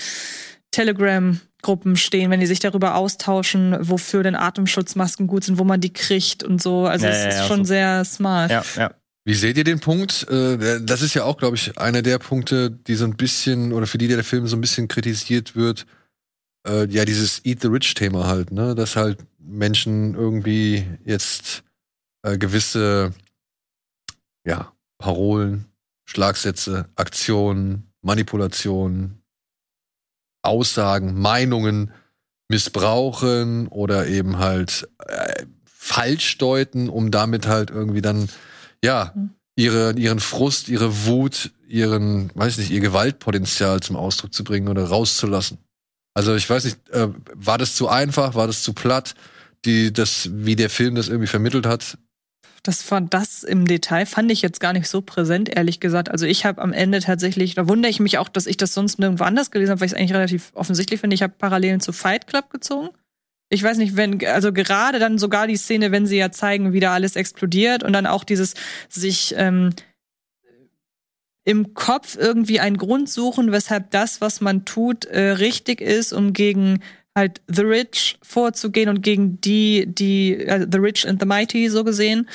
Telegram 0.72 1.40
Gruppen 1.62 1.96
stehen, 1.96 2.32
wenn 2.32 2.40
die 2.40 2.48
sich 2.48 2.60
darüber 2.60 2.96
austauschen, 2.96 3.78
wofür 3.80 4.24
denn 4.24 4.36
Atemschutzmasken 4.36 5.28
gut 5.28 5.44
sind, 5.44 5.58
wo 5.58 5.64
man 5.64 5.82
die 5.82 5.94
kriegt 5.94 6.44
und 6.44 6.62
so. 6.62 6.86
Also 6.86 7.06
ja, 7.06 7.12
es 7.12 7.26
ist 7.26 7.40
ja, 7.40 7.48
schon 7.48 7.66
so. 7.66 7.70
sehr 7.70 8.06
smart. 8.06 8.52
Ja, 8.52 8.64
ja. 8.76 8.92
Wie 9.24 9.36
seht 9.36 9.58
ihr 9.58 9.64
den 9.64 9.80
Punkt? 9.80 10.28
Äh, 10.30 10.82
das 10.82 11.02
ist 11.02 11.14
ja 11.14 11.26
auch, 11.26 11.38
glaube 11.38 11.56
ich, 11.56 11.78
einer 11.78 12.02
der 12.02 12.18
Punkte, 12.18 12.72
die 12.72 12.96
so 12.96 13.06
ein 13.06 13.16
bisschen, 13.16 13.72
oder 13.72 13.86
für 13.86 14.00
die 14.00 14.08
der 14.08 14.24
Film 14.24 14.48
so 14.48 14.58
ein 14.58 14.62
bisschen 14.62 14.88
kritisiert 14.88 15.56
wird. 15.56 15.86
Äh, 16.68 16.88
ja, 16.88 17.06
dieses 17.06 17.46
Eat 17.46 17.62
the 17.62 17.68
Rich-Thema 17.68 18.28
halt, 18.28 18.52
ne? 18.52 18.74
Dass 18.74 18.96
halt 18.96 19.20
Menschen 19.38 20.16
irgendwie 20.16 20.86
jetzt 21.06 21.64
äh, 22.24 22.38
gewisse, 22.38 23.14
ja, 24.46 24.72
Parolen, 24.98 25.66
Schlagsätze, 26.06 26.90
Aktionen, 26.96 27.92
Manipulationen, 28.02 29.21
Aussagen, 30.42 31.20
Meinungen 31.20 31.92
missbrauchen 32.50 33.68
oder 33.68 34.08
eben 34.08 34.38
halt 34.38 34.88
äh, 35.08 35.46
falsch 35.66 36.38
deuten, 36.38 36.90
um 36.90 37.12
damit 37.12 37.48
halt 37.48 37.72
irgendwie 37.72 38.02
dann, 38.02 38.30
ja, 38.84 39.12
mhm. 39.16 39.32
ihre, 39.56 39.94
ihren 39.94 40.20
Frust, 40.20 40.70
ihre 40.70 41.06
Wut, 41.06 41.52
ihren, 41.68 42.30
weiß 42.36 42.58
nicht, 42.58 42.72
ihr 42.72 42.82
Gewaltpotenzial 42.82 43.80
zum 43.80 43.96
Ausdruck 43.96 44.34
zu 44.34 44.44
bringen 44.44 44.68
oder 44.68 44.84
rauszulassen. 44.86 45.58
Also 46.14 46.36
ich 46.36 46.50
weiß 46.50 46.66
nicht, 46.66 46.90
äh, 46.90 47.08
war 47.34 47.58
das 47.58 47.76
zu 47.76 47.88
einfach, 47.88 48.36
war 48.36 48.48
das 48.48 48.64
zu 48.64 48.74
platt, 48.74 49.16
die, 49.66 49.94
das, 49.94 50.30
wie 50.32 50.56
der 50.56 50.70
Film 50.70 50.96
das 50.96 51.08
irgendwie 51.08 51.28
vermittelt 51.28 51.66
hat? 51.66 51.98
Das 52.64 52.84
fand 52.84 53.14
das 53.14 53.44
im 53.44 53.66
Detail 53.66 54.06
fand 54.06 54.32
ich 54.32 54.42
jetzt 54.42 54.60
gar 54.60 54.74
nicht 54.74 54.88
so 54.88 55.02
präsent, 55.02 55.50
ehrlich 55.50 55.80
gesagt. 55.80 56.12
Also 56.12 56.26
ich 56.28 56.46
habe 56.46 56.62
am 56.62 56.74
Ende 56.74 57.00
tatsächlich, 57.00 57.56
da 57.56 57.68
wundere 57.68 57.90
ich 57.90 58.00
mich 58.00 58.20
auch, 58.20 58.30
dass 58.30 58.46
ich 58.46 58.58
das 58.58 58.74
sonst 58.74 59.00
nirgendwo 59.00 59.24
anders 59.24 59.50
gelesen 59.50 59.72
habe, 59.72 59.82
weil 59.82 59.88
ich 59.88 59.94
es 59.94 59.98
eigentlich 59.98 60.14
relativ 60.14 60.52
offensichtlich 60.54 61.00
finde. 61.00 61.16
Ich 61.16 61.24
habe 61.24 61.34
Parallelen 61.38 61.80
zu 61.80 61.92
Fight 61.92 62.28
Club 62.28 62.52
gezogen. 62.52 62.90
Ich 63.50 63.64
weiß 63.64 63.78
nicht, 63.78 63.98
wenn, 63.98 64.24
also 64.28 64.54
gerade 64.54 65.00
dann 65.00 65.18
sogar 65.18 65.48
die 65.48 65.58
Szene, 65.58 65.92
wenn 65.92 66.06
sie 66.06 66.18
ja 66.18 66.32
zeigen, 66.32 66.72
wie 66.72 66.80
da 66.80 66.94
alles 66.94 67.16
explodiert 67.16 67.84
und 67.84 67.94
dann 67.94 68.06
auch 68.06 68.24
dieses 68.24 68.54
sich 68.88 69.34
ähm, 69.38 69.72
im 71.44 71.74
Kopf 71.74 72.16
irgendwie 72.16 72.60
einen 72.60 72.78
Grund 72.78 73.10
suchen, 73.10 73.52
weshalb 73.52 73.90
das, 73.92 74.22
was 74.22 74.40
man 74.40 74.66
tut, 74.66 75.06
äh, 75.06 75.32
richtig 75.32 75.82
ist, 75.82 76.14
um 76.14 76.34
gegen 76.34 76.82
halt 77.16 77.42
The 77.48 77.64
Rich 77.64 78.18
vorzugehen 78.22 78.90
und 78.90 79.02
gegen 79.02 79.40
die, 79.42 79.86
die, 79.88 80.36
äh, 80.36 80.66
The 80.70 80.78
Rich 80.78 81.08
and 81.08 81.20
the 81.20 81.28
Mighty 81.28 81.70
so 81.70 81.84
gesehen. 81.84 82.30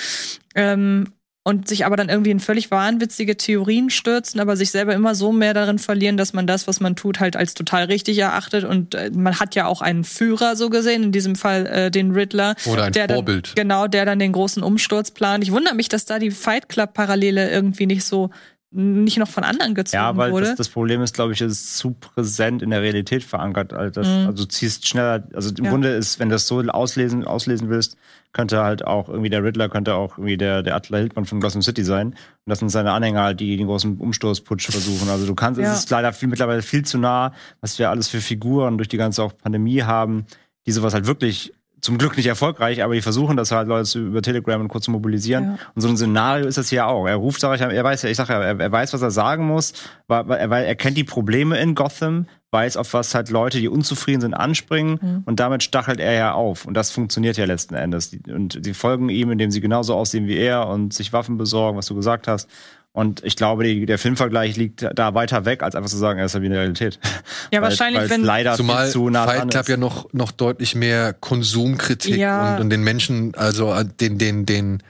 Ähm, 0.55 1.13
und 1.47 1.69
sich 1.69 1.87
aber 1.87 1.95
dann 1.95 2.09
irgendwie 2.09 2.33
in 2.33 2.41
völlig 2.41 2.73
wahnwitzige 2.73 3.37
Theorien 3.37 3.89
stürzen, 3.89 4.41
aber 4.41 4.57
sich 4.57 4.73
selber 4.73 4.95
immer 4.95 5.15
so 5.15 5.31
mehr 5.31 5.55
darin 5.55 5.79
verlieren, 5.79 6.17
dass 6.17 6.33
man 6.33 6.49
das, 6.49 6.67
was 6.67 6.81
man 6.81 6.97
tut, 6.97 7.21
halt 7.21 7.37
als 7.37 7.55
total 7.55 7.85
richtig 7.85 8.19
erachtet. 8.19 8.65
Und 8.65 8.97
äh, 8.97 9.13
man 9.15 9.39
hat 9.39 9.55
ja 9.55 9.67
auch 9.67 9.81
einen 9.81 10.03
Führer 10.03 10.57
so 10.57 10.71
gesehen, 10.71 11.05
in 11.05 11.13
diesem 11.13 11.37
Fall 11.37 11.67
äh, 11.67 11.91
den 11.93 12.11
Riddler. 12.11 12.57
Oder 12.67 12.87
ein 12.87 12.93
der 12.93 13.09
Vorbild. 13.09 13.51
Dann, 13.51 13.55
genau, 13.55 13.87
der 13.87 14.05
dann 14.05 14.19
den 14.19 14.33
großen 14.33 14.65
Umsturz 14.65 15.13
plant. 15.13 15.45
Ich 15.45 15.53
wundere 15.53 15.77
mich, 15.77 15.89
dass 15.89 16.05
da 16.05 16.19
die 16.19 16.33
Fight 16.33 16.69
Club-Parallele 16.69 17.49
irgendwie 17.49 17.87
nicht 17.87 18.03
so 18.03 18.31
nicht 18.77 19.19
noch 19.19 19.29
von 19.29 19.43
anderen 19.43 19.75
gezogen 19.75 20.03
ja, 20.03 20.17
weil 20.17 20.33
wurde. 20.33 20.47
Das, 20.47 20.57
das 20.57 20.69
Problem 20.69 21.03
ist, 21.03 21.15
glaube 21.15 21.33
ich, 21.33 21.41
es 21.41 21.53
ist 21.53 21.79
zu 21.79 21.93
präsent 21.93 22.63
in 22.63 22.71
der 22.71 22.83
Realität 22.83 23.25
verankert. 23.25 23.73
Also, 23.73 23.91
das, 23.91 24.07
mhm. 24.07 24.27
also 24.27 24.45
du 24.45 24.49
ziehst 24.49 24.87
schneller, 24.87 25.27
also 25.33 25.51
im 25.57 25.65
ja. 25.65 25.71
Grunde 25.71 25.89
ist, 25.89 26.21
wenn 26.21 26.29
du 26.29 26.35
das 26.35 26.47
so 26.47 26.61
auslesen, 26.61 27.25
auslesen 27.25 27.71
willst, 27.71 27.97
könnte 28.33 28.63
halt 28.63 28.87
auch 28.87 29.09
irgendwie 29.09 29.31
der 29.31 29.43
Riddler, 29.43 29.71
könnte 29.71 29.95
auch 29.95 30.19
irgendwie 30.19 30.37
der, 30.37 30.63
der 30.63 30.77
Attila 30.77 30.99
Hildmann 30.99 31.25
von 31.25 31.41
Gotham 31.41 31.63
City 31.63 31.85
sein. 31.85 32.09
Und 32.09 32.17
das 32.45 32.59
sind 32.59 32.69
seine 32.69 32.93
Anhänger 32.93 33.23
halt, 33.23 33.41
die 33.41 33.57
den 33.57 33.67
großen 33.67 33.97
Umsturzputsch 33.97 34.71
versuchen. 34.71 35.09
Also 35.09 35.27
du 35.27 35.35
kannst, 35.35 35.59
ja. 35.59 35.73
es 35.73 35.79
ist 35.79 35.91
leider 35.91 36.13
viel, 36.13 36.29
mittlerweile 36.29 36.61
viel 36.61 36.85
zu 36.85 36.99
nah, 36.99 37.33
was 37.63 37.79
wir 37.79 37.89
alles 37.89 38.09
für 38.09 38.21
Figuren 38.21 38.77
durch 38.77 38.89
die 38.89 38.99
ganze 38.99 39.23
auch 39.23 39.37
Pandemie 39.37 39.83
haben, 39.83 40.27
die 40.67 40.73
sowas 40.73 40.93
halt 40.93 41.07
wirklich 41.07 41.55
zum 41.87 41.99
Glück 41.99 42.17
nicht 42.17 42.27
erfolgreich, 42.27 42.83
aber 42.83 42.95
die 42.95 43.01
versuchen 43.01 43.37
das 43.37 43.53
halt 43.53 43.69
Leute 43.69 43.99
über 43.99 44.21
Telegram 44.21 44.61
und 44.61 44.69
kurz 44.69 44.85
zu 44.85 44.91
mobilisieren. 44.91 45.45
Ja. 45.45 45.59
Und 45.75 45.81
so 45.81 45.89
ein 45.89 45.97
Szenario 45.97 46.47
ist 46.47 46.59
das 46.59 46.69
hier 46.69 46.87
auch. 46.87 47.07
Er 47.07 47.15
ruft, 47.17 47.41
sag 47.41 47.55
ich, 47.55 47.61
er 47.63 47.85
weiß, 47.85 48.05
ich 48.05 48.17
sag 48.17 48.29
ja, 48.29 48.43
er, 48.43 48.61
er 48.61 48.73
weiß, 48.73 48.93
was 48.93 49.03
er 49.03 49.11
sagen 49.11 49.47
muss, 49.47 49.73
weil 50.09 50.31
er, 50.31 50.51
er 50.51 50.75
kennt 50.75 50.97
die 50.97 51.05
Probleme 51.05 51.59
in 51.59 51.75
Gotham, 51.75 52.27
weiß, 52.51 52.77
auf 52.77 52.93
was 52.93 53.15
halt 53.15 53.31
Leute, 53.31 53.61
die 53.61 53.69
unzufrieden 53.69 54.21
sind, 54.21 54.35
anspringen 54.35 54.99
mhm. 55.01 55.23
und 55.27 55.41
damit 55.41 55.63
stachelt 55.63 56.01
er 56.01 56.13
ja 56.13 56.33
auf. 56.33 56.65
Und 56.65 56.75
das 56.75 56.91
funktioniert 56.91 57.37
ja 57.37 57.45
letzten 57.45 57.75
Endes. 57.75 58.17
Und 58.29 58.59
sie 58.63 58.75
folgen 58.75 59.09
ihm, 59.09 59.31
indem 59.31 59.51
sie 59.51 59.61
genauso 59.61 59.95
aussehen 59.95 60.27
wie 60.27 60.37
er 60.37 60.67
und 60.67 60.93
sich 60.93 61.13
Waffen 61.13 61.39
besorgen, 61.39 61.79
was 61.79 61.87
du 61.87 61.95
gesagt 61.95 62.29
hast. 62.29 62.49
Und 62.97 63.23
ich 63.25 63.37
glaube, 63.37 63.63
die, 63.65 63.85
der 63.85 63.99
Filmvergleich 63.99 64.57
liegt 64.57 64.89
da 64.95 65.13
weiter 65.13 65.45
weg, 65.45 65.63
als 65.63 65.75
einfach 65.75 65.91
zu 65.91 65.99
sagen, 65.99 66.19
er 66.19 66.25
ist 66.25 66.35
ja 66.35 66.41
wie 66.41 66.47
eine 66.47 66.57
Realität. 66.57 66.99
Ja, 67.53 67.61
weil, 67.61 67.69
wahrscheinlich, 67.69 68.09
wenn 68.11 68.25
leider 68.25 68.55
zumal 68.55 68.89
zu 68.89 69.09
nah 69.09 69.27
Fight 69.27 69.51
Club 69.51 69.69
ja 69.69 69.77
noch 69.77 70.13
noch 70.13 70.33
deutlich 70.33 70.75
mehr 70.75 71.13
Konsumkritik 71.13 72.17
ja. 72.17 72.55
und, 72.55 72.63
und 72.63 72.71
den 72.71 72.83
Menschen, 72.83 73.35
also 73.37 73.73
äh, 73.73 73.85
den 73.85 74.19
den 74.19 74.47
den 74.47 74.83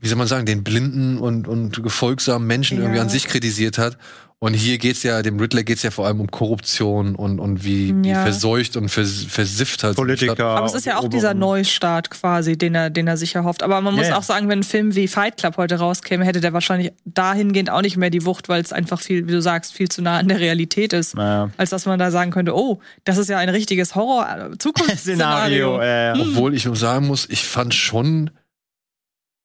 wie 0.00 0.08
soll 0.08 0.18
man 0.18 0.26
sagen, 0.26 0.46
den 0.46 0.64
blinden 0.64 1.18
und 1.18 1.46
und 1.46 1.82
gefolgsamen 1.82 2.46
Menschen 2.46 2.78
ja. 2.78 2.84
irgendwie 2.84 3.00
an 3.00 3.08
sich 3.08 3.26
kritisiert 3.26 3.78
hat 3.78 3.98
und 4.42 4.54
hier 4.54 4.78
geht's 4.78 5.02
ja, 5.02 5.20
dem 5.20 5.38
Riddler 5.38 5.64
geht's 5.64 5.82
ja 5.82 5.90
vor 5.90 6.06
allem 6.06 6.18
um 6.18 6.30
Korruption 6.30 7.14
und, 7.14 7.38
und 7.38 7.62
wie, 7.62 7.88
ja. 7.88 7.94
wie 8.02 8.14
verseucht 8.14 8.74
und 8.78 8.88
vers, 8.88 9.26
versifft 9.28 9.84
halt. 9.84 9.96
Politiker. 9.96 10.46
Aber 10.46 10.64
es 10.64 10.72
ist 10.72 10.86
ja 10.86 10.96
auch 10.96 11.08
dieser 11.08 11.34
Neustart 11.34 12.08
quasi, 12.08 12.56
den 12.56 12.74
er, 12.74 12.88
den 12.88 13.06
er 13.06 13.18
sich 13.18 13.34
erhofft. 13.34 13.62
Aber 13.62 13.82
man 13.82 13.94
muss 13.94 14.06
yeah. 14.06 14.16
auch 14.16 14.22
sagen, 14.22 14.48
wenn 14.48 14.60
ein 14.60 14.62
Film 14.62 14.94
wie 14.94 15.08
Fight 15.08 15.36
Club 15.36 15.58
heute 15.58 15.74
rauskäme, 15.74 16.24
hätte 16.24 16.40
der 16.40 16.54
wahrscheinlich 16.54 16.92
dahingehend 17.04 17.68
auch 17.68 17.82
nicht 17.82 17.98
mehr 17.98 18.08
die 18.08 18.24
Wucht, 18.24 18.48
weil 18.48 18.62
es 18.62 18.72
einfach 18.72 18.98
viel, 19.02 19.28
wie 19.28 19.32
du 19.32 19.42
sagst, 19.42 19.74
viel 19.74 19.90
zu 19.90 20.00
nah 20.00 20.16
an 20.16 20.28
der 20.28 20.40
Realität 20.40 20.94
ist. 20.94 21.18
Ja. 21.18 21.50
Als 21.58 21.68
dass 21.68 21.84
man 21.84 21.98
da 21.98 22.10
sagen 22.10 22.30
könnte, 22.30 22.56
oh, 22.56 22.80
das 23.04 23.18
ist 23.18 23.28
ja 23.28 23.36
ein 23.36 23.50
richtiges 23.50 23.94
Horror-Zukunftsszenario. 23.94 25.80
Äh, 25.90 26.14
hm. 26.14 26.20
Obwohl 26.20 26.54
ich 26.54 26.64
nur 26.64 26.76
sagen 26.76 27.06
muss, 27.06 27.28
ich 27.28 27.44
fand 27.44 27.74
schon, 27.74 28.30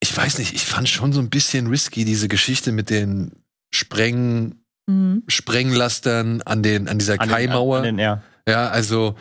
ich 0.05 0.15
weiß 0.15 0.37
nicht, 0.37 0.53
ich 0.53 0.65
fand 0.65 0.87
schon 0.87 1.13
so 1.13 1.19
ein 1.19 1.31
bisschen 1.31 1.67
risky, 1.67 2.05
diese 2.05 2.27
Geschichte 2.27 2.71
mit 2.71 2.91
den 2.91 3.31
Spreng, 3.73 4.55
mhm. 4.85 5.23
Sprenglastern 5.27 6.43
an 6.43 6.61
den 6.61 6.87
an 6.87 6.99
dieser 6.99 7.19
an 7.19 7.27
Kaimauer. 7.27 7.81
Den, 7.81 7.97
ja. 7.97 8.21
ja, 8.47 8.69
also 8.69 9.15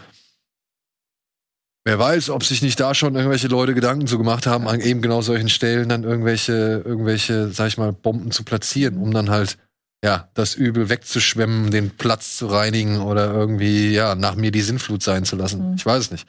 wer 1.84 1.98
weiß, 1.98 2.28
ob 2.28 2.44
sich 2.44 2.60
nicht 2.60 2.78
da 2.80 2.94
schon 2.94 3.14
irgendwelche 3.14 3.48
Leute 3.48 3.72
Gedanken 3.72 4.06
zu 4.06 4.18
gemacht 4.18 4.46
haben, 4.46 4.68
an 4.68 4.80
eben 4.80 5.00
genau 5.00 5.22
solchen 5.22 5.48
Stellen 5.48 5.88
dann 5.88 6.04
irgendwelche 6.04 6.82
irgendwelche, 6.84 7.48
sag 7.48 7.68
ich 7.68 7.78
mal, 7.78 7.92
Bomben 7.92 8.30
zu 8.30 8.44
platzieren, 8.44 8.98
um 8.98 9.10
dann 9.12 9.30
halt 9.30 9.56
ja, 10.04 10.28
das 10.34 10.54
Übel 10.54 10.90
wegzuschwemmen, 10.90 11.70
den 11.70 11.96
Platz 11.96 12.36
zu 12.36 12.48
reinigen 12.48 13.00
oder 13.00 13.32
irgendwie, 13.32 13.90
ja, 13.90 14.14
nach 14.14 14.34
mir 14.34 14.50
die 14.50 14.60
Sinnflut 14.60 15.02
sein 15.02 15.24
zu 15.24 15.34
lassen. 15.34 15.70
Mhm. 15.70 15.76
Ich 15.76 15.86
weiß 15.86 16.02
es 16.02 16.10
nicht. 16.10 16.28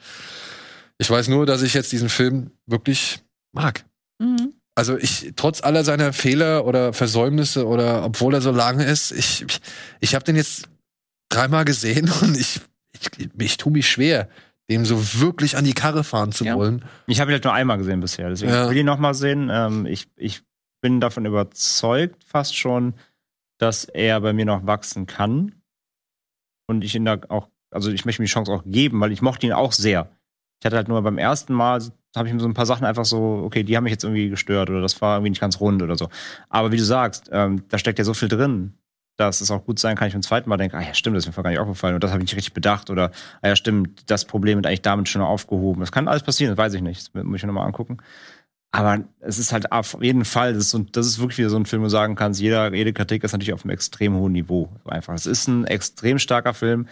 Ich 0.96 1.10
weiß 1.10 1.28
nur, 1.28 1.44
dass 1.44 1.60
ich 1.60 1.74
jetzt 1.74 1.92
diesen 1.92 2.08
Film 2.08 2.52
wirklich 2.64 3.22
mag. 3.52 3.84
Mhm 4.18 4.54
also 4.76 4.98
ich, 4.98 5.32
trotz 5.36 5.62
aller 5.62 5.82
seiner 5.82 6.12
Fehler 6.12 6.66
oder 6.66 6.92
Versäumnisse 6.92 7.66
oder 7.66 8.04
obwohl 8.04 8.34
er 8.34 8.42
so 8.42 8.52
lange 8.52 8.84
ist, 8.84 9.10
ich, 9.10 9.42
ich, 9.42 9.60
ich 10.00 10.14
habe 10.14 10.24
den 10.24 10.36
jetzt 10.36 10.68
dreimal 11.30 11.64
gesehen 11.64 12.12
und 12.22 12.38
ich, 12.38 12.60
ich, 12.92 13.30
ich 13.38 13.56
tue 13.56 13.72
mich 13.72 13.88
schwer, 13.88 14.28
dem 14.70 14.84
so 14.84 15.18
wirklich 15.20 15.56
an 15.56 15.64
die 15.64 15.72
Karre 15.72 16.04
fahren 16.04 16.30
zu 16.30 16.44
ja. 16.44 16.56
wollen. 16.56 16.84
Ich 17.06 17.20
habe 17.20 17.30
ihn 17.30 17.34
halt 17.34 17.44
nur 17.44 17.54
einmal 17.54 17.78
gesehen 17.78 18.00
bisher, 18.00 18.28
deswegen 18.28 18.52
ja. 18.52 18.66
will 18.66 18.76
ich 18.76 18.80
ihn 18.80 18.86
noch 18.86 18.98
mal 18.98 19.14
sehen. 19.14 19.48
Ähm, 19.50 19.86
ich, 19.86 20.08
ich 20.16 20.42
bin 20.82 21.00
davon 21.00 21.24
überzeugt, 21.24 22.22
fast 22.24 22.54
schon, 22.54 22.94
dass 23.58 23.86
er 23.86 24.20
bei 24.20 24.34
mir 24.34 24.44
noch 24.44 24.66
wachsen 24.66 25.06
kann. 25.06 25.62
Und 26.68 26.84
ich 26.84 26.94
ihn 26.94 27.06
da 27.06 27.18
auch, 27.28 27.48
also 27.70 27.90
ich 27.90 28.04
möchte 28.04 28.20
mir 28.20 28.26
die 28.26 28.32
Chance 28.32 28.52
auch 28.52 28.64
geben, 28.66 29.00
weil 29.00 29.12
ich 29.12 29.22
mochte 29.22 29.46
ihn 29.46 29.52
auch 29.52 29.72
sehr. 29.72 30.10
Ich 30.60 30.66
hatte 30.66 30.76
halt 30.76 30.88
nur 30.88 31.00
beim 31.00 31.16
ersten 31.16 31.54
Mal, 31.54 31.80
habe 32.16 32.28
ich 32.28 32.34
mir 32.34 32.40
so 32.40 32.48
ein 32.48 32.54
paar 32.54 32.66
Sachen 32.66 32.84
einfach 32.84 33.04
so, 33.04 33.42
okay, 33.44 33.62
die 33.62 33.76
haben 33.76 33.84
mich 33.84 33.92
jetzt 33.92 34.04
irgendwie 34.04 34.28
gestört 34.28 34.70
oder 34.70 34.80
das 34.80 35.00
war 35.00 35.16
irgendwie 35.16 35.30
nicht 35.30 35.40
ganz 35.40 35.60
rund 35.60 35.82
oder 35.82 35.96
so. 35.96 36.08
Aber 36.48 36.72
wie 36.72 36.76
du 36.76 36.84
sagst, 36.84 37.28
ähm, 37.32 37.62
da 37.68 37.78
steckt 37.78 37.98
ja 37.98 38.04
so 38.04 38.14
viel 38.14 38.28
drin, 38.28 38.74
dass 39.16 39.40
es 39.40 39.50
auch 39.50 39.64
gut 39.64 39.78
sein 39.78 39.96
kann, 39.96 40.08
ich 40.08 40.14
beim 40.14 40.22
zweiten 40.22 40.48
Mal 40.48 40.56
denke, 40.58 40.76
ah 40.76 40.82
ja, 40.82 40.94
stimmt, 40.94 41.16
das 41.16 41.24
ist 41.24 41.28
mir 41.28 41.32
vorher 41.32 41.44
gar 41.44 41.50
nicht 41.50 41.60
aufgefallen 41.60 41.94
und 41.94 42.04
das 42.04 42.10
habe 42.10 42.22
ich 42.22 42.28
nicht 42.28 42.36
richtig 42.36 42.52
bedacht 42.52 42.90
oder, 42.90 43.10
ah 43.40 43.48
ja, 43.48 43.56
stimmt, 43.56 44.10
das 44.10 44.24
Problem 44.26 44.58
wird 44.58 44.66
eigentlich 44.66 44.82
damit 44.82 45.08
schon 45.08 45.22
aufgehoben. 45.22 45.80
Das 45.80 45.92
kann 45.92 46.08
alles 46.08 46.22
passieren, 46.22 46.54
das 46.54 46.58
weiß 46.58 46.74
ich 46.74 46.82
nicht. 46.82 47.14
Das 47.14 47.24
muss 47.24 47.36
ich 47.36 47.42
mir 47.42 47.48
nochmal 47.48 47.66
angucken. 47.66 47.98
Aber 48.72 49.04
es 49.20 49.38
ist 49.38 49.52
halt 49.52 49.72
auf 49.72 49.96
jeden 50.02 50.26
Fall, 50.26 50.52
das 50.52 50.64
ist, 50.64 50.70
so, 50.70 50.80
das 50.80 51.06
ist 51.06 51.18
wirklich 51.18 51.38
wieder 51.38 51.48
so 51.48 51.56
ein 51.56 51.64
Film, 51.64 51.80
wo 51.80 51.86
du 51.86 51.90
sagen 51.90 52.14
kannst, 52.14 52.40
jeder, 52.40 52.74
jede 52.74 52.92
Kritik 52.92 53.24
ist 53.24 53.32
natürlich 53.32 53.54
auf 53.54 53.64
einem 53.64 53.70
extrem 53.70 54.14
hohen 54.16 54.32
Niveau. 54.32 54.68
einfach. 54.84 55.14
Es 55.14 55.24
ist 55.24 55.48
ein 55.48 55.64
extrem 55.64 56.18
starker 56.18 56.52
Film. 56.52 56.86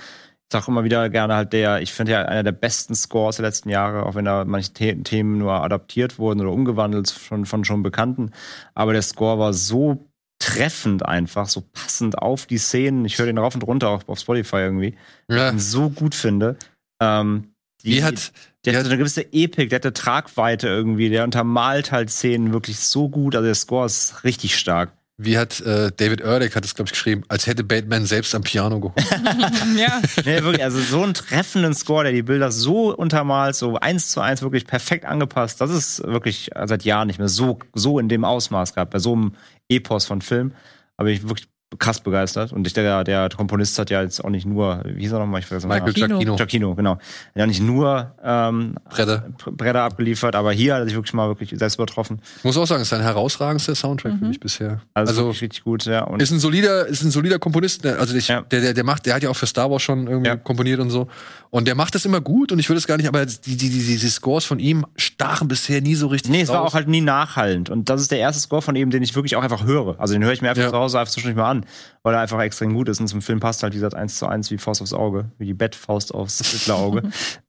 Ich 0.48 0.52
sage 0.52 0.66
immer 0.68 0.84
wieder 0.84 1.08
gerne 1.10 1.34
halt 1.34 1.52
der, 1.52 1.80
ich 1.80 1.92
finde 1.92 2.12
ja 2.12 2.22
einer 2.22 2.42
der 2.42 2.52
besten 2.52 2.94
Scores 2.94 3.36
der 3.36 3.46
letzten 3.46 3.70
Jahre, 3.70 4.04
auch 4.04 4.14
wenn 4.14 4.24
da 4.24 4.44
manche 4.44 4.70
The 4.76 5.02
Themen 5.02 5.38
nur 5.38 5.52
adaptiert 5.52 6.18
wurden 6.18 6.40
oder 6.40 6.52
umgewandelt 6.52 7.10
von, 7.10 7.46
von 7.46 7.64
schon 7.64 7.82
Bekannten. 7.82 8.30
Aber 8.74 8.92
der 8.92 9.02
Score 9.02 9.38
war 9.38 9.52
so 9.52 10.06
treffend 10.38 11.04
einfach, 11.04 11.48
so 11.48 11.62
passend 11.72 12.18
auf 12.18 12.46
die 12.46 12.58
Szenen. 12.58 13.04
Ich 13.04 13.18
höre 13.18 13.26
den 13.26 13.38
rauf 13.38 13.54
und 13.54 13.62
runter 13.62 13.88
auf, 13.88 14.08
auf 14.08 14.18
Spotify 14.18 14.56
irgendwie. 14.56 14.96
Ja. 15.28 15.48
Ich 15.48 15.54
ihn 15.54 15.58
so 15.58 15.90
gut 15.90 16.14
finde. 16.14 16.56
Ähm, 17.00 17.54
die, 17.82 17.96
Wie 17.96 18.04
hat 18.04 18.32
der 18.64 18.76
hat 18.76 18.84
so 18.84 18.90
eine 18.90 18.98
gewisse 18.98 19.32
Epik, 19.32 19.68
der 19.68 19.76
hat 19.76 19.84
eine 19.84 19.92
Tragweite 19.92 20.68
irgendwie, 20.68 21.10
der 21.10 21.24
untermalt 21.24 21.92
halt 21.92 22.10
Szenen 22.10 22.52
wirklich 22.52 22.78
so 22.78 23.08
gut, 23.08 23.34
also 23.34 23.44
der 23.44 23.54
Score 23.54 23.86
ist 23.86 24.24
richtig 24.24 24.56
stark. 24.56 24.92
Wie 25.16 25.38
hat 25.38 25.60
äh, 25.60 25.92
David 25.96 26.22
Ehrlich 26.22 26.56
hat 26.56 26.64
es 26.64 26.74
glaube 26.74 26.88
ich 26.88 26.92
geschrieben, 26.92 27.22
als 27.28 27.46
hätte 27.46 27.62
Batman 27.62 28.04
selbst 28.04 28.34
am 28.34 28.42
Piano 28.42 28.80
geholt. 28.80 29.06
ja. 29.76 30.02
Nee, 30.24 30.42
wirklich, 30.42 30.62
also 30.64 30.80
so 30.80 31.02
einen 31.02 31.14
treffenden 31.14 31.72
Score, 31.74 32.02
der 32.02 32.12
die 32.12 32.22
Bilder 32.22 32.50
so 32.50 32.92
untermalt, 32.94 33.54
so 33.54 33.76
eins 33.76 34.10
zu 34.10 34.20
eins 34.20 34.42
wirklich 34.42 34.66
perfekt 34.66 35.04
angepasst. 35.04 35.60
Das 35.60 35.70
ist 35.70 36.02
wirklich 36.04 36.50
seit 36.64 36.84
Jahren 36.84 37.06
nicht 37.06 37.20
mehr 37.20 37.28
so 37.28 37.60
so 37.74 38.00
in 38.00 38.08
dem 38.08 38.24
Ausmaß 38.24 38.74
gehabt 38.74 38.90
bei 38.90 38.98
so 38.98 39.12
einem 39.12 39.34
Epos 39.68 40.04
von 40.04 40.20
Film. 40.20 40.52
Aber 40.96 41.08
ich 41.10 41.22
wirklich 41.28 41.48
krass 41.78 42.00
begeistert. 42.00 42.52
Und 42.52 42.66
ich, 42.66 42.72
der, 42.72 43.04
der 43.04 43.28
Komponist 43.28 43.78
hat 43.78 43.90
ja 43.90 44.02
jetzt 44.02 44.24
auch 44.24 44.30
nicht 44.30 44.46
nur, 44.46 44.82
wie 44.84 45.00
hieß 45.00 45.12
er 45.12 45.18
nochmal? 45.18 45.40
Ich 45.40 45.50
Michael 45.50 45.92
Giacchino. 45.92 46.36
Giacchino, 46.36 46.74
genau. 46.74 46.98
Ja, 47.34 47.46
nicht 47.46 47.62
nur 47.62 48.12
ähm, 48.22 48.76
Bretter. 48.88 49.24
Bretter 49.52 49.82
abgeliefert, 49.82 50.34
aber 50.36 50.52
hier 50.52 50.74
hat 50.74 50.80
er 50.80 50.84
sich 50.86 50.94
wirklich 50.94 51.14
mal 51.14 51.28
wirklich 51.28 51.50
selbst 51.56 51.76
übertroffen. 51.76 52.20
Ich 52.38 52.44
muss 52.44 52.56
auch 52.56 52.66
sagen, 52.66 52.82
es 52.82 52.88
ist 52.88 52.94
ein 52.94 53.02
herausragendster 53.02 53.74
Soundtrack 53.74 54.14
mhm. 54.14 54.18
für 54.18 54.24
mich 54.26 54.40
bisher. 54.40 54.80
Also, 54.94 55.10
also 55.10 55.30
richtig 55.30 55.64
gut, 55.64 55.84
ja. 55.84 56.04
Und 56.04 56.22
ist 56.22 56.30
ein 56.30 56.38
solider, 56.38 56.86
ist 56.86 57.02
ein 57.02 57.10
solider 57.10 57.38
Komponist. 57.38 57.86
Also 57.86 58.14
ich, 58.14 58.28
ja. 58.28 58.42
der, 58.42 58.60
der, 58.60 58.74
der 58.74 58.84
macht, 58.84 59.06
der 59.06 59.14
hat 59.14 59.22
ja 59.22 59.30
auch 59.30 59.36
für 59.36 59.46
Star 59.46 59.70
Wars 59.70 59.82
schon 59.82 60.06
irgendwie 60.06 60.28
ja. 60.28 60.36
komponiert 60.36 60.80
und 60.80 60.90
so. 60.90 61.08
Und 61.50 61.68
der 61.68 61.76
macht 61.76 61.94
das 61.94 62.04
immer 62.04 62.20
gut 62.20 62.50
und 62.50 62.58
ich 62.58 62.68
würde 62.68 62.78
es 62.78 62.86
gar 62.86 62.96
nicht, 62.96 63.06
aber 63.06 63.24
die, 63.26 63.56
die, 63.56 63.68
die, 63.70 63.96
die 63.96 64.08
Scores 64.08 64.44
von 64.44 64.58
ihm 64.58 64.84
stachen 64.96 65.46
bisher 65.46 65.80
nie 65.80 65.94
so 65.94 66.08
richtig. 66.08 66.32
Nee, 66.32 66.40
es 66.40 66.48
raus. 66.48 66.56
war 66.56 66.62
auch 66.64 66.74
halt 66.74 66.88
nie 66.88 67.00
nachhallend. 67.00 67.70
Und 67.70 67.88
das 67.88 68.00
ist 68.00 68.10
der 68.10 68.18
erste 68.18 68.40
Score 68.40 68.60
von 68.60 68.74
ihm, 68.74 68.90
den 68.90 69.02
ich 69.02 69.14
wirklich 69.14 69.36
auch 69.36 69.42
einfach 69.42 69.64
höre. 69.64 69.94
Also 70.00 70.14
den 70.14 70.24
höre 70.24 70.32
ich 70.32 70.42
mir 70.42 70.50
einfach 70.50 70.64
ja. 70.64 70.70
zu 70.70 70.76
Hause 70.76 70.98
einfach 70.98 71.12
zwischendurch 71.12 71.36
mal 71.36 71.50
an, 71.50 71.63
weil 72.02 72.14
er 72.14 72.20
einfach 72.20 72.40
extrem 72.40 72.74
gut 72.74 72.88
ist. 72.88 73.00
Und 73.00 73.08
zum 73.08 73.22
Film 73.22 73.40
passt 73.40 73.62
halt 73.62 73.74
dieser 73.74 73.94
1 73.94 74.18
zu 74.18 74.26
1 74.26 74.50
wie 74.50 74.58
Faust 74.58 74.82
aufs 74.82 74.92
Auge, 74.92 75.30
wie 75.38 75.46
die 75.46 75.54
Bettfaust 75.54 76.14
aufs 76.14 76.68
Auge. 76.70 77.02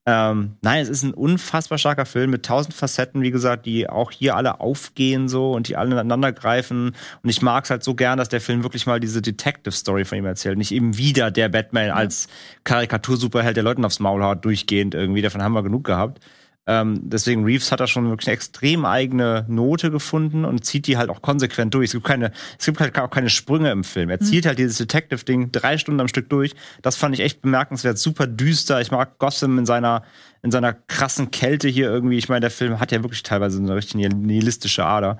ähm, 0.06 0.56
nein, 0.62 0.82
es 0.82 0.88
ist 0.88 1.02
ein 1.02 1.14
unfassbar 1.14 1.78
starker 1.78 2.06
Film 2.06 2.30
mit 2.30 2.44
tausend 2.44 2.74
Facetten, 2.74 3.22
wie 3.22 3.30
gesagt, 3.30 3.66
die 3.66 3.88
auch 3.88 4.10
hier 4.10 4.36
alle 4.36 4.60
aufgehen 4.60 5.28
so 5.28 5.52
und 5.52 5.68
die 5.68 5.76
alle 5.76 5.92
ineinander 5.92 6.32
greifen. 6.32 6.94
Und 7.22 7.28
ich 7.28 7.42
mag 7.42 7.64
es 7.64 7.70
halt 7.70 7.84
so 7.84 7.94
gern, 7.94 8.18
dass 8.18 8.28
der 8.28 8.40
Film 8.40 8.62
wirklich 8.62 8.86
mal 8.86 9.00
diese 9.00 9.22
Detective-Story 9.22 10.04
von 10.04 10.18
ihm 10.18 10.26
erzählt. 10.26 10.58
Nicht 10.58 10.72
eben 10.72 10.96
wieder 10.96 11.30
der 11.30 11.48
Batman 11.48 11.90
als 11.90 12.28
Karikatursuperheld, 12.64 13.56
der 13.56 13.64
Leuten 13.64 13.84
aufs 13.84 14.00
Maul 14.00 14.22
haut, 14.22 14.44
durchgehend 14.44 14.94
irgendwie. 14.94 15.22
Davon 15.22 15.42
haben 15.42 15.52
wir 15.52 15.62
genug 15.62 15.84
gehabt. 15.84 16.20
Ähm, 16.68 17.00
deswegen 17.04 17.44
Reeves 17.44 17.70
hat 17.70 17.78
da 17.78 17.86
schon 17.86 18.08
wirklich 18.08 18.26
eine 18.26 18.34
extrem 18.34 18.84
eigene 18.84 19.44
Note 19.48 19.90
gefunden 19.92 20.44
und 20.44 20.64
zieht 20.64 20.88
die 20.88 20.96
halt 20.96 21.10
auch 21.10 21.22
konsequent 21.22 21.72
durch. 21.74 21.86
Es 21.86 21.92
gibt 21.92 22.04
keine, 22.04 22.32
es 22.58 22.66
gibt 22.66 22.80
halt 22.80 22.98
auch 22.98 23.10
keine 23.10 23.30
Sprünge 23.30 23.70
im 23.70 23.84
Film. 23.84 24.10
Er 24.10 24.18
zieht 24.18 24.44
mhm. 24.44 24.48
halt 24.48 24.58
dieses 24.58 24.78
Detective-Ding 24.78 25.52
drei 25.52 25.78
Stunden 25.78 26.00
am 26.00 26.08
Stück 26.08 26.28
durch. 26.28 26.54
Das 26.82 26.96
fand 26.96 27.14
ich 27.14 27.20
echt 27.20 27.40
bemerkenswert, 27.40 27.98
super 27.98 28.26
düster. 28.26 28.80
Ich 28.80 28.90
mag 28.90 29.18
Gotham 29.18 29.58
in 29.58 29.66
seiner, 29.66 30.02
in 30.42 30.50
seiner 30.50 30.72
krassen 30.72 31.30
Kälte 31.30 31.68
hier 31.68 31.88
irgendwie. 31.88 32.18
Ich 32.18 32.28
meine, 32.28 32.40
der 32.40 32.50
Film 32.50 32.80
hat 32.80 32.90
ja 32.90 33.02
wirklich 33.02 33.22
teilweise 33.22 33.58
eine 33.58 33.76
richtig 33.76 33.94
nihilistische 33.94 34.84
Ader. 34.84 35.18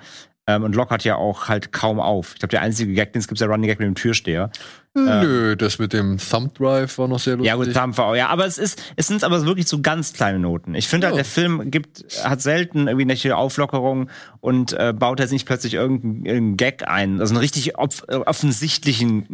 Ähm, 0.48 0.62
und 0.62 0.76
lockert 0.76 1.02
ja 1.02 1.16
auch 1.16 1.48
halt 1.48 1.72
kaum 1.72 1.98
auf. 1.98 2.34
Ich 2.34 2.38
glaube, 2.38 2.50
der 2.50 2.62
einzige 2.62 2.92
Gag, 2.92 3.12
den 3.12 3.18
es 3.18 3.26
gibt, 3.26 3.36
ist 3.36 3.40
der 3.40 3.48
Running 3.48 3.68
Gag 3.68 3.80
mit 3.80 3.86
dem 3.86 3.96
Türsteher. 3.96 4.50
Nö, 4.96 5.52
ähm, 5.52 5.58
das 5.58 5.78
mit 5.78 5.92
dem 5.92 6.18
Thumb 6.18 6.54
Drive 6.54 6.96
war 6.98 7.06
noch 7.08 7.18
sehr 7.18 7.36
lustig. 7.36 7.48
Ja, 7.48 7.56
gut, 7.56 7.72
Thumb 7.72 7.96
war 7.98 8.06
auch, 8.06 8.14
ja, 8.14 8.28
aber 8.28 8.46
es 8.46 8.56
ist, 8.56 8.82
es 8.96 9.06
sind 9.06 9.24
aber 9.24 9.44
wirklich 9.44 9.68
so 9.68 9.82
ganz 9.82 10.12
kleine 10.12 10.38
Noten. 10.38 10.74
Ich 10.74 10.88
finde 10.88 11.06
halt, 11.08 11.16
ja. 11.16 11.18
halt, 11.18 11.26
der 11.26 11.42
Film 11.42 11.70
gibt, 11.70 12.04
hat 12.24 12.40
selten 12.40 12.88
irgendwie 12.88 13.16
welche 13.16 13.36
Auflockerungen 13.36 14.10
und 14.40 14.72
äh, 14.74 14.92
baut 14.92 15.20
jetzt 15.20 15.32
nicht 15.32 15.46
plötzlich 15.46 15.74
irgendeinen 15.74 16.56
Gag 16.56 16.86
ein. 16.86 17.20
Also 17.20 17.34
einen 17.34 17.40
richtig 17.40 17.78
offensichtlichen 17.78 19.26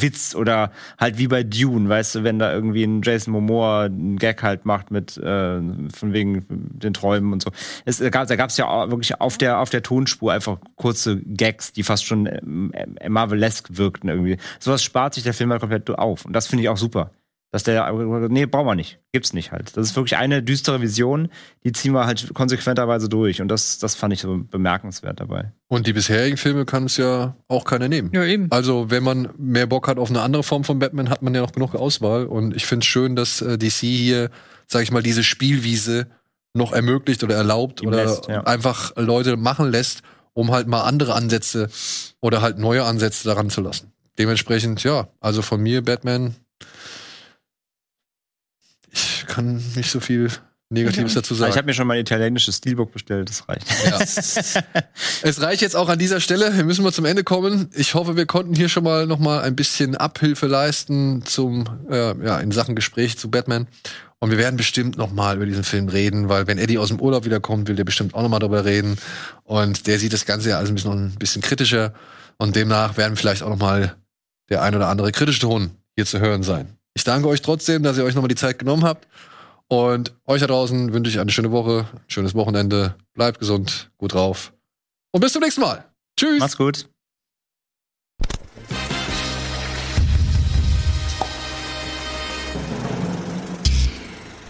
Witz 0.00 0.34
oder 0.34 0.72
halt 0.98 1.18
wie 1.18 1.28
bei 1.28 1.42
Dune, 1.42 1.88
weißt 1.88 2.16
du, 2.16 2.24
wenn 2.24 2.38
da 2.38 2.52
irgendwie 2.52 2.84
ein 2.84 3.02
Jason 3.02 3.32
Momoa 3.32 3.84
einen 3.84 4.18
Gag 4.18 4.42
halt 4.42 4.66
macht 4.66 4.90
mit, 4.90 5.16
äh, 5.16 5.60
von 5.60 6.12
wegen 6.12 6.44
den 6.48 6.94
Träumen 6.94 7.32
und 7.32 7.42
so. 7.42 7.50
Es 7.84 8.00
gab, 8.10 8.28
da 8.28 8.36
gab 8.36 8.50
es 8.50 8.56
ja 8.56 8.90
wirklich 8.90 9.20
auf 9.20 9.38
der, 9.38 9.58
auf 9.58 9.70
der 9.70 9.82
Tonspur 9.82 10.32
einfach 10.32 10.58
kurze 10.76 11.16
Gags, 11.18 11.72
die 11.72 11.82
fast 11.82 12.04
schon 12.04 12.26
äh, 12.26 13.08
Marvelesque 13.08 13.76
wirkten 13.76 14.08
irgendwie. 14.08 14.38
Sowas 14.58 14.82
spart 14.82 15.09
spart 15.10 15.14
sich 15.14 15.24
der 15.24 15.34
Film 15.34 15.50
halt 15.50 15.60
komplett 15.60 15.90
auf. 15.90 16.24
Und 16.24 16.32
das 16.32 16.46
finde 16.46 16.62
ich 16.62 16.68
auch 16.68 16.76
super. 16.76 17.10
Dass 17.52 17.64
der, 17.64 17.90
nee, 18.28 18.46
brauchen 18.46 18.66
wir 18.66 18.76
nicht. 18.76 19.00
Gibt's 19.10 19.32
nicht 19.32 19.50
halt. 19.50 19.76
Das 19.76 19.88
ist 19.88 19.96
wirklich 19.96 20.16
eine 20.16 20.40
düstere 20.40 20.80
Vision, 20.80 21.30
die 21.64 21.72
ziehen 21.72 21.92
wir 21.92 22.06
halt 22.06 22.32
konsequenterweise 22.32 23.08
durch. 23.08 23.42
Und 23.42 23.48
das, 23.48 23.78
das 23.80 23.96
fand 23.96 24.12
ich 24.12 24.20
so 24.20 24.44
bemerkenswert 24.48 25.18
dabei. 25.18 25.50
Und 25.66 25.88
die 25.88 25.92
bisherigen 25.92 26.36
Filme 26.36 26.64
kann 26.64 26.84
es 26.84 26.96
ja 26.96 27.34
auch 27.48 27.64
keiner 27.64 27.88
nehmen. 27.88 28.10
Ja, 28.12 28.24
eben. 28.24 28.46
Also, 28.50 28.92
wenn 28.92 29.02
man 29.02 29.30
mehr 29.36 29.66
Bock 29.66 29.88
hat 29.88 29.98
auf 29.98 30.10
eine 30.10 30.20
andere 30.20 30.44
Form 30.44 30.62
von 30.62 30.78
Batman, 30.78 31.10
hat 31.10 31.22
man 31.22 31.34
ja 31.34 31.40
noch 31.40 31.50
genug 31.50 31.74
Auswahl. 31.74 32.26
Und 32.26 32.54
ich 32.54 32.66
finde 32.66 32.84
es 32.84 32.86
schön, 32.86 33.16
dass 33.16 33.42
äh, 33.42 33.58
DC 33.58 33.72
hier, 33.80 34.30
sag 34.68 34.84
ich 34.84 34.92
mal, 34.92 35.02
diese 35.02 35.24
Spielwiese 35.24 36.06
noch 36.54 36.72
ermöglicht 36.72 37.24
oder 37.24 37.34
erlaubt 37.34 37.82
Ihm 37.82 37.88
oder 37.88 38.04
lässt, 38.04 38.28
ja. 38.28 38.44
einfach 38.44 38.94
Leute 38.94 39.36
machen 39.36 39.72
lässt, 39.72 40.02
um 40.34 40.52
halt 40.52 40.68
mal 40.68 40.82
andere 40.82 41.14
Ansätze 41.14 41.68
oder 42.20 42.42
halt 42.42 42.58
neue 42.58 42.84
Ansätze 42.84 43.24
daran 43.24 43.50
zu 43.50 43.60
lassen 43.60 43.92
dementsprechend, 44.20 44.84
ja, 44.84 45.08
also 45.20 45.40
von 45.40 45.60
mir 45.60 45.82
Batman. 45.82 46.36
Ich 48.92 49.24
kann 49.26 49.62
nicht 49.74 49.90
so 49.90 50.00
viel 50.00 50.30
Negatives 50.68 51.14
dazu 51.14 51.34
sagen. 51.34 51.50
Ich 51.50 51.56
habe 51.56 51.66
mir 51.66 51.74
schon 51.74 51.86
mal 51.86 51.94
ein 51.94 52.00
italienisches 52.00 52.58
Steelbook 52.58 52.92
bestellt, 52.92 53.30
das 53.30 53.48
reicht. 53.48 53.66
Ja. 53.86 53.98
es 55.22 55.40
reicht 55.40 55.62
jetzt 55.62 55.74
auch 55.74 55.88
an 55.88 55.98
dieser 55.98 56.20
Stelle. 56.20 56.54
Wir 56.54 56.64
müssen 56.64 56.84
mal 56.84 56.92
zum 56.92 57.06
Ende 57.06 57.24
kommen. 57.24 57.70
Ich 57.74 57.94
hoffe, 57.94 58.16
wir 58.16 58.26
konnten 58.26 58.54
hier 58.54 58.68
schon 58.68 58.84
mal 58.84 59.06
noch 59.06 59.18
mal 59.18 59.40
ein 59.40 59.56
bisschen 59.56 59.96
Abhilfe 59.96 60.46
leisten 60.46 61.24
zum 61.24 61.64
äh, 61.90 62.14
ja 62.24 62.38
in 62.40 62.52
Sachen 62.52 62.76
Gespräch 62.76 63.16
zu 63.16 63.30
Batman. 63.30 63.68
Und 64.18 64.30
wir 64.30 64.38
werden 64.38 64.58
bestimmt 64.58 64.98
noch 64.98 65.10
mal 65.10 65.36
über 65.36 65.46
diesen 65.46 65.64
Film 65.64 65.88
reden, 65.88 66.28
weil 66.28 66.46
wenn 66.46 66.58
Eddie 66.58 66.76
aus 66.76 66.88
dem 66.88 67.00
Urlaub 67.00 67.24
wiederkommt, 67.24 67.68
will 67.68 67.76
der 67.76 67.84
bestimmt 67.84 68.14
auch 68.14 68.22
noch 68.22 68.28
mal 68.28 68.38
darüber 68.38 68.66
reden. 68.66 68.98
Und 69.44 69.86
der 69.86 69.98
sieht 69.98 70.12
das 70.12 70.26
Ganze 70.26 70.50
ja 70.50 70.58
alles 70.58 70.68
ein 70.68 70.74
bisschen, 70.74 71.06
ein 71.06 71.18
bisschen 71.18 71.40
kritischer. 71.40 71.94
Und 72.36 72.56
demnach 72.56 72.96
werden 72.96 73.16
vielleicht 73.16 73.42
auch 73.42 73.50
noch 73.50 73.58
mal 73.58 73.96
der 74.50 74.62
ein 74.62 74.74
oder 74.74 74.88
andere 74.88 75.12
kritische 75.12 75.40
Ton 75.40 75.70
hier 75.96 76.06
zu 76.06 76.20
hören 76.20 76.42
sein. 76.42 76.76
Ich 76.94 77.04
danke 77.04 77.28
euch 77.28 77.40
trotzdem, 77.40 77.82
dass 77.82 77.96
ihr 77.96 78.04
euch 78.04 78.14
nochmal 78.14 78.28
die 78.28 78.34
Zeit 78.34 78.58
genommen 78.58 78.84
habt. 78.84 79.06
Und 79.68 80.14
euch 80.26 80.40
da 80.40 80.48
draußen 80.48 80.92
wünsche 80.92 81.10
ich 81.10 81.20
eine 81.20 81.30
schöne 81.30 81.52
Woche, 81.52 81.86
schönes 82.08 82.34
Wochenende. 82.34 82.96
Bleibt 83.14 83.38
gesund, 83.38 83.90
gut 83.98 84.14
drauf. 84.14 84.52
Und 85.12 85.20
bis 85.20 85.32
zum 85.32 85.42
nächsten 85.42 85.60
Mal. 85.60 85.84
Tschüss. 86.16 86.40
Macht's 86.40 86.56
gut. 86.56 86.88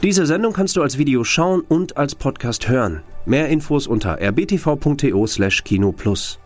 Diese 0.03 0.25
Sendung 0.25 0.55
kannst 0.55 0.77
du 0.77 0.83
als 0.83 0.97
Video 0.97 1.25
schauen 1.25 1.61
und 1.61 1.99
als 1.99 2.15
Podcast 2.15 2.69
hören. 2.69 3.03
Mehr 3.27 3.51
Infos 3.51 3.87
unter 3.87 4.19
rbtv.to/kinoplus. 4.19 6.39